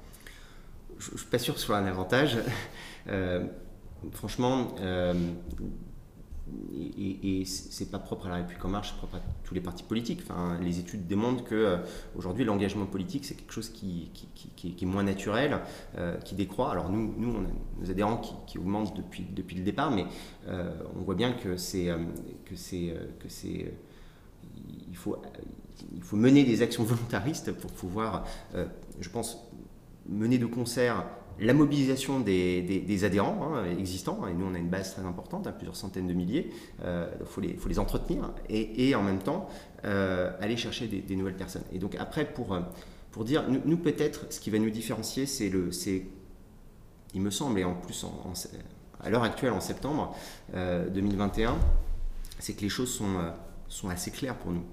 Je 1.00 1.12
ne 1.12 1.18
suis 1.18 1.28
pas 1.28 1.40
sûr 1.40 1.54
que 1.54 1.60
ce 1.60 1.66
soit 1.66 1.78
un 1.78 1.86
avantage. 1.86 2.38
Euh, 3.10 3.46
franchement, 4.12 4.76
euh, 4.82 5.14
et, 6.98 7.42
et 7.42 7.46
c'est 7.46 7.90
pas 7.90 8.00
propre 8.00 8.28
à 8.28 8.30
la 8.30 8.36
République 8.38 8.64
en 8.64 8.70
marche, 8.70 8.90
c'est 8.90 8.98
propre 8.98 9.18
à 9.18 9.22
tous 9.44 9.54
les 9.54 9.62
partis 9.62 9.84
politiques. 9.84 10.22
Enfin, 10.24 10.58
les 10.62 10.80
études 10.80 11.08
démontrent 11.08 11.44
que 11.44 11.56
euh, 11.56 11.78
aujourd'hui 12.16 12.46
l'engagement 12.46 12.86
politique 12.86 13.26
c'est 13.26 13.36
quelque 13.36 13.54
chose 13.54 13.70
qui, 13.70 14.12
est 14.64 14.86
moins 14.86 15.04
naturel, 15.04 15.60
euh, 15.98 16.18
qui 16.18 16.36
décroît. 16.36 16.72
Alors 16.72 16.90
nous, 16.90 17.14
nous 17.18 17.34
on 17.36 17.44
a 17.44 17.48
nos 17.82 17.92
adhérents 17.92 18.22
qui, 18.46 18.58
augmentent 18.58 18.96
depuis, 18.96 19.24
depuis 19.24 19.56
le 19.56 19.64
départ, 19.64 19.92
mais 19.92 20.06
euh, 20.48 20.72
on 21.00 21.04
voit 21.04 21.16
bien 21.16 21.34
que 21.34 21.58
c'est 21.58 21.90
que 22.46 22.56
c'est 22.56 22.94
que 23.20 23.30
c'est 23.30 23.74
il 24.90 24.96
faut 24.96 25.18
il 25.94 26.02
faut 26.02 26.18
mener 26.18 26.44
des 26.44 26.62
actions 26.62 26.84
volontaristes 26.86 27.52
pour 27.52 27.72
pouvoir, 27.72 28.26
je 29.00 29.10
pense, 29.10 29.38
mener 30.08 30.38
de 30.38 30.46
concert 30.46 31.06
la 31.39 31.54
mobilisation 31.54 32.19
des, 32.19 33.04
adhérents 33.04 33.54
hein, 33.54 33.65
existants, 33.78 34.28
et 34.28 34.34
nous 34.34 34.45
on 34.45 34.56
a 34.56 34.58
une 34.58 34.69
base 34.69 34.93
très 34.93 35.04
importante, 35.04 35.47
à 35.47 35.52
plusieurs 35.52 35.76
centaines 35.76 36.08
de 36.08 36.13
milliers, 36.13 36.52
il 36.80 36.86
euh, 36.86 37.08
faut, 37.26 37.41
les, 37.41 37.56
faut 37.56 37.69
les 37.69 37.80
entretenir, 37.80 38.32
et, 38.50 38.95
en 38.95 39.04
même 39.04 39.19
temps 39.19 39.50
euh, 39.86 40.32
aller 40.41 40.58
chercher 40.58 40.88
des, 40.88 41.15
nouvelles 41.15 41.36
personnes. 41.36 41.63
Et 41.71 41.80
donc 41.80 41.95
après, 41.95 42.26
pour, 42.26 42.54
euh, 42.54 42.62
pour 43.12 43.23
dire, 43.23 43.45
nous, 43.50 43.78
peut-être, 43.78 44.26
ce 44.32 44.39
qui 44.39 44.50
va 44.50 44.60
nous 44.60 44.69
différencier, 44.69 45.26
c'est 45.26 45.50
le, 45.50 45.71
c'est, 45.71 46.06
il 47.13 47.21
me 47.21 47.30
semble, 47.30 47.60
et 47.60 47.63
en 47.63 47.76
plus 47.76 48.06
à 49.00 49.10
l'heure 49.10 49.23
actuelle, 49.23 49.54
en 49.54 49.62
septembre 49.62 50.15
2021, 50.54 51.56
c'est 52.39 52.54
que 52.54 52.62
les 52.62 52.69
choses 52.69 52.91
sont, 52.91 53.32
sont 53.67 53.89
assez 53.89 54.12
claires 54.12 54.36
pour 54.36 54.52
nous. 54.52 54.63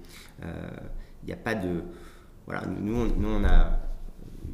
Il 0.41 1.27
n'y 1.27 1.33
a 1.33 1.37
pas 1.37 1.55
de... 1.55 1.83
Voilà, 2.47 2.63
nous, 2.67 3.07
nous 3.07 3.29
on 3.29 3.43
a 3.43 3.79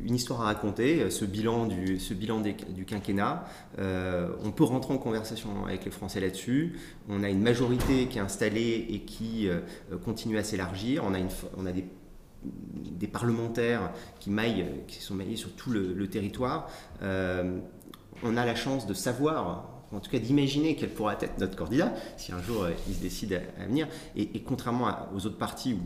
une 0.04 0.16
histoire 0.16 0.42
à 0.42 0.46
raconter, 0.46 1.10
ce 1.10 1.26
bilan 1.26 1.66
du, 1.66 2.00
ce 2.00 2.14
bilan 2.14 2.42
du 2.42 2.86
quinquennat. 2.86 3.46
Euh, 3.80 4.30
on 4.44 4.52
peut 4.52 4.64
rentrer 4.64 4.94
en 4.94 4.98
conversation 4.98 5.66
avec 5.66 5.86
les 5.86 5.92
Français 5.92 6.20
là-dessus. 6.20 6.80
On 7.10 7.24
a 7.24 7.30
une 7.30 7.42
majorité 7.42 8.08
qui 8.08 8.18
est 8.18 8.22
installée 8.22 8.86
et 8.90 9.02
qui 9.02 9.48
euh, 9.48 9.60
continue 10.04 10.38
à 10.38 10.44
s'élargir. 10.44 11.04
On 11.06 11.14
a, 11.66 11.72
des, 11.72 13.08
parlementaires 13.08 13.92
qui, 14.20 14.30
maillent, 14.30 14.66
qui 14.88 15.02
sont 15.02 15.16
maillés 15.16 15.36
sur 15.36 15.54
tout 15.54 15.72
le, 15.72 16.08
territoire. 16.08 16.70
Euh, 17.02 17.60
on 18.24 18.38
a 18.38 18.46
la 18.46 18.56
chance 18.56 18.88
de 18.88 18.94
savoir 18.94 19.68
en 19.94 20.00
tout 20.00 20.10
cas 20.10 20.20
d'imaginer 20.20 20.76
quel 20.76 20.90
pourrait 20.90 21.18
être 21.20 21.38
notre 21.38 21.58
candidat 21.58 21.94
si 22.16 22.32
un 22.32 22.42
jour 22.42 22.66
il 22.88 22.96
se 22.96 23.02
décide 23.02 23.42
à, 23.60 23.66
venir. 23.66 23.88
Et, 24.16 24.42
contrairement 24.42 24.88
aux 25.14 25.26
autres 25.26 25.38
partis, 25.38 25.78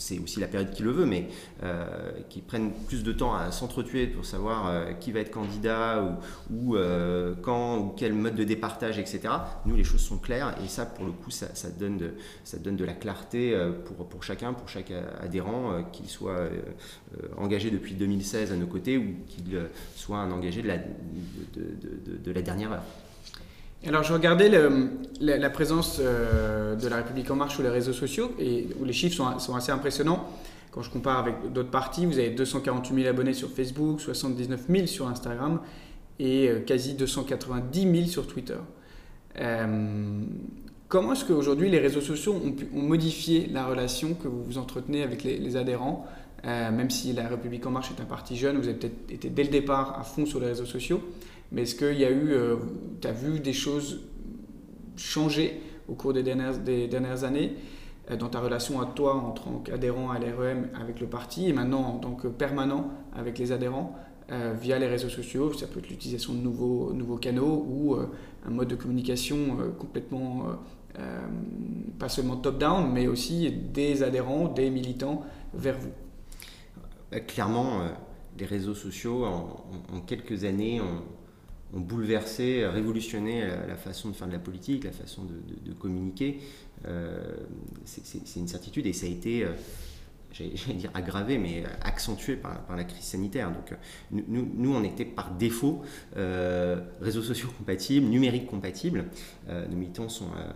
c'est 0.00 0.18
aussi 0.18 0.40
la 0.40 0.48
période 0.48 0.70
qui 0.72 0.82
le 0.82 0.90
veut, 0.90 1.06
mais 1.06 1.28
euh, 1.62 2.10
qui 2.28 2.40
prennent 2.40 2.72
plus 2.88 3.02
de 3.02 3.12
temps 3.12 3.34
à 3.34 3.52
s'entretuer 3.52 4.06
pour 4.06 4.24
savoir 4.24 4.66
euh, 4.66 4.92
qui 4.92 5.12
va 5.12 5.20
être 5.20 5.30
candidat 5.30 6.18
ou, 6.50 6.76
euh, 6.76 7.34
quand 7.42 7.78
ou 7.78 7.92
quel 7.96 8.14
mode 8.14 8.34
de 8.34 8.44
départage, 8.44 8.98
etc. 8.98 9.20
Nous, 9.66 9.76
les 9.76 9.84
choses 9.84 10.00
sont 10.00 10.18
claires 10.18 10.54
et 10.64 10.68
ça, 10.68 10.86
pour 10.86 11.04
le 11.04 11.12
coup, 11.12 11.30
ça, 11.30 11.46
donne, 11.78 11.98
de, 11.98 12.14
ça 12.44 12.58
donne 12.58 12.76
de 12.76 12.84
la 12.84 12.94
clarté 12.94 13.56
pour, 13.84 14.08
pour 14.08 14.22
chacun, 14.22 14.52
pour 14.52 14.68
chaque 14.68 14.92
adhérent, 15.20 15.84
qu'il 15.92 16.08
soit 16.08 16.48
engagé 17.36 17.70
depuis 17.70 17.94
2016 17.94 18.52
à 18.52 18.56
nos 18.56 18.66
côtés 18.66 18.98
ou 18.98 19.16
qu'il 19.28 19.60
soit 19.94 20.18
un 20.18 20.30
engagé 20.30 20.62
de 20.62 20.68
la, 20.68 20.78
de 20.78 22.32
la 22.32 22.42
dernière 22.42 22.72
heure. 22.72 22.84
Alors, 23.86 24.02
je 24.02 24.12
regardais 24.12 24.50
la, 25.20 25.50
présence 25.50 26.00
euh, 26.00 26.76
de 26.76 26.86
la 26.86 26.96
République 26.96 27.30
En 27.30 27.36
Marche 27.36 27.54
sur 27.54 27.62
les 27.62 27.70
réseaux 27.70 27.94
sociaux, 27.94 28.32
et 28.38 28.66
où 28.78 28.84
les 28.84 28.92
chiffres 28.92 29.16
sont, 29.38 29.54
assez 29.54 29.72
impressionnants. 29.72 30.28
Quand 30.70 30.82
je 30.82 30.90
compare 30.90 31.18
avec 31.18 31.50
d'autres 31.52 31.70
partis, 31.70 32.04
vous 32.04 32.18
avez 32.18 32.30
248 32.30 32.94
000 32.94 33.08
abonnés 33.08 33.32
sur 33.32 33.50
Facebook, 33.50 34.00
79 34.00 34.66
000 34.68 34.86
sur 34.86 35.08
Instagram 35.08 35.60
et 36.18 36.48
euh, 36.48 36.60
quasi 36.60 36.92
290 36.94 37.92
000 37.92 38.06
sur 38.06 38.26
Twitter. 38.26 38.58
Euh, 39.40 40.20
comment 40.88 41.14
est-ce 41.14 41.24
qu'aujourd'hui 41.24 41.70
les 41.70 41.78
réseaux 41.78 42.02
sociaux 42.02 42.34
ont, 42.34 42.82
modifié 42.82 43.48
la 43.50 43.64
relation 43.64 44.12
que 44.12 44.28
vous 44.28 44.44
vous 44.44 44.58
entretenez 44.58 45.02
avec 45.02 45.24
les, 45.24 45.56
adhérents? 45.56 46.06
Même 46.44 46.88
si 46.88 47.12
la 47.12 47.28
République 47.28 47.66
En 47.66 47.70
Marche 47.70 47.90
est 47.90 48.00
un 48.00 48.06
parti 48.06 48.34
jeune, 48.34 48.56
vous 48.56 48.68
avez 48.68 48.78
peut-être 48.78 49.10
été 49.10 49.28
dès 49.28 49.42
le 49.42 49.50
départ 49.50 49.98
à 49.98 50.04
fond 50.04 50.24
sur 50.24 50.40
les 50.40 50.46
réseaux 50.46 50.64
sociaux. 50.64 51.02
Mais 51.52 51.62
est-ce 51.62 51.74
qu'il 51.74 51.98
y 51.98 52.04
a 52.04 52.10
eu, 52.10 52.30
euh, 52.30 52.56
tu 53.00 53.08
as 53.08 53.12
vu 53.12 53.40
des 53.40 53.52
choses 53.52 54.00
changer 54.96 55.60
au 55.88 55.94
cours 55.94 56.12
des 56.12 56.22
dernières, 56.22 56.58
des 56.58 56.86
dernières 56.86 57.24
années 57.24 57.54
euh, 58.10 58.16
dans 58.16 58.28
ta 58.28 58.40
relation 58.40 58.80
à 58.80 58.86
toi 58.86 59.16
en 59.16 59.32
tant 59.32 59.58
qu'adhérent 59.64 60.10
à 60.10 60.18
l'REM 60.18 60.68
avec 60.80 61.00
le 61.00 61.06
parti 61.06 61.48
et 61.48 61.52
maintenant 61.52 61.82
en 61.82 61.98
tant 61.98 62.12
que 62.12 62.28
permanent 62.28 62.90
avec 63.14 63.38
les 63.38 63.50
adhérents 63.50 63.96
euh, 64.30 64.54
via 64.60 64.78
les 64.78 64.86
réseaux 64.86 65.08
sociaux, 65.08 65.52
ça 65.52 65.66
peut 65.66 65.80
être 65.80 65.88
l'utilisation 65.88 66.34
de 66.34 66.38
nouveaux, 66.38 66.92
nouveaux 66.92 67.16
canaux 67.16 67.66
ou 67.68 67.96
un 67.96 68.50
mode 68.50 68.68
de 68.68 68.76
communication 68.76 69.56
complètement 69.78 70.46
pas 71.98 72.08
seulement 72.08 72.36
top-down, 72.36 72.92
mais 72.92 73.06
aussi 73.06 73.50
des 73.50 74.02
adhérents, 74.02 74.48
des 74.48 74.70
militants 74.70 75.22
vers 75.54 75.78
vous? 75.78 75.92
Clairement, 77.26 77.82
les 78.38 78.44
réseaux 78.44 78.74
sociaux, 78.74 79.24
en, 79.24 80.00
quelques 80.06 80.44
années, 80.44 80.80
ont, 80.80 81.02
bouleversé, 81.72 82.66
révolutionné 82.66 83.46
la, 83.68 83.76
façon 83.76 84.10
de 84.10 84.16
faire 84.16 84.26
de 84.26 84.32
la 84.32 84.38
politique, 84.38 84.84
la 84.84 84.92
façon 84.92 85.22
de, 85.24 85.72
communiquer. 85.74 86.40
c'est 87.84 88.36
une 88.40 88.48
certitude 88.48 88.86
et 88.86 88.92
ça 88.92 89.06
a 89.06 89.08
été 89.08 89.46
j'allais 90.32 90.74
dire 90.74 90.90
aggravé, 90.94 91.38
mais 91.38 91.64
accentué 91.82 92.36
par, 92.36 92.64
la 92.76 92.84
crise 92.84 93.04
sanitaire. 93.04 93.50
Donc 93.50 93.76
nous, 94.10 94.48
nous 94.54 94.74
on 94.74 94.84
était 94.84 95.04
par 95.04 95.32
défaut 95.34 95.82
euh, 96.16 96.80
réseaux 97.00 97.22
sociaux 97.22 97.48
compatibles, 97.56 98.06
numériques 98.06 98.46
compatibles. 98.46 99.06
Euh, 99.48 99.66
nos 99.68 99.76
militants 99.76 100.08
sont... 100.08 100.28
Euh, 100.36 100.50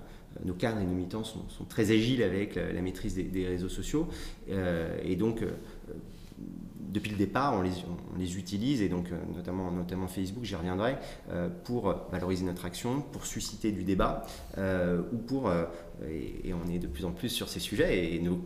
nos 0.45 0.55
cadres 0.55 0.81
et 0.81 0.85
nos 0.85 0.95
militants 0.95 1.23
sont, 1.23 1.65
très 1.69 1.93
agiles 1.93 2.21
avec 2.21 2.57
la, 2.57 2.83
maîtrise 2.83 3.15
des, 3.15 3.47
réseaux 3.47 3.69
sociaux. 3.69 4.09
et 4.49 5.15
donc, 5.15 5.45
depuis 6.95 7.11
le 7.11 7.19
départ, 7.19 7.55
on 7.55 7.63
les, 7.63 7.73
on 8.15 8.19
les, 8.19 8.39
utilise, 8.39 8.81
et 8.81 8.89
donc 8.89 9.11
notamment, 9.35 9.71
notamment 9.71 10.07
Facebook, 10.07 10.45
j'y 10.45 10.55
reviendrai, 10.55 10.97
pour 11.65 11.95
valoriser 12.11 12.45
notre 12.45 12.65
action, 12.65 13.03
pour 13.13 13.27
susciter 13.27 13.73
du 13.73 13.83
débat, 13.83 14.25
ou 14.57 15.17
pour, 15.19 15.51
et, 16.09 16.55
on 16.55 16.71
est 16.71 16.79
de 16.79 16.87
plus 16.87 17.05
en 17.05 17.11
plus 17.11 17.29
sur 17.29 17.49
ces 17.49 17.61
sujets, 17.61 18.15
et 18.15 18.21
nos 18.21 18.41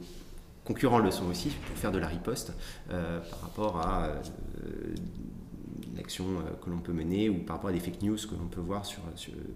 concurrents 0.69 0.99
le 0.99 1.11
sont 1.11 1.27
aussi 1.27 1.49
pour 1.49 1.79
faire 1.79 1.93
de 1.93 1.99
la 1.99 2.09
riposte 2.09 2.53
euh, 2.91 3.21
par 3.31 3.41
rapport 3.41 3.81
à 3.81 4.09
euh, 4.09 4.95
l'action 5.97 6.27
euh, 6.27 6.63
que 6.63 6.69
l'on 6.69 6.81
peut 6.81 6.93
mener 6.93 7.31
ou 7.31 7.39
par 7.39 7.57
rapport 7.57 7.71
à 7.71 7.73
des 7.73 7.81
fake 7.81 8.03
news 8.03 8.17
que 8.17 8.35
l'on 8.35 8.49
peut 8.49 8.61
voir 8.61 8.85
sur, 8.85 9.01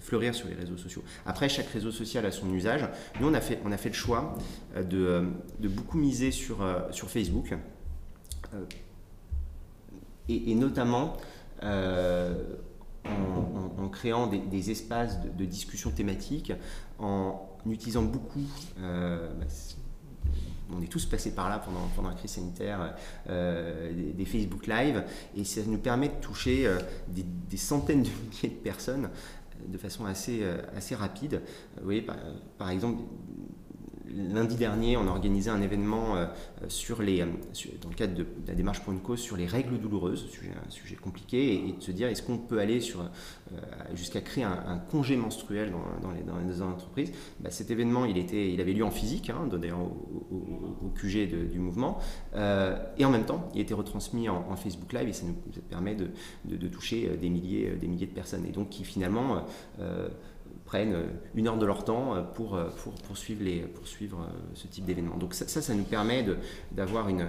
fleurir 0.00 0.34
sur 0.34 0.48
les 0.48 0.54
réseaux 0.54 0.78
sociaux. 0.78 1.02
Après, 1.26 1.50
chaque 1.50 1.68
réseau 1.68 1.90
social 1.90 2.24
a 2.24 2.30
son 2.30 2.50
usage. 2.54 2.88
Nous, 3.20 3.28
on 3.28 3.34
a 3.34 3.42
fait, 3.42 3.60
on 3.66 3.72
a 3.72 3.76
fait 3.76 3.90
le 3.90 3.94
choix 3.94 4.34
de, 4.74 5.26
de 5.60 5.68
beaucoup 5.68 5.98
miser 5.98 6.30
sur, 6.30 6.66
sur 6.92 7.10
Facebook 7.10 7.54
et, 10.28 10.54
notamment 10.54 11.16
en, 11.62 12.28
créant 13.90 14.26
des, 14.26 14.70
espaces 14.70 15.18
de, 15.20 15.44
discussion 15.44 15.90
thématique, 15.90 16.52
en 16.98 17.48
utilisant 17.66 18.02
beaucoup, 18.02 18.46
bah, 18.78 19.46
on 20.76 20.82
est 20.82 20.86
tous 20.86 21.06
passés 21.06 21.34
par 21.34 21.48
là 21.48 21.62
pendant, 21.94 22.08
la 22.08 22.14
crise 22.14 22.32
sanitaire, 22.32 22.94
euh, 23.28 24.12
des, 24.14 24.24
Facebook 24.24 24.66
Live, 24.66 25.04
et 25.36 25.44
ça 25.44 25.60
nous 25.66 25.78
permet 25.78 26.08
de 26.08 26.20
toucher 26.20 26.66
euh, 26.66 26.78
des, 27.08 27.56
centaines 27.56 28.02
de 28.02 28.08
milliers 28.08 28.56
de 28.56 28.62
personnes 28.62 29.10
de 29.66 29.78
façon 29.78 30.06
assez, 30.06 30.40
euh, 30.42 30.58
assez 30.76 30.94
rapide. 30.94 31.40
Vous 31.76 31.84
voyez, 31.84 32.04
par 32.58 32.70
exemple, 32.70 33.02
lundi 34.14 34.56
dernier, 34.56 34.96
on 34.96 35.06
a 35.06 35.10
organisé 35.10 35.50
un 35.50 35.60
événement 35.60 36.16
euh, 36.16 36.26
sur 36.68 37.02
les, 37.02 37.22
euh, 37.22 37.26
dans 37.80 37.88
le 37.88 37.94
cadre 37.94 38.14
de, 38.14 38.26
la 38.46 38.54
démarche 38.54 38.80
pour 38.80 38.92
une 38.92 39.00
cause 39.00 39.20
sur 39.20 39.36
les 39.36 39.46
règles 39.46 39.78
douloureuses, 39.78 40.26
un 40.66 40.70
sujet 40.70 40.96
compliqué, 40.96 41.54
et, 41.54 41.72
de 41.72 41.82
se 41.82 41.92
dire 41.92 42.08
est-ce 42.08 42.22
qu'on 42.22 42.38
peut 42.38 42.58
aller 42.58 42.80
euh, 42.96 43.56
jusqu'à 43.94 44.20
créer 44.20 44.44
un, 44.44 44.78
congé 44.90 45.16
menstruel 45.16 45.72
dans, 46.02 46.10
les, 46.10 46.22
dans 46.22 46.66
entreprises? 46.66 47.12
Bah, 47.40 47.50
cet 47.50 47.70
événement, 47.70 48.04
il, 48.04 48.60
avait 48.60 48.72
lieu 48.72 48.84
en 48.84 48.90
physique, 48.90 49.30
hein, 49.30 49.48
d'ailleurs 49.50 49.80
au, 49.80 50.92
QG 50.94 51.50
du 51.50 51.58
mouvement, 51.58 51.98
et 52.34 53.04
en 53.04 53.10
même 53.10 53.24
temps, 53.24 53.48
il 53.54 53.60
était 53.60 53.74
retransmis 53.74 54.28
en, 54.28 54.56
Facebook 54.56 54.92
Live, 54.92 55.08
et 55.08 55.12
ça 55.12 55.26
nous 55.26 55.34
permet 55.70 55.94
de, 55.94 56.10
de, 56.44 56.68
toucher 56.68 57.16
des 57.20 57.30
milliers, 57.30 57.70
des 57.70 57.86
milliers 57.86 58.06
de 58.06 58.12
personnes, 58.12 58.44
et 58.46 58.50
donc 58.50 58.70
qui 58.70 58.84
finalement 58.84 59.44
prennent 60.72 60.94
euh, 60.94 61.06
une 61.34 61.48
heure 61.48 61.58
de 61.58 61.66
leur 61.66 61.84
temps 61.84 62.14
euh, 62.14 62.22
pour, 62.22 62.54
euh, 62.54 62.70
pour 62.82 62.94
poursuivre, 62.94 63.44
les, 63.44 63.60
poursuivre 63.60 64.26
ce 64.54 64.66
type 64.66 64.86
d'événement. 64.86 65.18
Donc 65.18 65.34
ça, 65.34 65.46
ça, 65.46 65.74
nous 65.74 65.84
permet 65.84 66.24
d'avoir 66.70 67.10
une, 67.10 67.28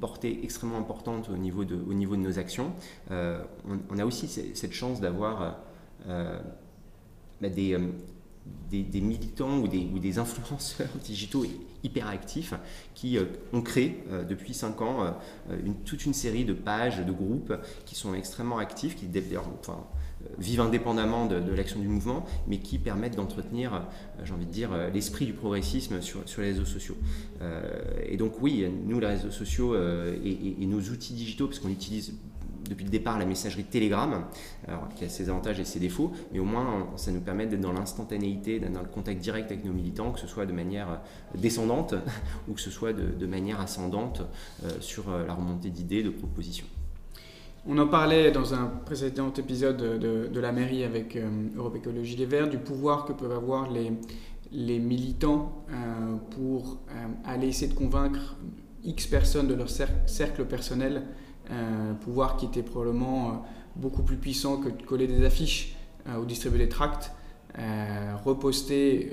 portée 0.00 0.38
extrêmement 0.44 0.78
importante 0.78 1.28
au 1.28 1.36
niveau 1.36 1.64
de, 1.64 1.74
nos 1.74 2.38
actions. 2.38 2.72
on, 3.10 3.98
a 3.98 4.04
aussi 4.04 4.28
cette 4.28 4.72
chance 4.72 5.00
d'avoir 5.00 5.58
bah, 6.06 7.48
des, 7.48 9.00
militants 9.00 9.58
ou 9.58 9.68
des, 9.68 10.18
influenceurs 10.18 10.94
digitaux 11.04 11.44
hyper 11.82 12.08
actifs 12.08 12.54
qui 12.94 13.18
ont 13.52 13.62
créé 13.62 14.04
depuis 14.28 14.54
5 14.54 14.80
ans 14.82 15.16
une, 15.64 15.74
toute 15.74 16.06
une 16.06 16.14
série 16.14 16.44
de 16.44 16.54
pages, 16.54 17.04
de 17.04 17.12
groupes 17.12 17.54
qui 17.84 17.96
sont 17.96 18.14
extrêmement 18.14 18.58
actifs, 18.58 18.94
qui 18.96 19.08
enfin, 19.60 19.84
vivent 20.38 20.60
indépendamment 20.60 21.26
de, 21.26 21.52
l'action 21.52 21.80
du 21.80 21.88
mouvement, 21.88 22.24
mais 22.46 22.58
qui 22.58 22.78
permettent 22.78 23.16
d'entretenir, 23.16 23.74
euh, 23.74 23.80
j'ai 24.24 24.32
envie 24.32 24.46
de 24.46 24.50
dire, 24.50 24.72
euh, 24.72 24.90
l'esprit 24.90 25.26
du 25.26 25.32
progressisme 25.32 26.00
sur, 26.00 26.22
les 26.38 26.44
réseaux 26.44 26.64
sociaux. 26.64 26.96
Euh, 27.42 27.62
et 28.06 28.16
donc 28.16 28.40
oui, 28.40 28.66
nous, 28.86 29.00
les 29.00 29.06
réseaux 29.06 29.30
sociaux 29.30 29.74
et, 29.76 30.66
nos 30.66 30.80
outils 30.80 31.14
digitaux, 31.14 31.46
parce 31.46 31.58
qu'on 31.58 31.68
utilise 31.68 32.14
depuis 32.68 32.84
le 32.84 32.90
départ 32.90 33.16
la 33.16 33.26
messagerie 33.26 33.62
Telegram, 33.62 34.24
alors, 34.66 34.88
qui 34.96 35.04
a 35.04 35.08
ses 35.08 35.28
avantages 35.28 35.60
et 35.60 35.64
ses 35.64 35.78
défauts, 35.78 36.10
mais 36.32 36.40
au 36.40 36.44
moins 36.44 36.88
ça 36.96 37.12
nous 37.12 37.20
permet 37.20 37.46
d'être 37.46 37.60
dans 37.60 37.72
l'instantanéité, 37.72 38.58
d'être 38.58 38.72
dans 38.72 38.82
le 38.82 38.88
contact 38.88 39.20
direct 39.20 39.52
avec 39.52 39.64
nos 39.64 39.72
militants, 39.72 40.10
que 40.10 40.18
ce 40.18 40.26
soit 40.26 40.46
de 40.46 40.52
manière 40.52 41.00
descendante 41.36 41.94
ou 42.48 42.54
que 42.54 42.60
ce 42.60 42.70
soit 42.70 42.92
de 42.92 43.26
manière 43.26 43.60
ascendante 43.60 44.22
sur 44.80 45.16
la 45.16 45.32
remontée 45.32 45.70
d'idées, 45.70 46.02
de 46.02 46.10
propositions. 46.10 46.66
On 47.68 47.78
en 47.78 47.88
parlait 47.88 48.30
dans 48.30 48.54
un 48.54 48.66
précédent 48.66 49.32
épisode 49.32 49.76
de, 49.76 50.40
la 50.40 50.52
mairie 50.52 50.84
avec 50.84 51.16
euh, 51.16 51.28
Europe 51.56 51.74
Écologie 51.74 52.14
Les 52.14 52.24
Verts, 52.24 52.48
du 52.48 52.58
pouvoir 52.58 53.04
que 53.04 53.12
peuvent 53.12 53.32
avoir 53.32 53.68
les, 53.68 54.78
militants 54.78 55.64
euh, 55.68 56.14
pour 56.30 56.78
euh, 56.88 57.06
aller 57.24 57.48
essayer 57.48 57.66
de 57.66 57.76
convaincre 57.76 58.36
X 58.84 59.08
personnes 59.08 59.48
de 59.48 59.54
leur 59.54 59.68
cercle 59.68 60.44
personnel, 60.44 61.02
pouvoir 62.02 62.36
qui 62.36 62.46
était 62.46 62.62
probablement 62.62 63.44
beaucoup 63.74 64.02
plus 64.02 64.16
puissant 64.16 64.58
que 64.58 64.68
de 64.68 64.82
coller 64.82 65.08
des 65.08 65.24
affiches 65.24 65.76
ou 66.20 66.24
distribuer 66.24 66.58
des 66.58 66.68
tracts. 66.68 67.10
reposter 68.24 69.12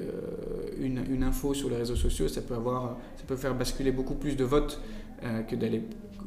une, 0.80 1.24
info 1.24 1.56
sur 1.56 1.70
les 1.70 1.78
réseaux 1.78 1.96
sociaux, 1.96 2.28
ça 2.28 2.42
peut, 2.42 2.54
avoir, 2.54 2.98
ça 3.18 3.24
peut 3.28 3.36
faire 3.36 3.56
basculer 3.56 3.92
beaucoup 3.92 4.16
plus 4.16 4.36
de 4.36 4.44
votes 4.44 4.80
que 5.48 5.56
d'aller 5.56 5.84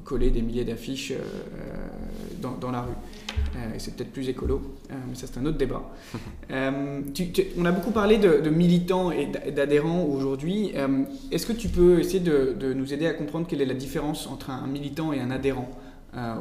coller 0.06 0.30
des 0.30 0.40
milliers 0.40 0.64
d'affiches 0.64 1.10
euh, 1.10 1.16
euh, 1.16 2.56
dans, 2.60 2.70
la 2.70 2.82
rue. 2.82 2.92
Euh, 3.56 3.74
et 3.74 3.78
c'est 3.78 3.96
peut-être 3.96 4.12
plus 4.12 4.28
écolo, 4.28 4.62
mais 4.88 5.14
ça 5.14 5.26
c'est 5.26 5.38
un 5.40 5.46
autre 5.46 5.58
débat. 5.58 5.82
on 6.50 7.64
a 7.64 7.72
beaucoup 7.72 7.90
parlé 7.90 8.18
de, 8.18 8.48
militants 8.48 9.10
et 9.10 9.26
d'adhérents 9.26 10.04
aujourd'hui. 10.04 10.72
Est-ce 11.30 11.44
que 11.44 11.52
tu 11.52 11.68
peux 11.68 11.98
essayer 11.98 12.20
de, 12.20 12.72
nous 12.72 12.94
aider 12.94 13.06
à 13.06 13.12
comprendre 13.12 13.46
quelle 13.46 13.60
est 13.60 13.66
la 13.66 13.74
différence 13.74 14.26
entre 14.28 14.50
un 14.50 14.66
militant 14.66 15.12
et 15.12 15.20
un 15.20 15.30
adhérent 15.30 15.68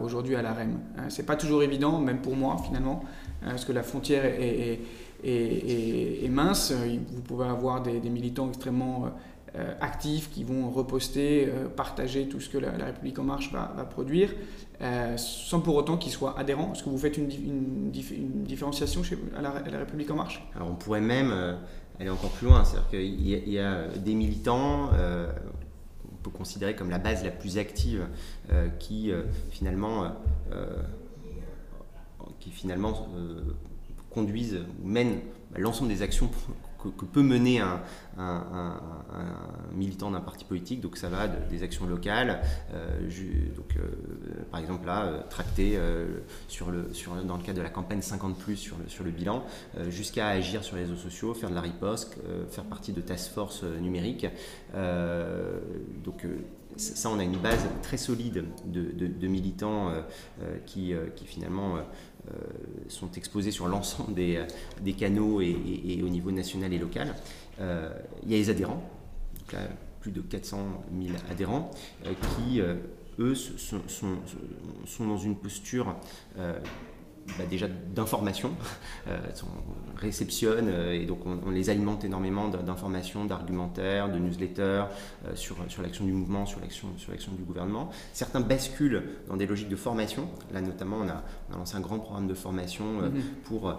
aujourd'hui 0.04 0.36
à 0.36 0.42
la 0.42 0.54
REM? 0.54 0.78
C'est 1.10 1.26
pas 1.26 1.36
toujours 1.36 1.64
évident, 1.64 2.00
même 2.00 2.20
pour 2.20 2.36
moi 2.36 2.58
finalement, 2.64 3.04
parce 3.44 3.66
que 3.66 3.74
la 3.74 3.84
frontière 3.84 4.26
est, 4.26 4.80
est, 5.24 6.30
mince. 6.30 6.72
Vous 6.72 7.22
pouvez 7.22 7.46
avoir 7.46 7.82
des, 7.82 8.00
des 8.00 8.10
militants 8.10 8.48
extrêmement 8.48 9.12
actifs 9.80 10.30
qui 10.30 10.44
vont 10.44 10.70
reposter, 10.70 11.48
euh, 11.48 11.68
partager 11.68 12.28
tout 12.28 12.40
ce 12.40 12.50
que 12.50 12.58
la, 12.58 12.72
République 12.72 13.20
en 13.20 13.24
marche 13.24 13.52
va, 13.52 13.68
produire, 13.86 14.34
euh, 14.82 15.16
sans 15.18 15.62
pour 15.62 15.76
autant 15.76 15.98
qu'ils 15.98 16.12
soient 16.12 16.38
adhérents. 16.38 16.74
Est-ce 16.74 16.84
que 16.84 16.90
vous 16.90 16.98
faites 16.98 17.18
une, 17.18 17.92
différenciation 17.92 19.04
chez, 19.04 19.18
à, 19.38 19.42
la, 19.42 19.80
République 19.80 20.12
en 20.12 20.16
marche? 20.16 20.46
Alors 20.56 20.70
on 20.70 20.76
pourrait 20.76 21.02
même 21.02 21.34
aller 22.00 22.10
encore 22.10 22.32
plus 22.32 22.48
loin, 22.48 22.64
c'est-à-dire 22.64 22.90
qu'il 22.90 23.50
y, 23.50 23.60
a 23.60 23.88
des 23.88 24.14
militants 24.14 24.90
qu'on 24.90 26.16
peut 26.24 26.38
considérer 26.38 26.76
comme 26.76 26.90
la 26.90 27.00
base 27.00 27.24
la 27.24 27.32
plus 27.32 27.58
active 27.58 28.08
qui 28.80 29.12
finalement 29.52 30.12
qui 32.40 32.52
finalement 32.52 33.08
conduisent 34.12 34.60
ou 34.84 34.88
mènent 34.88 35.20
bah, 35.52 35.60
l'ensemble 35.60 35.90
des 35.90 36.02
actions 36.02 36.30
que, 36.92 37.06
peut 37.06 37.22
mener 37.22 37.60
un, 37.60 37.82
militant 39.74 40.12
d'un 40.12 40.22
parti 40.22 40.46
politique. 40.46 40.82
Donc 40.82 40.98
ça 40.98 41.10
va 41.10 41.28
des 41.28 41.64
actions 41.64 41.86
locales, 41.86 42.42
euh, 42.74 43.02
donc, 43.56 43.76
euh, 43.78 44.44
par 44.52 44.60
exemple 44.60 44.88
là, 44.88 45.06
euh, 45.06 45.22
tracter 45.30 45.80
sur 46.48 46.72
le, 46.72 46.94
sur, 46.94 47.16
dans 47.24 47.38
le 47.38 47.44
cadre 47.44 47.58
de 47.58 47.64
la 47.64 47.70
campagne 47.70 48.02
50 48.02 48.38
plus 48.38 48.56
sur 48.56 48.78
le, 48.78 48.90
sur 48.90 49.04
le 49.04 49.12
bilan, 49.12 49.44
jusqu'à 49.90 50.28
agir 50.28 50.64
sur 50.64 50.76
les 50.76 50.84
réseaux 50.84 50.96
sociaux, 50.96 51.34
faire 51.34 51.50
de 51.50 51.56
la 51.56 51.62
riposte, 51.62 52.18
faire 52.50 52.64
partie 52.66 52.94
de 52.94 53.02
task 53.02 53.32
force 53.32 53.64
numérique. 53.64 54.28
donc 56.04 56.26
ça, 56.78 57.10
on 57.10 57.20
a 57.20 57.24
une 57.24 57.38
base 57.38 57.66
très 57.82 57.98
solide 57.98 58.46
de, 58.66 59.28
militants 59.28 59.92
qui, 60.66 60.94
qui, 61.16 61.26
finalement 61.26 61.80
euh, 62.28 62.34
sont 62.88 63.12
exposés 63.12 63.52
sur 63.52 63.68
l'ensemble 63.68 64.14
des, 64.14 64.94
canaux 64.98 65.42
et, 65.42 66.02
au 66.04 66.08
niveau 66.08 66.32
national 66.32 66.74
et 66.74 66.78
local. 66.78 67.14
Euh, 67.60 67.90
il 68.24 68.32
y 68.32 68.36
a 68.36 68.38
les 68.38 68.50
adhérents, 68.50 68.82
donc 69.38 69.54
là, 69.54 69.60
plus 70.02 70.12
de 70.12 70.22
400 70.22 70.84
000 71.02 71.16
adhérents, 71.30 71.72
euh, 72.06 72.14
qui, 72.36 72.62
eux, 73.20 73.36
sont, 73.36 73.82
dans 75.00 75.18
une 75.18 75.36
posture 75.36 75.96
bah, 77.38 77.46
déjà 77.50 77.68
d'informations. 77.68 78.54
Euh, 79.08 79.18
on 79.44 79.98
réceptionne 79.98 80.68
euh, 80.70 80.94
et 80.94 81.06
donc 81.06 81.26
on, 81.26 81.50
les 81.50 81.70
alimente 81.70 82.06
énormément 82.06 82.50
d'informations, 82.50 83.26
d'argumentaires, 83.26 84.12
de 84.12 84.20
newsletters 84.20 84.86
euh, 85.26 85.36
sur, 85.36 85.58
sur 85.68 85.82
l'action 85.82 86.06
du 86.06 86.14
mouvement, 86.14 86.46
sur 86.46 86.60
l'action, 86.60 86.88
sur 86.98 87.12
l'action 87.12 87.32
du 87.34 87.44
gouvernement. 87.44 87.90
Certains 88.14 88.42
basculent 88.42 89.04
dans 89.28 89.38
des 89.38 89.48
logiques 89.48 89.70
de 89.70 89.76
formation. 89.76 90.30
Là 90.54 90.62
notamment, 90.62 90.98
on 90.98 91.10
a, 91.10 91.24
lancé 91.58 91.76
un 91.76 91.82
grand 91.82 92.00
programme 92.00 92.28
de 92.28 92.34
formation 92.34 93.02
mm-hmm. 93.02 93.22
pour, 93.46 93.74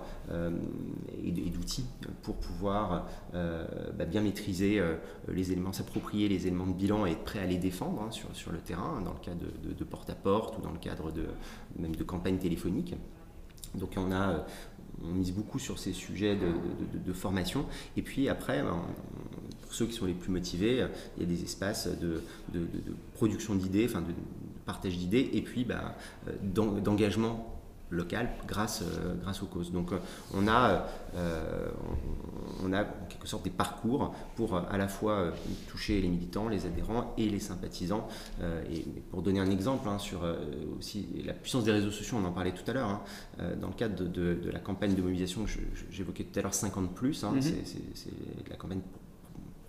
et, 1.24 1.30
d'outils 1.50 1.86
pour 2.22 2.36
pouvoir 2.36 3.06
bah, 3.32 4.04
bien 4.06 4.22
maîtriser 4.22 4.82
les 5.28 5.52
éléments, 5.52 5.72
s'approprier 5.72 6.28
les 6.28 6.46
éléments 6.46 6.66
de 6.66 6.72
bilan 6.72 7.06
et 7.06 7.12
être 7.12 7.24
prêt 7.24 7.40
à 7.40 7.46
les 7.46 7.58
défendre 7.58 8.02
hein, 8.02 8.10
sur, 8.10 8.34
sur 8.34 8.52
le 8.52 8.58
terrain, 8.58 9.00
dans 9.04 9.12
le 9.12 9.18
cadre 9.20 9.44
de 9.64 9.84
porte-à-porte 9.84 10.58
ou 10.58 10.62
dans 10.62 10.72
le 10.72 10.78
cadre 10.78 11.10
de, 11.10 11.26
même 11.78 11.94
de 11.94 12.04
campagnes 12.04 12.38
téléphoniques. 12.38 12.94
Donc 13.74 13.92
on 13.96 14.12
a 14.12 14.46
on 15.02 15.08
mise 15.08 15.32
beaucoup 15.32 15.58
sur 15.58 15.78
ces 15.78 15.92
sujets 15.92 16.36
de, 16.36 17.12
formation. 17.12 17.66
Et 17.96 18.02
puis 18.02 18.28
après, 18.28 18.62
ben, 18.62 18.82
pour 19.62 19.74
ceux 19.74 19.86
qui 19.86 19.92
sont 19.92 20.06
les 20.06 20.14
plus 20.14 20.32
motivés, 20.32 20.86
il 21.16 21.22
y 21.22 21.26
a 21.26 21.28
des 21.28 21.42
espaces 21.42 21.88
de, 21.88 22.22
production 23.14 23.54
d'idées, 23.54 23.86
enfin 23.88 24.00
de 24.00 24.12
partage 24.64 24.96
d'idées, 24.96 25.30
et 25.32 25.42
puis 25.42 25.64
ben, 25.64 25.92
d'engagement 26.42 27.55
local 27.90 28.28
grâce, 28.46 28.82
euh, 28.82 29.14
grâce 29.20 29.42
aux 29.42 29.46
causes. 29.46 29.72
Donc 29.72 29.92
euh, 29.92 29.98
on, 30.34 30.48
a, 30.48 30.86
euh, 31.14 31.68
on, 32.64 32.72
a 32.72 32.82
en 32.82 33.06
quelque 33.08 33.26
sorte 33.26 33.44
des 33.44 33.50
parcours 33.50 34.14
pour 34.34 34.56
à 34.56 34.76
la 34.76 34.88
fois 34.88 35.32
toucher 35.68 36.00
les 36.00 36.08
militants, 36.08 36.48
les 36.48 36.66
adhérents 36.66 37.14
et 37.16 37.28
les 37.28 37.40
sympathisants. 37.40 38.08
et 38.70 38.82
pour 39.10 39.22
donner 39.22 39.40
un 39.40 39.50
exemple 39.50 39.88
hein, 39.88 39.98
sur 39.98 40.20
aussi 40.78 41.22
la 41.24 41.32
puissance 41.32 41.64
des 41.64 41.72
réseaux 41.72 41.90
sociaux, 41.90 42.18
on 42.20 42.24
en 42.26 42.32
parlait 42.32 42.52
tout 42.52 42.68
à 42.70 42.74
l'heure, 42.74 42.88
hein, 42.88 43.02
dans 43.60 43.68
le 43.68 43.74
cadre 43.74 44.04
de, 44.04 44.50
la 44.52 44.60
campagne 44.60 44.94
de 44.94 45.02
mobilisation 45.02 45.44
que 45.44 45.50
j'évoquais 45.90 46.24
tout 46.24 46.38
à 46.38 46.42
l'heure, 46.42 46.54
50 46.54 46.94
plus, 46.94 47.24
hein, 47.24 47.34
mm-hmm. 47.34 47.92
c'est 47.94 48.10
la 48.50 48.56
campagne 48.56 48.80
pour 48.80 49.05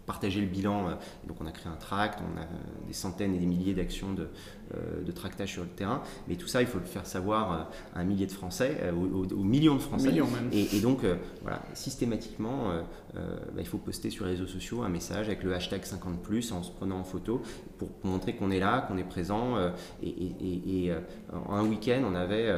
partager 0.07 0.41
le 0.41 0.47
bilan. 0.47 0.97
donc 1.27 1.37
on 1.39 1.45
a 1.45 1.51
créé 1.51 1.71
un 1.71 1.75
tract, 1.75 2.19
on 2.21 2.41
a 2.41 2.45
des 2.87 2.93
centaines 2.93 3.35
et 3.35 3.39
des 3.39 3.45
milliers 3.45 3.75
d'actions 3.75 4.13
de, 4.13 4.29
euh, 4.75 5.01
de 5.01 5.11
tractage 5.13 5.53
sur 5.53 5.63
le 5.63 5.69
terrain. 5.69 6.01
Mais 6.27 6.35
tout 6.35 6.47
ça, 6.47 6.61
il 6.61 6.67
faut 6.67 6.79
le 6.79 6.85
faire 6.85 7.05
savoir 7.05 7.51
euh, 7.51 7.63
à 7.95 8.01
un 8.01 8.03
millier 8.03 8.25
de 8.25 8.33
Français, 8.33 8.77
euh, 8.81 8.91
aux, 8.91 9.43
millions 9.43 9.75
de 9.75 9.81
Français. 9.81 10.13
Et, 10.51 10.81
donc, 10.81 11.03
voilà, 11.41 11.61
systématiquement, 11.73 12.71
bah, 13.13 13.21
il 13.59 13.65
faut 13.65 13.77
poster 13.77 14.09
sur 14.09 14.25
les 14.25 14.31
réseaux 14.31 14.47
sociaux 14.47 14.81
un 14.81 14.89
message 14.89 15.27
avec 15.27 15.43
le 15.43 15.53
hashtag 15.53 15.83
50+, 15.83 16.53
en 16.53 16.63
se 16.63 16.71
prenant 16.71 16.99
en 16.99 17.03
photo, 17.03 17.41
pour, 17.77 17.89
montrer 18.03 18.35
qu'on 18.35 18.51
est 18.51 18.59
là, 18.59 18.85
qu'on 18.87 18.97
est 18.97 19.03
présent. 19.03 19.55
et, 20.03 20.91
en 21.31 21.55
un 21.55 21.65
week-end, 21.65 22.01
on 22.05 22.15
avait 22.15 22.53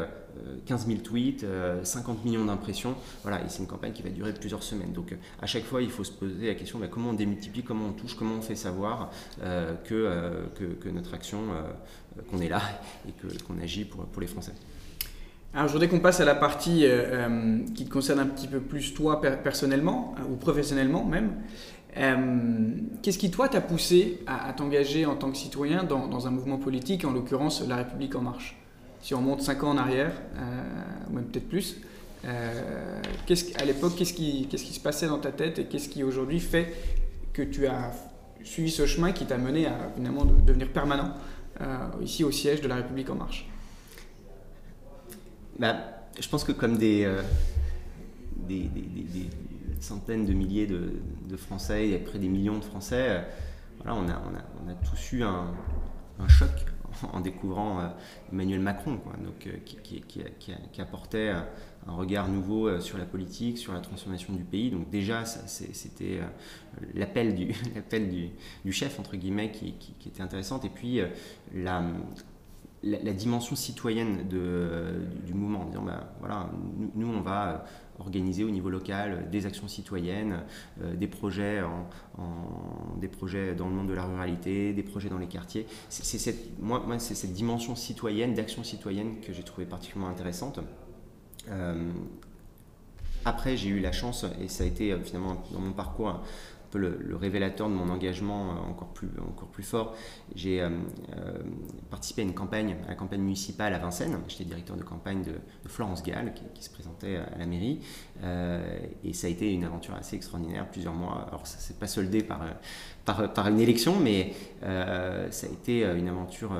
15 0.65 0.87
000 0.87 0.99
tweets, 0.99 1.45
50 1.83 2.25
millions 2.25 2.45
d'impressions. 2.45 2.95
Voilà, 3.23 3.41
et 3.41 3.49
c'est 3.49 3.59
une 3.59 3.67
campagne 3.67 3.93
qui 3.93 4.01
va 4.01 4.09
durer 4.09 4.33
plusieurs 4.33 4.63
semaines. 4.63 4.93
Donc 4.93 5.15
à 5.41 5.45
chaque 5.45 5.63
fois, 5.63 5.81
il 5.81 5.89
faut 5.89 6.03
se 6.03 6.11
poser 6.11 6.47
la 6.47 6.55
question 6.55 6.79
bah, 6.79 6.87
comment 6.89 7.09
on 7.09 7.13
démultiplie, 7.13 7.63
comment 7.63 7.87
on 7.87 7.93
touche, 7.93 8.15
comment 8.15 8.35
on 8.35 8.41
fait 8.41 8.55
savoir 8.55 9.11
que, 9.39 10.49
que, 10.55 10.89
notre 10.89 11.13
action 11.13 11.39
euh, 12.17 12.21
qu'on 12.29 12.39
est 12.39 12.49
là 12.49 12.61
et 13.07 13.13
qu'on 13.43 13.61
agit 13.61 13.85
pour, 13.85 14.21
les 14.21 14.27
Français. 14.27 14.53
Alors, 15.53 15.67
je 15.67 15.73
voudrais 15.73 15.87
qu'on 15.87 15.99
passe 15.99 16.19
à 16.19 16.25
la 16.25 16.35
partie 16.35 16.85
euh, 16.85 17.27
euh, 17.27 17.59
qui 17.75 17.85
te 17.85 17.89
concerne 17.89 18.19
un 18.19 18.25
petit 18.25 18.47
peu 18.47 18.59
plus 18.59 18.93
toi 18.93 19.21
personnellement, 19.21 20.15
ou 20.29 20.35
professionnellement 20.35 21.05
même. 21.05 21.31
Qu'est-ce 23.01 23.17
qui, 23.17 23.31
toi, 23.31 23.49
t'a 23.49 23.61
poussé 23.61 24.19
à, 24.27 24.53
t'engager 24.53 25.05
en 25.05 25.15
tant 25.15 25.31
que 25.31 25.37
citoyen 25.37 25.83
dans, 25.83 26.27
un 26.27 26.31
mouvement 26.31 26.57
politique, 26.57 27.03
en 27.03 27.11
l'occurrence 27.11 27.65
La 27.67 27.77
République 27.77 28.15
En 28.15 28.21
Marche? 28.21 28.55
Si 29.01 29.13
on 29.13 29.21
monte 29.21 29.41
5 29.41 29.63
ans 29.63 29.71
en 29.71 29.77
arrière, 29.77 30.11
ou 31.09 31.13
même 31.13 31.25
peut-être 31.25 31.47
plus, 31.47 31.77
à 32.25 33.65
l'époque, 33.65 33.95
qu'est-ce 33.95 34.13
qui, 34.13 34.47
se 34.51 34.79
passait 34.79 35.07
dans 35.07 35.19
ta 35.19 35.31
tête 35.31 35.59
et 35.59 35.65
qu'est-ce 35.65 35.89
qui 35.89 36.03
aujourd'hui 36.03 36.39
fait 36.39 36.73
que 37.33 37.41
tu 37.41 37.67
as 37.67 37.91
suivi 38.43 38.71
ce 38.71 38.85
chemin 38.85 39.11
qui 39.11 39.25
t'a 39.25 39.37
mené 39.37 39.67
à 39.67 39.91
finalement 39.95 40.25
devenir 40.25 40.69
permanent 40.69 41.13
euh, 41.61 41.87
ici 42.01 42.23
au 42.23 42.31
siège 42.31 42.61
de 42.61 42.67
La 42.67 42.75
République 42.75 43.09
En 43.09 43.15
Marche? 43.15 43.47
Bah, 45.57 45.75
Je 46.19 46.27
pense 46.29 46.43
que 46.43 46.51
comme 46.51 46.77
des, 46.77 47.03
euh, 47.05 47.21
centaines 49.79 50.25
de 50.25 50.33
milliers 50.33 50.67
de, 50.67 50.91
Français 51.37 51.89
et 51.89 51.97
près 51.99 52.19
des 52.19 52.27
millions 52.27 52.57
de 52.57 52.63
Français, 52.63 53.05
euh, 53.09 53.21
voilà, 53.77 53.97
on, 53.97 54.07
a, 54.09 54.73
tous 54.89 55.13
eu 55.13 55.23
un, 55.23 55.53
choc 56.27 56.49
en 57.13 57.19
découvrant 57.19 57.93
Emmanuel 58.31 58.59
Macron, 58.59 58.99
donc, 59.23 59.47
qui, 59.65 60.01
qui, 60.01 60.81
apportait 60.81 61.29
un 61.29 61.93
regard 61.93 62.27
nouveau 62.27 62.79
sur 62.79 62.97
la 62.97 63.05
politique, 63.05 63.57
sur 63.57 63.73
la 63.73 63.79
transformation 63.79 64.33
du 64.33 64.43
pays. 64.43 64.71
Donc 64.71 64.89
déjà, 64.89 65.25
c'était 65.25 66.19
l'appel 66.93 67.35
du, 68.65 68.71
chef, 68.71 68.99
entre 68.99 69.15
guillemets, 69.15 69.51
qui, 69.51 69.75
était 70.05 70.21
intéressante. 70.21 70.65
Et 70.65 70.69
puis, 70.69 71.01
la, 71.53 71.83
dimension 73.13 73.55
citoyenne 73.55 74.27
du 74.27 75.33
mouvement, 75.33 75.61
en 75.61 75.65
disant, 75.65 75.83
bah, 75.83 76.13
voilà, 76.19 76.49
nous, 76.95 77.07
on 77.07 77.21
va 77.21 77.65
organiser 77.99 78.43
au 78.43 78.49
niveau 78.49 78.69
local 78.69 79.29
des 79.31 79.45
actions 79.45 79.67
citoyennes, 79.67 80.43
euh, 80.81 80.95
des, 80.95 81.07
projets 81.07 81.61
en, 81.61 81.87
des 82.99 83.07
projets 83.07 83.55
dans 83.55 83.67
le 83.67 83.75
monde 83.75 83.87
de 83.87 83.93
la 83.93 84.05
ruralité, 84.05 84.73
des 84.73 84.83
projets 84.83 85.09
dans 85.09 85.17
les 85.17 85.27
quartiers. 85.27 85.65
C'est 85.89 86.17
cette, 86.17 86.59
moi, 86.59 86.83
moi 86.85 86.99
c'est 86.99 87.15
cette 87.15 87.33
dimension 87.33 87.75
citoyenne, 87.75 88.33
d'action 88.33 88.63
citoyenne 88.63 89.19
que 89.21 89.33
j'ai 89.33 89.43
trouvé 89.43 89.65
particulièrement 89.65 90.11
intéressante. 90.11 90.59
Euh, 91.49 91.91
après, 93.25 93.57
j'ai 93.57 93.69
eu 93.69 93.79
la 93.79 93.91
chance, 93.91 94.25
et 94.41 94.47
ça 94.47 94.63
a 94.63 94.67
été 94.67 94.91
euh, 94.91 94.99
finalement 95.03 95.43
dans 95.51 95.59
mon 95.59 95.73
parcours 95.73 96.21
peu 96.69 96.77
le, 96.79 97.15
révélateur 97.15 97.69
de 97.69 97.73
mon 97.73 97.89
engagement 97.89 98.51
euh, 98.51 98.69
encore 98.69 98.89
plus, 98.89 99.09
encore 99.19 99.49
plus 99.49 99.63
fort. 99.63 99.95
J'ai 100.35 100.61
euh, 100.61 100.69
euh, 101.17 101.37
participé 101.89 102.21
à 102.21 102.25
une 102.25 102.33
campagne, 102.33 102.77
à 102.85 102.89
la 102.89 102.95
campagne 102.95 103.21
municipale 103.21 103.73
à 103.73 103.79
Vincennes. 103.79 104.17
J'étais 104.27 104.45
directeur 104.45 104.77
de 104.77 104.83
campagne 104.83 105.23
de, 105.23 105.33
Florence 105.67 106.03
Gall, 106.03 106.33
qui, 106.53 106.63
se 106.63 106.69
présentait 106.69 107.17
à 107.17 107.37
la 107.37 107.45
mairie. 107.45 107.79
et 109.03 109.13
ça 109.13 109.27
a 109.27 109.29
été 109.29 109.53
une 109.53 109.63
aventure 109.63 109.93
assez 109.93 110.15
extraordinaire, 110.15 110.67
plusieurs 110.69 110.93
mois. 110.93 111.25
Alors, 111.27 111.45
ça 111.45 111.59
s'est 111.59 111.75
pas 111.75 111.87
soldé 111.87 112.23
par, 112.23 112.41
par, 113.05 113.47
une 113.47 113.59
élection, 113.59 113.99
mais 113.99 114.33
ça 114.61 115.47
a 115.47 115.49
été 115.49 115.83
une 115.83 116.07
aventure 116.07 116.51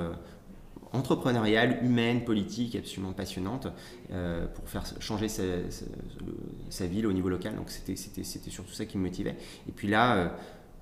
entrepreneuriale, 0.93 1.80
humaine, 1.84 2.24
politique, 2.24 2.76
absolument 2.76 3.13
passionnante 3.13 3.67
pour 4.54 4.69
faire 4.69 4.84
changer 5.00 5.28
sa, 6.69 6.88
ville 6.88 7.08
au 7.08 7.13
niveau 7.13 7.29
local. 7.29 7.55
Donc 7.55 7.69
c'était 7.69 7.95
surtout 7.95 8.73
ça 8.73 8.86
qui 8.86 8.97
me 8.97 9.03
motivait. 9.03 9.36
Et 9.67 9.71
puis 9.71 9.88
là, 9.88 10.15
euh, 10.15 10.29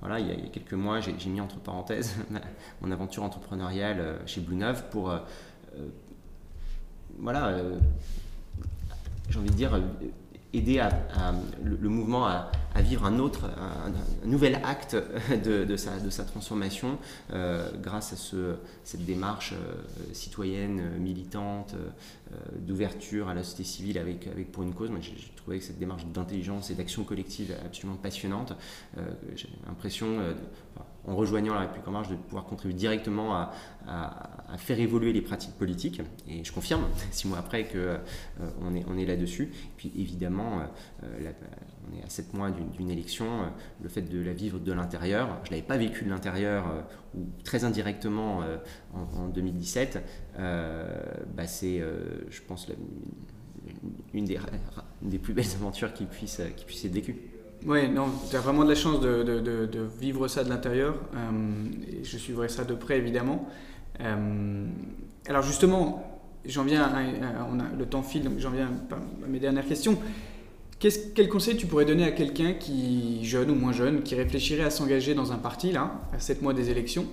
voilà, 0.02 0.20
il 0.20 0.28
y, 0.28 0.32
a, 0.32 0.50
quelques 0.50 0.74
mois, 0.74 1.00
j'ai 1.00 1.30
mis 1.30 1.42
entre 1.42 1.58
parenthèses 1.58 2.16
mon 2.82 2.92
aventure 2.92 3.24
entrepreneuriale 3.24 4.00
euh, 4.00 4.18
chez 4.26 4.42
Blue 4.42 4.56
Neuve 4.56 4.86
pour, 4.92 5.14
voilà, 7.20 7.58
j'ai 9.30 9.40
envie 9.40 9.50
de 9.50 9.56
dire, 9.56 9.80
aider 10.54 10.80
à, 10.80 10.90
le, 11.64 11.90
mouvement 11.90 12.26
à, 12.28 12.52
vivre 12.78 13.06
un 13.06 13.20
autre, 13.20 13.46
un, 13.46 14.28
nouvel 14.28 14.60
acte 14.64 14.96
de, 15.44 15.66
de, 15.66 15.78
sa, 15.78 16.00
de 16.00 16.10
sa, 16.10 16.24
transformation 16.24 16.98
euh, 17.34 17.70
grâce 17.82 18.14
à 18.14 18.16
ce, 18.16 18.56
cette 18.84 19.06
démarche 19.06 19.54
euh, 19.54 20.14
citoyenne, 20.14 20.82
militante, 21.00 21.74
euh, 21.74 21.90
d'ouverture 22.60 23.30
à 23.30 23.34
la 23.34 23.44
société 23.44 23.64
civile 23.64 23.98
avec, 23.98 24.28
avec 24.28 24.52
pour 24.52 24.64
une 24.64 24.74
cause. 24.74 24.90
Moi, 24.90 25.00
j'ai 25.02 25.14
trouvé 25.36 25.60
que 25.60 25.64
cette 25.64 25.80
démarche 25.80 26.06
d'intelligence 26.08 26.70
et 26.70 26.76
d'action 26.76 27.04
collective 27.04 27.56
absolument 27.66 27.98
passionnante. 27.98 28.54
j'ai 29.36 29.50
l'impression, 29.66 30.20
en 31.08 31.16
rejoignant 31.16 31.54
la 31.54 31.62
République 31.62 31.88
en 31.88 31.92
marche, 31.92 32.10
de 32.10 32.16
pouvoir 32.16 32.46
contribuer 32.46 32.76
directement 32.76 33.34
à, 33.36 33.52
à, 33.88 34.58
faire 34.58 34.80
évoluer 34.80 35.14
les 35.14 35.22
pratiques 35.22 35.56
politiques. 35.58 36.02
Et 36.28 36.44
je 36.44 36.52
confirme, 36.52 36.84
six 37.12 37.28
mois 37.28 37.40
après, 37.40 37.66
qu'on 37.66 37.78
euh, 37.78 37.98
on 38.62 38.76
est, 38.76 38.86
on 38.88 38.98
est 38.98 39.06
là-dessus. 39.06 39.52
Puis 39.78 39.92
évidemment, 39.98 40.62
euh, 41.04 41.34
on 41.90 41.98
est 41.98 42.04
à 42.04 42.10
sept 42.10 42.34
mois 42.34 42.50
d'une 42.52 42.90
élection, 42.90 43.26
euh, 43.26 43.48
le 43.82 43.90
fait 43.90 44.02
de 44.02 44.22
la 44.22 44.34
vivre 44.34 44.60
de 44.60 44.72
l'intérieur, 44.72 45.40
je 45.44 45.50
ne 45.50 45.56
l'avais 45.56 45.68
pas 45.68 45.78
vécu 45.78 46.06
de 46.06 46.10
l'intérieur, 46.10 46.66
ou 47.16 47.26
très 47.44 47.64
indirectement 47.64 48.42
en, 48.94 49.28
2017, 49.28 50.04
bah 50.38 51.48
c'est, 51.48 51.82
je 52.30 52.42
pense, 52.48 52.68
une 54.14 54.26
des, 54.26 55.18
plus 55.18 55.34
belles 55.34 55.46
aventures 55.56 55.94
qui 55.94 56.06
puissent 56.06 56.42
qui 56.56 56.66
puisse 56.66 56.86
être 56.86 56.94
vécues. 56.94 57.18
Oui, 57.66 57.90
non, 57.90 58.06
tu 58.30 58.36
as 58.36 58.40
vraiment 58.40 58.64
de 58.64 58.70
la 58.70 58.76
chance 58.76 59.00
de, 59.00 59.90
vivre 60.00 60.28
ça 60.28 60.44
de 60.44 60.50
l'intérieur. 60.50 60.96
Euh, 61.16 61.30
je 62.04 62.18
suivrai 62.18 62.50
ça 62.50 62.64
de 62.64 62.76
près, 62.76 62.98
évidemment. 62.98 63.48
Euh, 64.00 64.68
alors 65.28 65.42
justement, 65.42 66.22
j'en 66.46 66.64
viens, 66.64 66.92
on 67.52 67.60
a, 67.60 67.64
le 67.78 67.86
temps 67.86 68.04
file, 68.04 68.24
donc 68.24 68.38
j'en 68.38 68.52
viens 68.52 68.68
à 68.92 69.28
mes 69.28 69.40
dernières 69.40 69.66
questions. 69.66 69.98
Quel 70.80 71.30
conseil 71.30 71.58
tu 71.58 71.66
pourrais 71.66 71.86
donner 71.86 72.04
à 72.04 72.12
quelqu'un 72.12 72.54
qui, 72.54 73.26
jeune 73.26 73.50
ou 73.50 73.56
moins 73.56 73.74
jeune, 73.74 74.04
qui 74.04 74.16
réfléchirait 74.16 74.64
à 74.64 74.70
s'engager 74.70 75.16
dans 75.16 75.32
un 75.32 75.38
parti, 75.38 75.72
là, 75.72 76.02
à 76.14 76.20
7 76.20 76.42
mois 76.42 76.54
des 76.54 76.70
élections, 76.70 77.08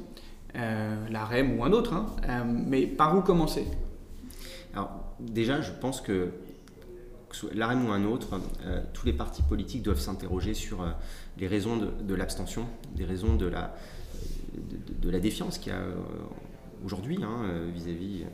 euh, 0.57 1.09
la 1.11 1.25
REM 1.25 1.59
ou 1.59 1.65
un 1.65 1.73
autre, 1.73 1.95
hein, 1.95 2.07
mais 2.45 2.87
par 2.87 3.17
où 3.17 3.23
commencer? 3.23 3.67
Alors 4.75 4.91
déjà, 5.19 5.61
je 5.61 5.71
pense 5.73 6.01
que 6.01 6.31
que 7.29 7.37
soit 7.37 7.55
l'AREM 7.55 7.89
ou 7.89 7.91
un 7.91 8.05
autre, 8.05 8.41
tous 8.93 9.07
les 9.07 9.13
partis 9.13 9.43
politiques 9.43 9.83
doivent 9.83 9.99
s'interroger 9.99 10.55
sur 10.55 10.85
les 11.37 11.49
raisons 11.49 11.77
de, 11.77 12.15
l'abstention, 12.15 12.67
des 12.95 13.05
raisons 13.05 13.35
de 13.35 13.47
la, 13.47 13.75
de, 15.03 15.11
la 15.11 15.19
défiance 15.19 15.59
qu'il 15.59 15.73
y 15.73 15.75
a 15.75 15.83
aujourd'hui 16.85 17.19
hein, 17.25 17.43
vis-à-vis 17.75 18.25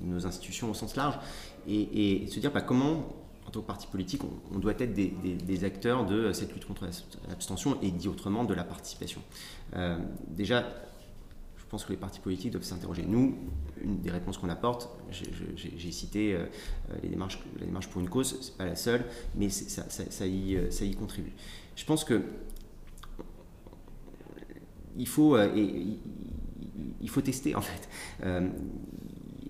de 0.00 0.06
nos 0.06 0.26
institutions 0.26 0.70
au 0.70 0.74
sens 0.74 0.94
large, 0.94 1.18
et, 1.66 2.26
se 2.28 2.38
dire 2.38 2.52
bah, 2.52 2.60
comment 2.60 2.92
en 3.00 3.23
tant 3.54 3.60
que 3.60 3.66
parti 3.66 3.86
politique, 3.86 4.22
on, 4.52 4.58
doit 4.58 4.74
être 4.78 4.92
des, 4.92 5.64
acteurs 5.64 6.04
de 6.04 6.32
cette 6.32 6.52
lutte 6.52 6.66
contre 6.66 6.86
l'abstention 7.28 7.78
et 7.82 7.90
dit 7.90 8.08
autrement 8.08 8.44
de 8.44 8.54
la 8.54 8.64
participation. 8.64 9.22
Euh, 9.76 9.96
déjà, 10.28 10.68
je 11.56 11.64
pense 11.68 11.84
que 11.84 11.92
les 11.92 11.98
partis 11.98 12.20
politiques 12.20 12.50
doivent 12.50 12.64
s'interroger. 12.64 13.04
Nous, 13.06 13.36
une 13.82 14.00
des 14.00 14.10
réponses 14.10 14.38
qu'on 14.38 14.48
apporte, 14.48 14.88
j'ai 15.10 15.92
cité 15.92 16.34
euh, 16.34 16.46
les 17.02 17.08
démarches, 17.08 17.38
la 17.58 17.66
démarche 17.66 17.88
pour 17.88 18.00
une 18.00 18.08
cause, 18.08 18.36
c'est 18.40 18.56
pas 18.56 18.66
la 18.66 18.76
seule, 18.76 19.04
mais 19.36 19.48
ça, 19.48 20.26
y, 20.26 20.96
contribue. 20.98 21.32
Je 21.76 21.84
pense 21.84 22.04
que 22.04 22.14
euh, 24.98 25.86
il 27.00 27.08
faut 27.08 27.20
tester 27.20 27.54
en 27.54 27.60
fait 27.60 27.88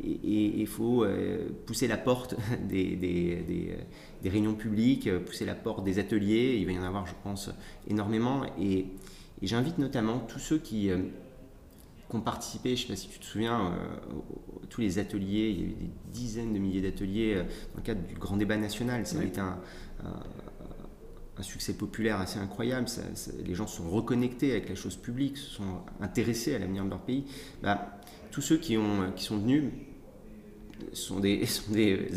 et 0.04 0.60
il 0.60 0.66
faut 0.66 1.04
euh, 1.04 1.48
pousser 1.66 1.88
la 1.88 1.96
porte 1.96 2.34
des, 2.68 2.96
des, 2.96 3.76
des, 4.22 4.28
réunions 4.28 4.54
publiques, 4.54 5.06
euh, 5.06 5.20
pousser 5.20 5.44
la 5.44 5.54
porte 5.54 5.84
des 5.84 5.98
ateliers. 5.98 6.56
Il 6.58 6.66
va 6.66 6.72
y 6.72 6.78
en 6.78 6.82
avoir, 6.82 7.06
je 7.06 7.14
pense, 7.22 7.50
énormément. 7.88 8.42
Et, 8.60 8.86
j'invite 9.42 9.76
notamment 9.78 10.20
tous 10.20 10.38
ceux 10.38 10.58
qui, 10.58 10.90
euh, 10.90 10.98
ont 12.12 12.20
participé, 12.20 12.76
je 12.76 12.82
ne 12.82 12.86
sais 12.86 12.92
pas 12.92 12.96
si 12.96 13.08
tu 13.08 13.18
te 13.18 13.24
souviens, 13.24 13.76
tous 14.70 14.80
les 14.80 15.00
ateliers, 15.00 15.48
il 15.50 15.58
y 15.58 15.64
a 15.64 15.66
eu 15.66 15.74
des 15.74 15.90
dizaines 16.12 16.52
de 16.52 16.60
milliers 16.60 16.80
d'ateliers 16.80 17.34
dans 17.34 17.78
le 17.78 17.82
cadre 17.82 18.06
du 18.06 18.14
grand 18.14 18.36
débat 18.36 18.56
national. 18.56 19.04
Ça 19.04 19.18
a 19.18 19.24
été 19.24 19.40
un, 19.40 19.58
un, 20.04 21.42
succès 21.42 21.72
populaire 21.72 22.20
assez 22.20 22.38
incroyable. 22.38 22.86
les 23.44 23.54
gens 23.56 23.66
sont 23.66 23.90
reconnectés 23.90 24.52
avec 24.52 24.68
la 24.68 24.76
chose 24.76 24.94
publique, 24.94 25.36
se 25.36 25.50
sont 25.50 25.80
intéressés 26.00 26.54
à 26.54 26.60
l'avenir 26.60 26.84
de 26.84 26.90
leur 26.90 27.00
pays. 27.00 27.24
Bah, 27.64 27.98
tous 28.30 28.42
ceux 28.42 28.58
qui, 28.58 28.76
ont, 28.76 29.10
qui 29.16 29.24
sont 29.24 29.38
venus 29.38 29.64
sont 30.96 31.20
des, 31.20 31.46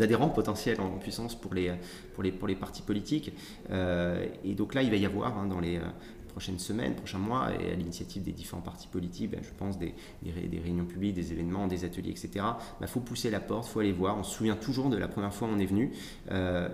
adhérents 0.02 0.30
potentiels 0.30 0.80
en 0.82 0.98
puissance 0.98 1.36
pour 1.36 1.54
les, 1.54 1.74
pour 2.13 2.24
les, 2.24 2.32
pour 2.32 2.48
les 2.48 2.56
partis 2.56 2.82
politiques. 2.82 3.34
Euh, 3.70 4.26
et 4.44 4.54
donc 4.54 4.74
là, 4.74 4.84
il 4.84 4.90
va 4.90 4.96
y 4.96 5.06
avoir 5.06 5.38
hein, 5.38 5.48
dans 5.48 5.60
les 5.60 5.78
euh, 5.78 5.82
prochaines 6.30 6.60
semaines, 6.60 6.96
prochains 6.96 7.18
mois, 7.18 7.50
et 7.60 7.72
à 7.72 7.76
l'initiative 7.76 8.24
des 8.24 8.32
différents 8.32 8.62
partis 8.62 8.88
politiques, 8.88 9.32
ben, 9.32 9.42
je 9.44 9.50
pense 9.58 9.78
des, 9.78 9.94
des, 10.22 10.60
réunions 10.60 10.86
publiques, 10.86 11.16
des 11.16 11.32
événements, 11.32 11.68
des 11.68 11.86
ateliers, 11.86 12.12
etc. 12.12 12.30
Il 12.36 12.42
ben, 12.82 12.88
faut 12.88 13.00
pousser 13.00 13.30
la 13.30 13.40
porte, 13.40 13.68
il 13.68 13.72
faut 13.72 13.80
aller 13.80 13.92
voir. 13.92 14.18
On 14.18 14.24
se 14.24 14.36
souvient 14.36 14.56
toujours 14.56 14.90
de 14.90 14.98
la 14.98 15.08
première 15.08 15.34
fois 15.34 15.48
où 15.48 15.52
on 15.52 15.60
est 15.60 15.66
venu. 15.66 15.92
Euh, 16.32 16.70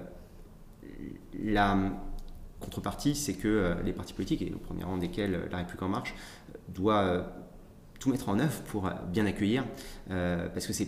la 1.42 1.78
contrepartie, 2.60 3.16
c'est 3.16 3.34
que 3.34 3.76
les 3.84 3.92
partis 3.92 4.14
politiques, 4.14 4.42
et 4.42 4.54
au 4.54 4.60
premier 4.60 4.84
rang 4.84 4.98
desquels 4.98 5.50
La 5.52 5.58
République 5.58 5.84
En 5.84 5.90
Marche, 5.90 6.16
doit 6.70 7.34
tout 8.00 8.10
mettre 8.10 8.30
en 8.30 8.40
œuvre 8.40 8.62
pour 8.64 8.90
bien 9.12 9.26
accueillir, 9.26 9.66
parce 10.08 10.66
que 10.66 10.72
c'est 10.72 10.88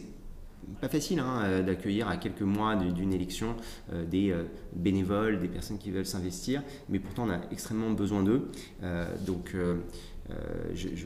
pas 0.81 0.89
facile 0.89 1.19
hein, 1.19 1.41
euh, 1.43 1.63
d'accueillir 1.63 2.07
à 2.07 2.17
quelques 2.17 2.41
mois 2.41 2.75
d'une 2.75 3.13
élection 3.13 3.55
euh, 3.91 4.05
des 4.05 4.31
euh, 4.31 4.43
bénévoles, 4.73 5.39
des 5.39 5.47
personnes 5.47 5.77
qui 5.77 5.91
veulent 5.91 6.05
s'investir, 6.05 6.63
mais 6.89 6.99
pourtant 6.99 7.25
on 7.27 7.31
a 7.31 7.39
extrêmement 7.51 7.91
besoin 7.91 8.23
d'eux. 8.23 8.49
donc 9.25 9.55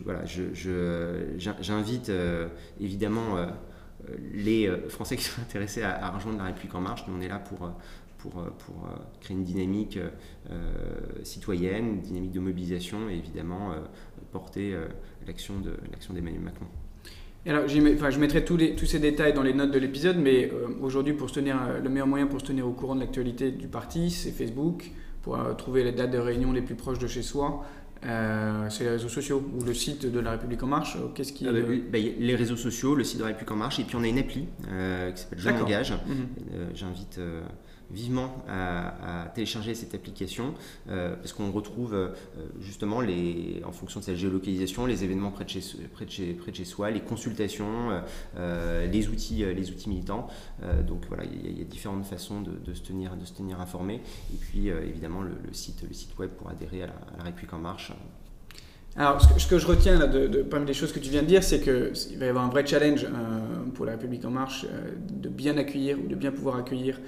voilà, 0.04 0.26
j'invite 0.26 2.12
évidemment 2.80 3.36
les 4.34 4.72
Français 4.88 5.18
qui 5.18 5.24
sont 5.24 5.42
intéressés 5.42 5.84
à, 5.84 6.10
rejoindre 6.10 6.40
la 6.40 6.46
République 6.46 6.74
en 6.76 6.82
marche. 6.82 7.06
Nous 7.08 7.16
on 7.18 7.22
est 7.22 7.28
là 7.28 7.40
pour 7.40 7.70
créer 9.22 9.38
une 9.38 9.44
dynamique 9.44 10.00
citoyenne, 11.24 11.88
une 11.88 12.02
dynamique 12.02 12.32
de 12.32 12.40
mobilisation 12.40 13.10
et 13.10 13.16
évidemment 13.16 13.74
porter 14.32 14.76
l'action 15.28 15.56
d'Emmanuel 16.14 16.42
Macron. 16.42 16.66
Alors, 17.46 17.64
enfin, 17.64 18.10
je 18.10 18.20
mettrai 18.20 18.44
tous, 18.44 18.58
les, 18.58 18.76
tous, 18.76 18.86
ces 18.86 19.00
détails 19.00 19.34
dans 19.34 19.44
les 19.44 19.54
notes 19.54 19.72
de 19.72 19.80
l'épisode, 19.80 20.18
mais 20.18 20.52
euh, 20.52 20.68
aujourd'hui, 20.82 21.14
pour 21.14 21.30
se 21.30 21.36
tenir, 21.36 21.58
euh, 21.62 21.80
le 21.80 21.90
meilleur 21.90 22.08
moyen 22.08 22.28
pour 22.28 22.42
se 22.42 22.46
tenir 22.46 22.68
au 22.68 22.72
courant 22.72 22.96
de 22.96 23.00
l'actualité 23.00 23.52
du 23.52 23.68
parti, 23.68 24.12
c'est 24.12 24.32
Facebook, 24.32 24.92
pour 25.22 25.40
euh, 25.40 25.54
trouver 25.54 25.84
les 25.84 25.94
dates 25.94 26.12
de 26.12 26.18
réunion 26.18 26.52
les 26.52 26.62
plus 26.62 26.76
proches 26.76 27.00
de 27.00 27.08
chez 27.08 27.22
soi. 27.22 27.64
c'est 28.02 28.84
les 28.84 28.90
réseaux 28.90 29.10
sociaux 29.10 29.44
ou 29.58 29.64
le 29.64 29.74
site 29.74 30.06
de 30.06 30.20
La 30.20 30.32
République 30.32 30.62
En 30.64 30.68
Marche. 30.68 30.98
Qu'est-ce 31.16 31.32
qui 31.32 31.48
ah 31.48 31.52
bah 31.54 31.60
bah, 31.92 32.00
Les 32.20 32.36
réseaux 32.36 32.58
sociaux, 32.58 32.94
le 32.94 33.04
site 33.06 33.18
de 33.18 33.24
La 33.24 33.30
République 33.30 33.52
En 33.52 33.56
Marche, 33.58 33.80
et 33.80 33.84
puis 33.84 33.96
on 33.96 34.04
a 34.04 34.08
une 34.08 34.20
appli 34.20 34.42
qui 34.42 35.22
s'appelle 35.22 35.40
Je 35.40 35.50
m'engage. 35.50 35.92
Mhm. 35.92 36.28
J'invite 36.74 37.20
vivement 37.92 38.44
à, 38.48 39.32
télécharger 39.34 39.74
cette 39.76 39.96
application 39.96 40.54
euh, 40.90 41.16
parce 41.16 41.34
qu'on 41.34 41.52
retrouve 41.52 41.94
euh, 41.94 42.10
justement 42.62 43.02
les, 43.02 43.62
en 43.66 43.72
fonction 43.72 44.00
de 44.00 44.06
sa 44.06 44.16
géolocalisation 44.16 44.86
les 44.86 45.04
événements 45.04 45.32
près 45.32 45.46
de 45.46 45.50
chez, 45.50 45.62
près 45.94 46.06
de 46.06 46.12
chez, 46.12 46.34
près 46.34 46.52
de 46.52 46.56
chez 46.56 46.66
soi, 46.66 46.92
les 46.92 47.02
consultations, 47.02 48.02
euh, 48.38 48.88
les, 48.88 49.08
outils, 49.08 49.44
les 49.46 49.72
outils 49.72 49.90
militants. 49.90 50.28
donc 50.88 51.04
voilà, 51.08 51.24
il 51.26 51.58
y, 51.58 51.62
a 51.62 51.66
différentes 51.66 52.06
façons 52.06 52.42
de, 52.42 52.74
se 52.74 52.82
tenir, 52.82 53.16
de 53.16 53.26
se 53.26 53.34
tenir 53.34 53.60
informé. 53.60 54.02
Et 54.34 54.38
puis 54.38 54.68
évidemment 54.68 55.22
le, 55.22 55.34
site, 55.52 55.84
le 55.88 55.94
site 55.94 56.18
web 56.18 56.30
pour 56.32 56.50
adhérer 56.50 56.84
à 56.84 56.88
la, 57.18 57.24
République 57.24 57.54
en 57.54 57.60
marche. 57.60 57.92
Alors, 58.96 59.22
ce 59.22 59.48
que, 59.48 59.60
je 59.60 59.68
retiens 59.68 59.98
là, 59.98 60.08
de, 60.08 60.42
parmi 60.42 60.66
les 60.66 60.74
choses 60.74 60.92
que 60.92 61.00
tu 61.00 61.10
viens 61.10 61.22
de 61.22 61.28
dire, 61.28 61.44
c'est 61.44 61.62
qu'il 61.62 62.18
va 62.18 62.26
y 62.26 62.30
avoir 62.30 62.44
un 62.44 62.50
vrai 62.50 62.66
challenge 62.66 63.06
pour 63.76 63.86
la 63.86 63.94
République 63.94 64.26
en 64.26 64.32
marche 64.32 64.66
de 65.08 65.30
bien 65.30 65.58
accueillir 65.58 65.98
ou 66.00 66.08
de 66.08 66.16
bien 66.16 66.32
pouvoir 66.32 66.58
accueillir 66.58 67.00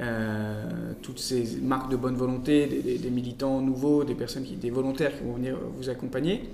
euh, 0.00 0.92
toutes 1.02 1.18
ces 1.18 1.58
marques 1.60 1.90
de 1.90 1.96
bonne 1.96 2.14
volonté, 2.14 2.66
des, 2.66 3.10
militants 3.10 3.60
nouveaux, 3.60 4.04
des 4.04 4.14
personnes, 4.14 4.44
qui, 4.44 4.54
des 4.54 4.70
volontaires 4.70 5.16
qui 5.16 5.24
vont 5.24 5.34
venir 5.34 5.56
vous 5.76 5.88
accompagner. 5.88 6.48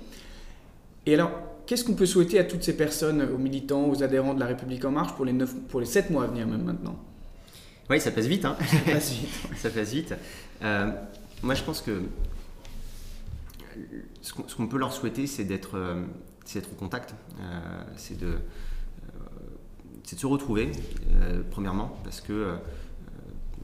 Et 1.05 1.13
alors, 1.13 1.31
qu'est-ce 1.67 1.83
qu'on 1.83 1.93
peut 1.93 2.07
souhaiter 2.07 2.39
à 2.39 2.43
toutes 2.43 2.63
ces 2.63 2.75
personnes, 2.75 3.21
aux 3.21 3.37
militants, 3.37 3.87
aux 3.87 4.01
adhérents 4.01 4.33
de 4.33 4.39
la 4.39 4.47
République 4.47 4.83
En 4.85 4.91
Marche 4.91 5.13
pour 5.13 5.25
les, 5.25 5.33
9, 5.33 5.53
pour 5.67 5.79
les 5.79 5.85
7 5.85 6.09
mois 6.09 6.23
à 6.23 6.27
venir 6.27 6.47
même 6.47 6.63
maintenant? 6.63 6.97
Oui, 7.87 7.99
ça 7.99 8.09
passe 8.09 8.25
vite. 8.25 8.45
Hein 8.45 8.57
ça 8.59 8.91
passe 8.91 9.11
vite. 9.11 9.29
ça 9.57 9.69
passe 9.69 9.93
vite. 9.93 10.15
Euh, 10.63 10.89
moi, 11.43 11.53
je 11.53 11.61
pense 11.61 11.81
que 11.81 12.01
ce 14.21 14.55
qu'on 14.55 14.67
peut 14.67 14.79
leur 14.79 14.91
souhaiter, 14.91 15.27
c'est 15.27 15.43
d'être 15.43 15.77
euh, 15.77 16.01
au 16.55 16.75
contact, 16.75 17.13
c'est 17.95 18.17
de, 18.17 18.37
de 20.11 20.19
se 20.19 20.25
retrouver, 20.25 20.71
premièrement, 21.51 21.95
parce 22.03 22.21
que 22.21 22.55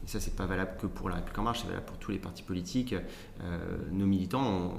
et 0.04 0.08
ça 0.08 0.20
c'est 0.20 0.34
pas 0.34 0.46
valable 0.46 0.76
que 0.80 0.86
pour 0.86 1.08
la 1.08 1.16
République 1.16 1.38
en 1.38 1.42
marche, 1.42 1.60
c'est 1.60 1.68
valable 1.68 1.86
pour 1.86 1.98
tous 1.98 2.10
les 2.10 2.18
partis 2.18 2.42
politiques, 2.42 2.94
euh, 3.42 3.76
nos 3.90 4.06
militants 4.06 4.44
ont, 4.44 4.72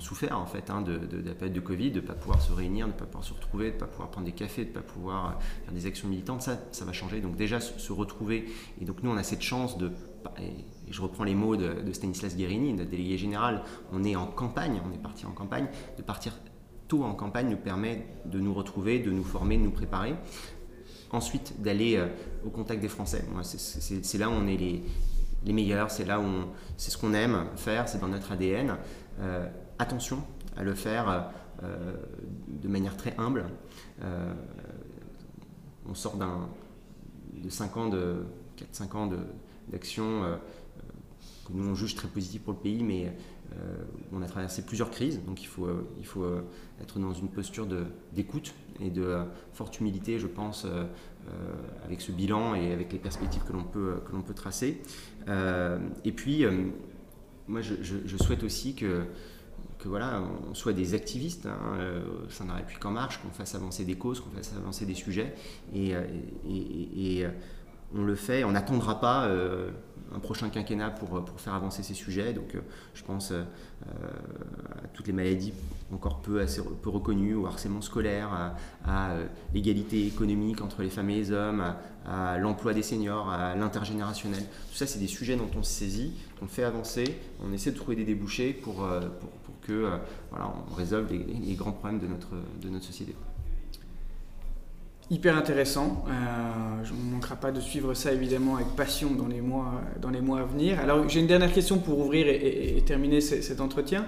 souffert 0.00 0.38
en 0.38 0.46
fait 0.46 0.70
hein, 0.70 0.80
de, 0.80 0.98
la 1.24 1.34
période 1.34 1.52
de 1.52 1.60
Covid, 1.60 1.90
de 1.90 2.00
ne 2.00 2.06
pas 2.06 2.14
pouvoir 2.14 2.40
se 2.40 2.50
réunir, 2.50 2.86
de 2.86 2.92
ne 2.92 2.98
pas 2.98 3.04
pouvoir 3.04 3.24
se 3.24 3.34
retrouver, 3.34 3.68
de 3.68 3.74
ne 3.74 3.80
pas 3.80 3.86
pouvoir 3.86 4.10
prendre 4.10 4.24
des 4.24 4.32
cafés, 4.32 4.64
de 4.64 4.70
ne 4.70 4.74
pas 4.74 4.80
pouvoir 4.80 5.38
faire 5.64 5.72
des 5.72 5.84
actions 5.84 6.08
militantes, 6.08 6.40
ça, 6.40 6.58
ça 6.72 6.86
va 6.86 6.92
changer. 6.94 7.20
Donc 7.20 7.36
déjà 7.36 7.60
se, 7.60 7.92
retrouver, 7.92 8.46
et 8.80 8.86
donc 8.86 9.02
nous 9.02 9.10
on 9.10 9.16
a 9.18 9.22
cette 9.22 9.42
chance 9.42 9.76
de, 9.76 9.92
et 10.40 10.64
je 10.90 11.02
reprends 11.02 11.24
les 11.24 11.34
mots 11.34 11.56
de, 11.56 11.92
Stanislas 11.92 12.34
Guérini, 12.36 12.72
notre 12.72 12.90
délégué 12.90 13.18
général, 13.18 13.62
on 13.92 14.02
est 14.02 14.16
en 14.16 14.26
campagne, 14.26 14.80
on 14.88 14.92
est 14.94 15.02
parti 15.02 15.26
en 15.26 15.32
campagne, 15.32 15.68
de 15.98 16.02
partir 16.02 16.32
tôt 16.88 17.04
en 17.04 17.14
campagne 17.14 17.50
nous 17.50 17.56
permet 17.56 18.06
de 18.24 18.40
nous 18.40 18.54
retrouver, 18.54 18.98
de 18.98 19.10
nous 19.10 19.24
former, 19.24 19.58
de 19.58 19.62
nous 19.62 19.70
préparer 19.70 20.14
ensuite 21.12 21.60
d'aller 21.60 21.96
euh, 21.96 22.08
au 22.44 22.50
contact 22.50 22.80
des 22.80 22.88
Français. 22.88 23.24
C'est 23.42 24.18
là 24.18 24.28
où 24.28 24.32
on 24.32 24.46
est 24.46 24.56
les, 24.56 25.52
meilleurs, 25.52 25.90
c'est 25.90 26.04
là 26.04 26.18
où 26.18 26.24
c'est 26.76 26.90
ce 26.90 26.98
qu'on 26.98 27.12
aime 27.14 27.46
faire, 27.56 27.88
c'est 27.88 28.00
dans 28.00 28.08
notre 28.08 28.32
ADN. 28.32 28.76
Euh, 29.20 29.46
attention 29.78 30.22
à 30.56 30.64
le 30.64 30.74
faire 30.74 31.30
euh, 31.62 31.94
de 32.48 32.68
manière 32.68 32.96
très 32.96 33.14
humble. 33.18 33.44
on 35.86 35.94
sort 35.94 36.16
de 36.16 37.48
5 37.48 37.76
ans 37.76 37.88
de 37.88 38.24
4-5 38.72 38.96
ans 38.96 39.10
d'action 39.68 40.38
que 41.46 41.52
nous 41.52 41.68
on 41.68 41.74
juge 41.74 41.94
très 41.94 42.08
positif 42.08 42.42
pour 42.42 42.52
le 42.52 42.58
pays, 42.58 42.82
mais 42.82 43.12
on 44.12 44.22
a 44.22 44.26
traversé 44.26 44.62
plusieurs 44.62 44.90
crises, 44.90 45.20
donc 45.24 45.42
il 45.42 45.46
faut, 45.46 45.68
il 45.98 46.06
faut 46.06 46.26
être 46.80 46.98
dans 46.98 47.12
une 47.12 47.28
posture 47.28 47.66
d'écoute 48.12 48.54
et 48.80 48.90
de 48.90 49.24
forte 49.52 49.80
humilité, 49.80 50.18
je 50.18 50.26
pense, 50.26 50.64
euh, 50.64 50.84
euh, 51.28 51.32
avec 51.84 52.00
ce 52.00 52.12
bilan 52.12 52.54
et 52.54 52.72
avec 52.72 52.92
les 52.92 52.98
perspectives 52.98 53.42
que 53.44 53.52
l'on 53.52 53.64
peut, 53.64 54.02
que 54.06 54.12
l'on 54.12 54.22
peut 54.22 54.34
tracer. 54.34 54.82
Euh, 55.28 55.78
et 56.04 56.12
puis, 56.12 56.44
moi, 57.48 57.60
je, 57.60 58.16
souhaite 58.16 58.42
aussi 58.44 58.74
que, 58.74 59.04
que 59.78 59.88
voilà, 59.88 60.22
on 60.48 60.54
soit 60.54 60.72
des 60.72 60.94
activistes 60.94 61.46
hein, 61.46 61.78
au 62.26 62.30
sein 62.30 62.44
de 62.44 62.88
marche, 62.88 63.20
qu'on 63.20 63.30
fasse 63.30 63.54
avancer 63.54 63.84
des 63.84 63.96
causes, 63.96 64.20
qu'on 64.20 64.30
fasse 64.30 64.54
avancer 64.56 64.86
des 64.86 64.94
sujets. 64.94 65.34
Et, 65.74 65.92
et, 66.48 67.26
on 67.94 68.04
le 68.04 68.14
fait, 68.14 68.44
on 68.44 68.52
n'attendra 68.52 69.00
pas 69.00 69.28
un 70.14 70.18
prochain 70.18 70.48
quinquennat 70.48 70.90
pour, 70.90 71.24
pour 71.24 71.40
faire 71.40 71.54
avancer 71.54 71.82
ces 71.82 71.94
sujets. 71.94 72.32
Donc 72.32 72.56
je 72.94 73.02
pense 73.02 73.32
à 73.32 74.88
toutes 74.94 75.06
les 75.06 75.12
maladies 75.12 75.52
encore 75.94 76.20
peu, 76.20 76.44
reconnues, 76.86 77.34
au 77.34 77.46
harcèlement 77.46 77.80
scolaire, 77.80 78.54
à, 78.84 79.14
l'égalité 79.54 80.06
économique 80.06 80.60
entre 80.60 80.82
les 80.82 80.90
femmes 80.90 81.10
et 81.10 81.16
les 81.16 81.32
hommes, 81.32 81.74
à, 82.06 82.38
l'emploi 82.38 82.74
des 82.74 82.82
seniors, 82.82 83.28
à 83.30 83.54
l'intergénérationnel. 83.54 84.42
Tout 84.70 84.76
ça, 84.76 84.86
c'est 84.86 84.98
des 84.98 85.06
sujets 85.06 85.36
dont 85.36 85.50
on 85.56 85.62
se 85.62 85.72
saisit, 85.72 86.14
qu'on 86.40 86.48
fait 86.48 86.64
avancer, 86.64 87.18
on 87.44 87.52
essaie 87.52 87.70
de 87.70 87.76
trouver 87.76 87.96
des 87.96 88.04
débouchés 88.04 88.52
pour, 88.52 88.86
que 89.62 89.88
voilà, 90.30 90.52
on 90.70 90.74
résolve 90.74 91.12
les, 91.12 91.54
grands 91.54 91.72
problèmes 91.72 92.00
de 92.00 92.68
notre 92.68 92.84
société 92.84 93.14
hyper 95.10 95.36
intéressant. 95.36 96.04
Euh, 96.08 96.84
je 96.84 96.92
ne 96.92 97.12
manquera 97.12 97.36
pas 97.36 97.52
de 97.52 97.60
suivre 97.60 97.94
ça 97.94 98.12
évidemment 98.12 98.56
avec 98.56 98.68
passion 98.68 99.10
dans 99.10 99.26
les 99.26 99.40
mois, 99.40 99.82
dans 100.00 100.10
les 100.10 100.20
mois 100.20 100.40
à 100.40 100.44
venir. 100.44 100.80
Alors 100.80 101.08
j'ai 101.08 101.20
une 101.20 101.26
dernière 101.26 101.52
question 101.52 101.78
pour 101.78 101.98
ouvrir 101.98 102.26
et, 102.28 102.82
terminer 102.86 103.20
cet 103.20 103.60
entretien. 103.60 104.06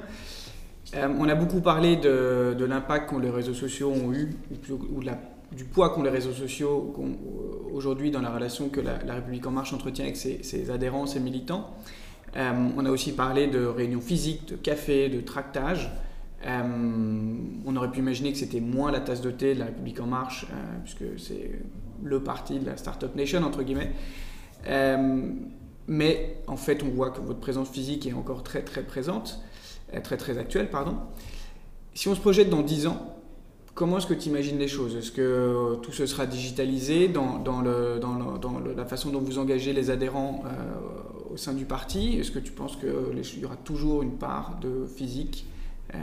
Euh, 0.95 1.09
on 1.19 1.29
a 1.29 1.35
beaucoup 1.35 1.61
parlé 1.61 1.97
de, 1.97 2.65
l'impact 2.65 3.11
que 3.11 3.17
les 3.17 3.31
réseaux 3.31 3.55
sociaux 3.55 3.91
ont 3.91 4.13
eu, 4.13 4.37
ou, 4.71 5.03
du 5.53 5.65
poids 5.65 5.91
qu'ont 5.91 6.03
les 6.03 6.11
réseaux 6.11 6.33
sociaux 6.33 6.95
aujourd'hui 7.73 8.11
dans 8.11 8.21
la 8.21 8.31
relation 8.31 8.69
que 8.69 8.81
la, 8.81 9.15
République 9.15 9.47
en 9.47 9.51
marche 9.51 9.73
entretient 9.73 10.05
avec 10.05 10.17
ses, 10.17 10.71
adhérents, 10.71 11.07
ses 11.07 11.21
militants. 11.21 11.75
Euh, 12.37 12.53
on 12.77 12.85
a 12.85 12.91
aussi 12.91 13.13
parlé 13.13 13.47
de 13.47 13.65
réunions 13.65 14.01
physiques, 14.01 14.49
de 14.49 14.57
cafés, 14.57 15.09
de 15.09 15.21
tractages. 15.21 15.91
Euh, 16.47 16.63
on 17.65 17.77
aurait 17.77 17.91
pu 17.91 18.01
imaginer 18.01 18.33
que 18.33 18.39
c'était 18.39 18.61
moins 18.61 18.93
la 18.93 19.01
tasse 19.01 19.23
de 19.23 19.31
thé 19.31 19.55
de 19.55 19.61
la 19.61 19.67
République 19.67 20.01
en 20.01 20.07
marche, 20.07 20.47
euh, 20.51 20.79
puisque 20.83 21.19
c'est 21.19 21.51
le 22.03 22.23
parti 22.23 22.59
de 22.59 22.67
la 22.67 22.77
Startup 22.77 23.15
Nation, 23.15 23.43
entre 23.43 23.63
guillemets. 23.63 23.93
Euh, 24.67 25.31
mais 25.87 26.39
en 26.47 26.57
fait, 26.57 26.83
on 26.83 26.89
voit 26.89 27.11
que 27.11 27.21
votre 27.21 27.41
présence 27.41 27.69
physique 27.69 28.07
est 28.07 28.13
encore 28.13 28.43
très 28.43 28.63
très 28.63 28.83
présente, 28.83 29.41
très 30.03 30.17
très 30.17 30.39
actuelle, 30.39 30.71
pardon. 30.71 30.97
Si 31.95 32.09
on 32.09 32.15
se 32.15 32.21
projette 32.21 32.51
dans 32.51 32.63
10 32.63 32.87
ans, 32.87 33.17
comment 33.75 33.99
est-ce 33.99 34.07
que 34.07 34.15
tu 34.15 34.29
imagines 34.29 34.59
les 34.59 34.69
choses? 34.69 34.97
Est-ce 34.97 35.13
que 35.13 35.77
tout 35.83 35.93
ce 35.93 36.07
sera 36.07 36.27
digitalisé 36.27 37.09
dans, 37.09 37.43
la 38.77 38.85
façon 38.87 39.11
dont 39.11 39.21
vous 39.21 39.39
engagez 39.39 39.75
les 39.75 39.91
adhérents 39.91 40.43
au 41.31 41.37
sein 41.37 41.53
du 41.53 41.67
parti? 41.67 42.19
Est-ce 42.19 42.31
que 42.31 42.39
tu 42.39 42.53
penses 42.53 42.77
qu'il 42.77 43.41
y 43.41 43.45
aura 43.45 43.57
toujours 43.57 44.03
une 44.03 44.17
part 44.17 44.59
de 44.61 44.87
physique 44.87 45.47
euh, 45.95 45.99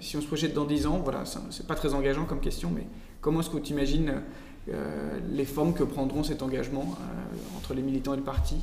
si 0.00 0.16
on 0.16 0.20
se 0.20 0.26
projette 0.26 0.54
dans 0.54 0.64
10 0.64 0.86
ans, 0.86 0.98
voilà, 0.98 1.24
c'est 1.50 1.66
pas 1.66 1.74
très 1.74 1.94
engageant 1.94 2.24
comme 2.24 2.40
question, 2.40 2.70
mais 2.74 2.86
comment 3.20 3.40
est-ce 3.40 3.50
que 3.50 3.58
tu 3.58 3.72
imagines 3.72 4.22
euh, 4.68 5.18
les 5.30 5.44
formes 5.44 5.74
que 5.74 5.84
prendront 5.84 6.22
cet 6.22 6.42
engagement 6.42 6.96
euh, 7.00 7.56
entre 7.56 7.74
les 7.74 7.82
militants 7.82 8.14
et 8.14 8.18
le 8.18 8.22
parti 8.22 8.56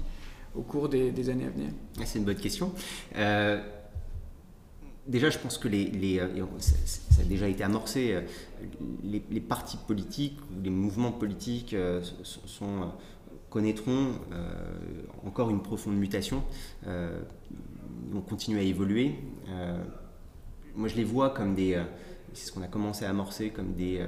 au 0.56 0.62
cours 0.62 0.90
des, 0.90 1.30
années 1.30 1.46
à 1.46 1.50
venir? 1.50 1.70
Ah, 2.00 2.04
C'est 2.06 2.20
une 2.20 2.26
bonne 2.26 2.36
question. 2.36 2.72
déjà, 5.08 5.30
je 5.30 5.40
pense 5.40 5.58
que 5.58 5.68
les, 5.68 6.20
ça, 6.60 7.22
a 7.22 7.26
déjà 7.26 7.48
été 7.48 7.64
amorcé. 7.64 8.20
Les, 9.04 9.42
partis 9.42 9.78
politiques, 9.88 10.38
les 10.64 10.70
mouvements 10.70 11.12
politiques 11.12 11.76
connaîtront 13.50 14.14
encore 15.26 15.50
une 15.50 15.62
profonde 15.64 15.96
mutation. 15.96 16.44
ils 16.86 18.14
vont 18.14 18.22
continuer 18.22 18.60
à 18.60 18.64
évoluer 18.64 19.16
moi 20.76 20.88
je 20.88 20.96
les 20.96 21.04
vois 21.04 21.30
comme 21.30 21.56
des, 21.56 21.76
euh, 21.76 21.84
c'est 22.34 22.48
ce 22.48 22.52
qu'on 22.52 22.62
a 22.62 22.68
commencé 22.68 23.06
à 23.06 23.10
amorcer 23.10 23.50
comme 23.50 23.74
des, 23.74 24.00
euh, 24.00 24.08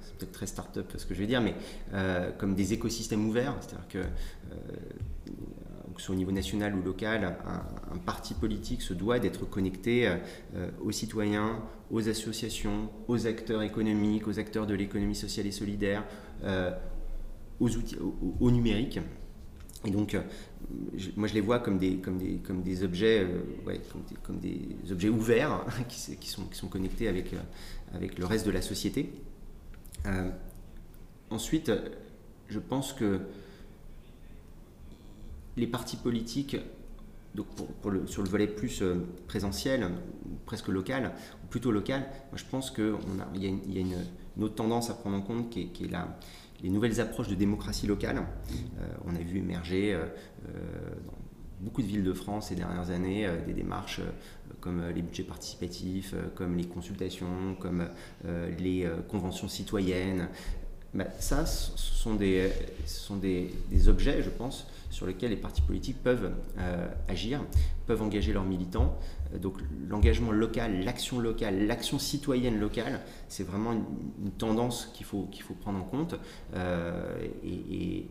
c'est 0.00 0.16
peut-être 0.16 0.32
très 0.32 0.46
start-up 0.46 0.92
ce 0.96 1.06
que 1.06 1.14
je 1.14 1.20
vais 1.20 1.26
dire, 1.26 1.40
mais 1.40 1.54
euh, 1.94 2.30
comme 2.38 2.54
des 2.54 2.72
écosystèmes 2.72 3.26
ouverts, 3.26 3.56
c'est-à-dire 3.60 3.88
que, 3.88 3.98
que 5.94 6.00
ce 6.00 6.06
soit 6.06 6.14
au 6.14 6.18
niveau 6.18 6.32
national 6.32 6.74
ou 6.74 6.82
local, 6.82 7.36
un, 7.46 7.98
parti 7.98 8.34
politique 8.34 8.82
se 8.82 8.92
doit 8.92 9.18
d'être 9.18 9.48
connecté 9.48 10.14
aux 10.84 10.92
citoyens, 10.92 11.62
aux 11.90 12.06
associations, 12.08 12.90
aux 13.08 13.26
acteurs 13.26 13.62
économiques, 13.62 14.28
aux 14.28 14.38
acteurs 14.38 14.66
de 14.66 14.74
l'économie 14.74 15.14
sociale 15.14 15.46
et 15.46 15.50
solidaire, 15.50 16.04
aux 17.58 17.76
outils, 17.76 17.96
au 18.40 18.50
numérique. 18.50 19.00
Et 19.86 19.90
donc, 19.90 20.14
euh, 20.14 20.22
moi, 21.16 21.28
je 21.28 21.34
les 21.34 21.40
vois 21.40 21.60
comme 21.60 21.78
des, 21.78 21.96
comme 21.98 22.18
des, 22.18 22.38
comme 22.38 22.62
des 22.62 22.82
objets, 22.82 23.22
euh, 23.22 23.66
ouais, 23.66 23.80
comme, 24.24 24.38
des, 24.38 24.60
objets 24.90 25.08
ouverts 25.08 25.52
hein, 25.52 25.64
qui, 25.88 26.28
sont, 26.28 26.44
qui 26.44 26.58
sont 26.58 26.66
connectés 26.66 27.06
avec, 27.08 27.32
euh, 27.32 27.38
avec 27.94 28.18
le 28.18 28.26
reste 28.26 28.44
de 28.46 28.50
la 28.50 28.62
société. 28.62 29.12
ensuite, 31.30 31.72
je 32.48 32.58
pense 32.58 32.92
que 32.92 33.20
les 35.56 35.66
partis 35.66 35.96
politiques, 35.96 36.56
donc 37.34 37.46
pour, 37.82 37.92
sur 38.06 38.22
le 38.22 38.28
volet 38.28 38.46
plus 38.46 38.82
présentiel, 39.28 39.88
presque 40.46 40.68
local, 40.68 41.12
ou 41.44 41.46
plutôt 41.46 41.70
local, 41.70 42.00
moi, 42.30 42.36
je 42.36 42.44
pense 42.44 42.70
qu'il 42.70 42.94
y 43.36 43.46
a, 43.46 43.48
une, 43.48 43.72
y 43.72 43.78
a 43.78 43.80
une, 43.80 44.42
autre 44.42 44.56
tendance 44.56 44.90
à 44.90 44.94
prendre 44.94 45.16
en 45.16 45.22
compte 45.22 45.50
qui 45.50 45.62
est, 45.62 45.66
qui 45.66 45.84
est 45.84 45.88
la 45.88 46.18
les 46.62 46.70
nouvelles 46.70 47.00
approches 47.00 47.28
de 47.28 47.34
démocratie 47.34 47.86
locale. 47.86 48.22
Euh, 48.80 48.86
on 49.04 49.14
a 49.14 49.18
vu 49.18 49.38
émerger 49.38 49.94
euh, 49.94 50.06
euh, 50.48 50.94
dans 51.06 51.14
beaucoup 51.60 51.82
de 51.82 51.86
villes 51.86 52.04
de 52.04 52.12
France 52.12 52.48
ces 52.48 52.54
dernières 52.54 52.90
années 52.90 53.26
des 53.46 53.54
démarches 53.54 54.02
comme 54.60 54.82
les 54.94 55.00
budgets 55.00 55.22
participatifs, 55.22 56.14
comme 56.34 56.54
les 56.58 56.66
consultations, 56.66 57.56
comme 57.58 57.88
les 58.58 58.86
conventions 59.08 59.48
citoyennes. 59.48 60.28
Bah, 60.92 61.06
ça, 61.18 61.46
ce 61.46 61.78
sont, 61.78 62.14
des, 62.14 62.50
objets, 63.88 64.22
je 64.22 64.28
pense, 64.28 64.66
sur 64.90 65.06
lesquels 65.06 65.30
les 65.30 65.36
partis 65.36 65.62
politiques 65.62 66.02
peuvent 66.02 66.30
agir, 67.08 67.42
peuvent 67.86 68.02
engager 68.02 68.34
leurs 68.34 68.44
militants, 68.44 68.98
donc 69.40 69.58
l'engagement 69.88 70.32
local, 70.32 70.84
l'action 70.84 71.18
locale, 71.18 71.66
l'action 71.66 71.98
citoyenne 71.98 72.58
locale, 72.58 73.00
c'est 73.28 73.44
vraiment 73.44 73.72
une, 73.72 74.30
tendance 74.32 74.90
qu'il 74.94 75.06
faut, 75.06 75.24
qu'il 75.30 75.42
faut 75.42 75.54
prendre 75.54 75.78
en 75.78 75.84
compte. 75.84 76.14
Euh, 76.54 77.26
et, 77.44 78.08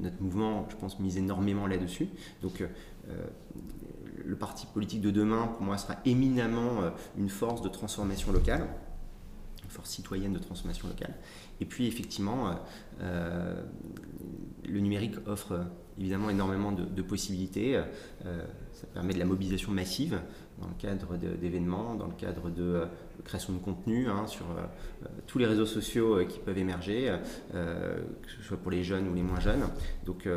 notre 0.00 0.20
mouvement, 0.20 0.66
je 0.70 0.76
pense, 0.76 0.98
mise 0.98 1.18
énormément 1.18 1.68
là-dessus. 1.68 2.08
Donc 2.40 2.62
euh, 2.62 2.66
le 4.24 4.34
parti 4.34 4.66
politique 4.66 5.00
de 5.00 5.10
demain, 5.10 5.46
pour 5.46 5.62
moi, 5.62 5.78
sera 5.78 5.96
éminemment 6.04 6.80
une 7.16 7.28
force 7.28 7.62
de 7.62 7.68
transformation 7.68 8.32
locale, 8.32 8.66
une 9.62 9.70
force 9.70 9.90
citoyenne 9.90 10.32
de 10.32 10.40
transformation 10.40 10.88
locale. 10.88 11.14
Et 11.60 11.64
puis 11.64 11.86
effectivement, 11.86 12.56
le 12.98 14.80
numérique 14.80 15.14
offre 15.26 15.60
évidemment 16.02 16.30
énormément 16.30 16.72
de, 16.72 17.02
possibilités. 17.02 17.76
Euh, 17.76 18.44
ça 18.72 18.86
permet 18.88 19.14
de 19.14 19.18
la 19.20 19.24
mobilisation 19.24 19.70
massive 19.70 20.20
dans 20.60 20.66
le 20.66 20.74
cadre 20.74 21.16
d'événements, 21.16 21.94
dans 21.94 22.06
le 22.06 22.14
cadre 22.14 22.50
de 22.50 22.62
euh, 22.62 22.86
création 23.24 23.52
de 23.52 23.58
contenu 23.58 24.08
hein, 24.08 24.26
sur 24.26 24.46
euh, 24.50 25.06
tous 25.28 25.38
les 25.38 25.46
réseaux 25.46 25.66
sociaux 25.66 26.26
qui 26.26 26.40
peuvent 26.40 26.58
émerger, 26.58 27.16
que 27.52 28.30
ce 28.36 28.42
soit 28.42 28.56
pour 28.56 28.72
les 28.72 28.82
jeunes 28.82 29.08
ou 29.08 29.14
les 29.14 29.22
moins 29.22 29.38
jeunes. 29.38 29.68
Donc 30.04 30.28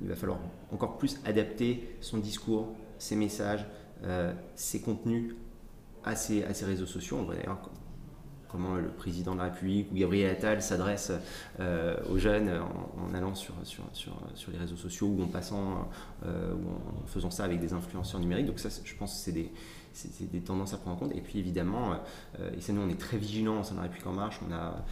il 0.00 0.08
va 0.08 0.16
falloir 0.16 0.38
encore 0.72 0.96
plus 0.96 1.20
adapter 1.26 1.96
son 2.00 2.18
discours, 2.18 2.74
ses 2.98 3.16
messages, 3.16 3.66
ses 4.54 4.80
contenus 4.80 5.34
à 6.04 6.16
ces, 6.16 6.44
réseaux 6.64 6.86
sociaux. 6.86 7.18
On 7.20 7.24
va 7.24 7.34
d'ailleurs 7.34 7.60
comment 8.52 8.76
le 8.76 8.88
président 8.88 9.32
de 9.32 9.38
la 9.38 9.44
République 9.44 9.90
ou 9.90 9.94
Gabriel 9.94 10.30
Attal 10.30 10.62
s'adresse 10.62 11.10
euh, 11.58 11.96
aux 12.10 12.18
jeunes 12.18 12.50
en, 12.98 13.14
allant 13.14 13.34
sur, 13.34 13.54
les 14.52 14.58
réseaux 14.58 14.76
sociaux 14.76 15.08
ou 15.08 15.22
en 15.22 15.26
passant 15.26 15.88
euh, 16.26 16.52
ou 16.52 17.02
en 17.02 17.06
faisant 17.06 17.30
ça 17.30 17.44
avec 17.44 17.60
des 17.60 17.72
influenceurs 17.72 18.20
numériques. 18.20 18.46
Donc 18.46 18.58
ça, 18.58 18.68
je 18.84 18.94
pense 18.94 19.14
que 19.14 19.18
c'est 19.18 19.32
des, 19.32 19.50
des, 20.26 20.40
tendances 20.40 20.74
à 20.74 20.76
prendre 20.76 20.96
en 20.96 21.00
compte. 21.00 21.16
Et 21.16 21.22
puis 21.22 21.38
évidemment, 21.38 21.94
euh, 22.38 22.50
et 22.56 22.60
ça 22.60 22.72
nous 22.72 22.82
on 22.82 22.90
est 22.90 23.00
très 23.00 23.16
vigilants 23.16 23.60
au 23.60 23.64
sein 23.64 23.72
de 23.72 23.78
la 23.78 23.84
République 23.84 24.06
en 24.06 24.12
marche, 24.12 24.38
on 24.46 24.52
a 24.52 24.84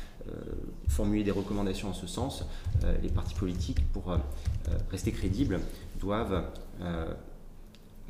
formulé 0.88 1.22
des 1.22 1.30
recommandations 1.30 1.88
en 1.88 1.94
ce 1.94 2.06
sens. 2.06 2.44
les 3.02 3.08
partis 3.08 3.34
politiques, 3.34 3.80
pour 3.92 4.14
rester 4.90 5.12
crédibles, 5.12 5.61
doivent 5.98 6.44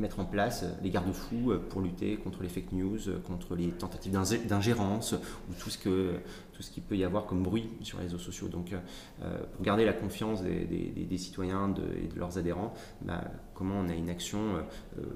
mettre 0.01 0.21
en 0.21 0.25
place 0.25 0.65
les 0.83 0.91
garde-fous 0.91 1.53
pour 1.69 1.81
lutter 1.81 2.17
contre 2.17 2.43
les 2.43 2.49
fake 2.49 2.73
news, 2.73 2.99
contre 3.27 3.55
les 3.55 3.69
tentatives 3.69 4.13
d'ingérence 4.13 5.13
ou 5.13 5.55
tout 5.59 5.71
ce, 5.71 5.79
que, 5.79 6.15
tout 6.53 6.63
ce 6.63 6.71
qu'il 6.71 6.83
peut 6.83 6.97
y 6.97 7.05
avoir 7.05 7.27
comme 7.27 7.43
bruit 7.43 7.69
sur 7.83 7.99
les 7.99 8.05
réseaux 8.05 8.19
sociaux. 8.19 8.49
Donc, 8.49 8.73
euh, 8.73 9.39
pour 9.53 9.63
garder 9.63 9.85
la 9.85 9.93
confiance 9.93 10.43
des, 10.43 11.19
citoyens 11.19 11.75
et 12.03 12.09
de 12.09 12.19
leurs 12.19 12.39
adhérents, 12.39 12.73
bah, 13.03 13.25
comment 13.55 13.77
on 13.77 13.89
a 13.89 13.95
une 13.95 14.11
action 14.11 14.57
euh, 14.57 14.63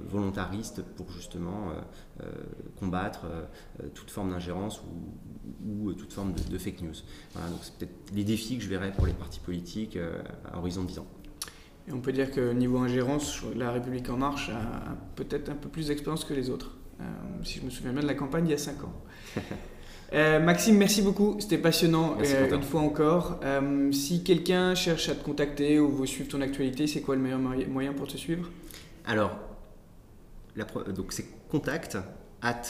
volontariste 0.06 0.82
pour 0.96 1.10
justement 1.10 1.70
euh, 2.20 2.26
combattre 2.78 3.26
toute 3.94 4.10
forme 4.10 4.30
d'ingérence 4.30 4.82
ou, 5.64 5.92
toute 5.92 6.12
forme 6.12 6.32
de, 6.32 6.58
fake 6.58 6.82
news. 6.82 6.94
Voilà, 7.32 7.50
donc 7.50 7.60
c'est 7.62 7.74
peut-être 7.76 8.14
les 8.14 8.24
défis 8.24 8.58
que 8.58 8.64
je 8.64 8.68
verrais 8.68 8.92
pour 8.92 9.06
les 9.06 9.12
partis 9.12 9.40
politiques 9.40 9.98
à 10.50 10.58
horizon 10.58 10.82
de 10.82 10.88
10 10.88 10.98
ans. 11.00 11.06
Et 11.88 11.92
on 11.92 12.00
peut 12.00 12.12
dire 12.12 12.30
que 12.30 12.52
niveau 12.52 12.78
ingérence, 12.78 13.42
la 13.56 13.70
République 13.70 14.08
en 14.08 14.16
marche 14.16 14.48
a 14.50 14.94
peut-être 15.16 15.50
un 15.50 15.54
peu 15.54 15.68
plus 15.68 15.88
d'expérience 15.88 16.24
que 16.24 16.32
les 16.34 16.48
autres. 16.50 16.76
Euh, 17.00 17.04
si 17.42 17.58
je 17.58 17.64
me 17.64 17.70
souviens 17.70 17.92
bien 17.92 18.02
de 18.02 18.06
la 18.06 18.14
campagne 18.14 18.46
il 18.46 18.50
y 18.50 18.54
a 18.54 18.58
5 18.58 18.84
ans. 18.84 18.92
Euh, 20.12 20.38
Maxime, 20.38 20.76
merci 20.76 21.02
beaucoup, 21.02 21.36
c'était 21.40 21.58
passionnant 21.58 22.16
euh, 22.20 22.54
une 22.54 22.62
fois 22.62 22.82
encore. 22.82 23.40
Euh, 23.42 23.90
si 23.90 24.22
quelqu'un 24.22 24.76
cherche 24.76 25.08
à 25.08 25.14
te 25.16 25.24
contacter 25.24 25.80
ou 25.80 25.88
veut 25.90 26.06
suivre 26.06 26.28
ton 26.28 26.40
actualité, 26.40 26.86
c'est 26.86 27.00
quoi 27.00 27.16
le 27.16 27.22
meilleur 27.22 27.40
moyen- 27.40 27.94
pour 27.94 28.06
te 28.06 28.16
suivre? 28.16 28.48
Alors, 29.06 29.36
la 30.54 30.66
donc 30.92 31.12
c'est 31.12 31.26
contact 31.48 31.98
at 32.42 32.62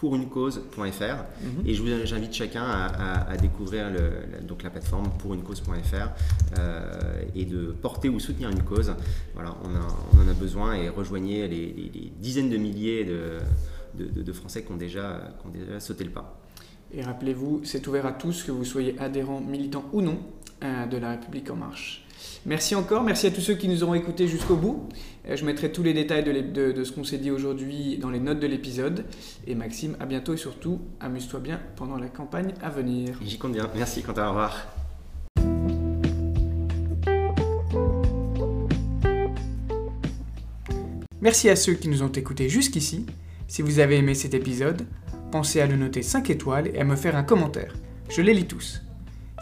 pourunecause.fr 0.00 1.02
Mhm. 1.42 1.66
et 1.66 1.74
je 1.74 1.82
vous 1.82 1.88
j'invite 2.06 2.32
chacun 2.32 2.62
à, 2.64 2.86
à- 2.86 3.30
à 3.32 3.36
découvrir 3.36 3.90
le- 3.90 4.32
la, 4.32 4.40
donc 4.40 4.62
la 4.62 4.70
plateforme 4.70 5.10
pourunecause.fr 5.18 6.08
euh, 6.58 7.22
et 7.34 7.44
de 7.44 7.66
porter 7.66 8.08
ou 8.08 8.18
soutenir 8.18 8.50
une 8.50 8.62
cause. 8.62 8.92
Voilà, 9.34 9.54
on, 9.62 9.68
a- 9.68 9.96
on 10.14 10.24
en 10.24 10.28
a 10.28 10.34
besoin 10.34 10.74
et 10.74 10.88
rejoignez 10.88 11.46
les, 11.48 11.66
les- 11.66 11.90
les 11.94 12.12
dizaines 12.18 12.50
de 12.50 12.56
milliers 12.56 13.04
de, 13.04 13.38
de- 13.94 14.10
de- 14.10 14.22
de 14.22 14.32
Français 14.32 14.62
qui 14.64 14.72
ont, 14.72 14.76
déjà, 14.76 15.20
qui 15.40 15.46
ont 15.46 15.50
déjà 15.50 15.78
sauté 15.80 16.04
le 16.04 16.10
pas. 16.10 16.36
Et 16.92 17.02
rappelez-vous, 17.02 17.60
c'est 17.64 17.86
ouvert 17.86 18.06
à 18.06 18.12
tous, 18.12 18.42
que 18.42 18.50
vous 18.50 18.64
soyez 18.64 18.98
adhérent, 18.98 19.40
militant 19.40 19.84
ou 19.92 20.00
non, 20.02 20.18
euh, 20.64 20.86
de 20.86 20.96
La 20.96 21.10
République 21.10 21.48
En 21.50 21.56
Marche. 21.56 22.04
Merci 22.46 22.74
encore, 22.74 23.02
merci 23.02 23.26
à 23.26 23.30
tous 23.30 23.40
ceux 23.40 23.54
qui 23.54 23.68
nous 23.68 23.82
auront 23.82 23.94
écoutés 23.94 24.26
jusqu'au 24.28 24.56
bout. 24.56 24.88
Euh, 25.28 25.36
Je 25.36 25.44
mettrai 25.44 25.70
tous 25.72 25.82
les 25.82 25.92
détails 25.94 26.24
de, 26.24 26.30
l'ép- 26.30 26.52
de- 26.52 26.72
de 26.72 26.84
ce 26.84 26.92
qu'on 26.92 27.04
s'est 27.04 27.18
dit 27.18 27.30
aujourd'hui 27.30 27.98
dans 27.98 28.10
les 28.10 28.20
notes 28.20 28.40
de 28.40 28.46
l'épisode. 28.46 29.04
Et 29.46 29.54
Maxime, 29.54 29.96
à 30.00 30.06
bientôt 30.06 30.34
et 30.34 30.38
surtout, 30.38 30.80
amuse-toi 31.00 31.40
bien 31.40 31.60
pendant 31.76 31.96
la 31.96 32.08
campagne 32.08 32.52
à 32.62 32.70
venir. 32.70 33.18
J'y 33.24 33.38
compte 33.38 33.52
bien. 33.52 33.68
Merci 33.76 34.02
Quentin, 34.02 34.26
au 34.26 34.30
revoir. 34.30 34.66
Merci 41.20 41.48
à 41.50 41.56
ceux 41.56 41.74
qui 41.74 41.88
nous 41.88 42.02
ont 42.02 42.08
écoutés 42.12 42.48
jusqu'ici. 42.48 43.06
Si 43.48 43.62
vous 43.62 43.78
avez 43.78 43.96
aimé 43.96 44.14
cet 44.14 44.34
épisode, 44.34 44.86
pensez 45.32 45.60
à 45.60 45.66
le 45.66 45.76
noter 45.76 46.02
5 46.02 46.30
étoiles 46.30 46.68
et 46.74 46.80
à 46.80 46.84
me 46.84 46.96
faire 46.96 47.16
un 47.16 47.22
commentaire. 47.22 47.74
Je 48.08 48.22
les 48.22 48.32
lis 48.34 48.46
tous. 48.46 48.82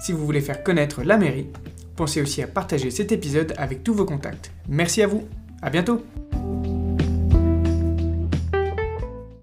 Si 0.00 0.12
vous 0.12 0.24
voulez 0.24 0.40
faire 0.40 0.62
connaître 0.62 1.02
la 1.02 1.16
mairie, 1.18 1.46
pensez 1.98 2.22
aussi 2.22 2.42
à 2.42 2.46
partager 2.46 2.90
cet 2.90 3.10
épisode 3.10 3.54
avec 3.58 3.82
tous 3.82 3.92
vos 3.92 4.04
contacts. 4.04 4.52
Merci 4.68 5.02
à 5.02 5.08
vous. 5.08 5.26
À 5.60 5.68
bientôt. 5.68 6.04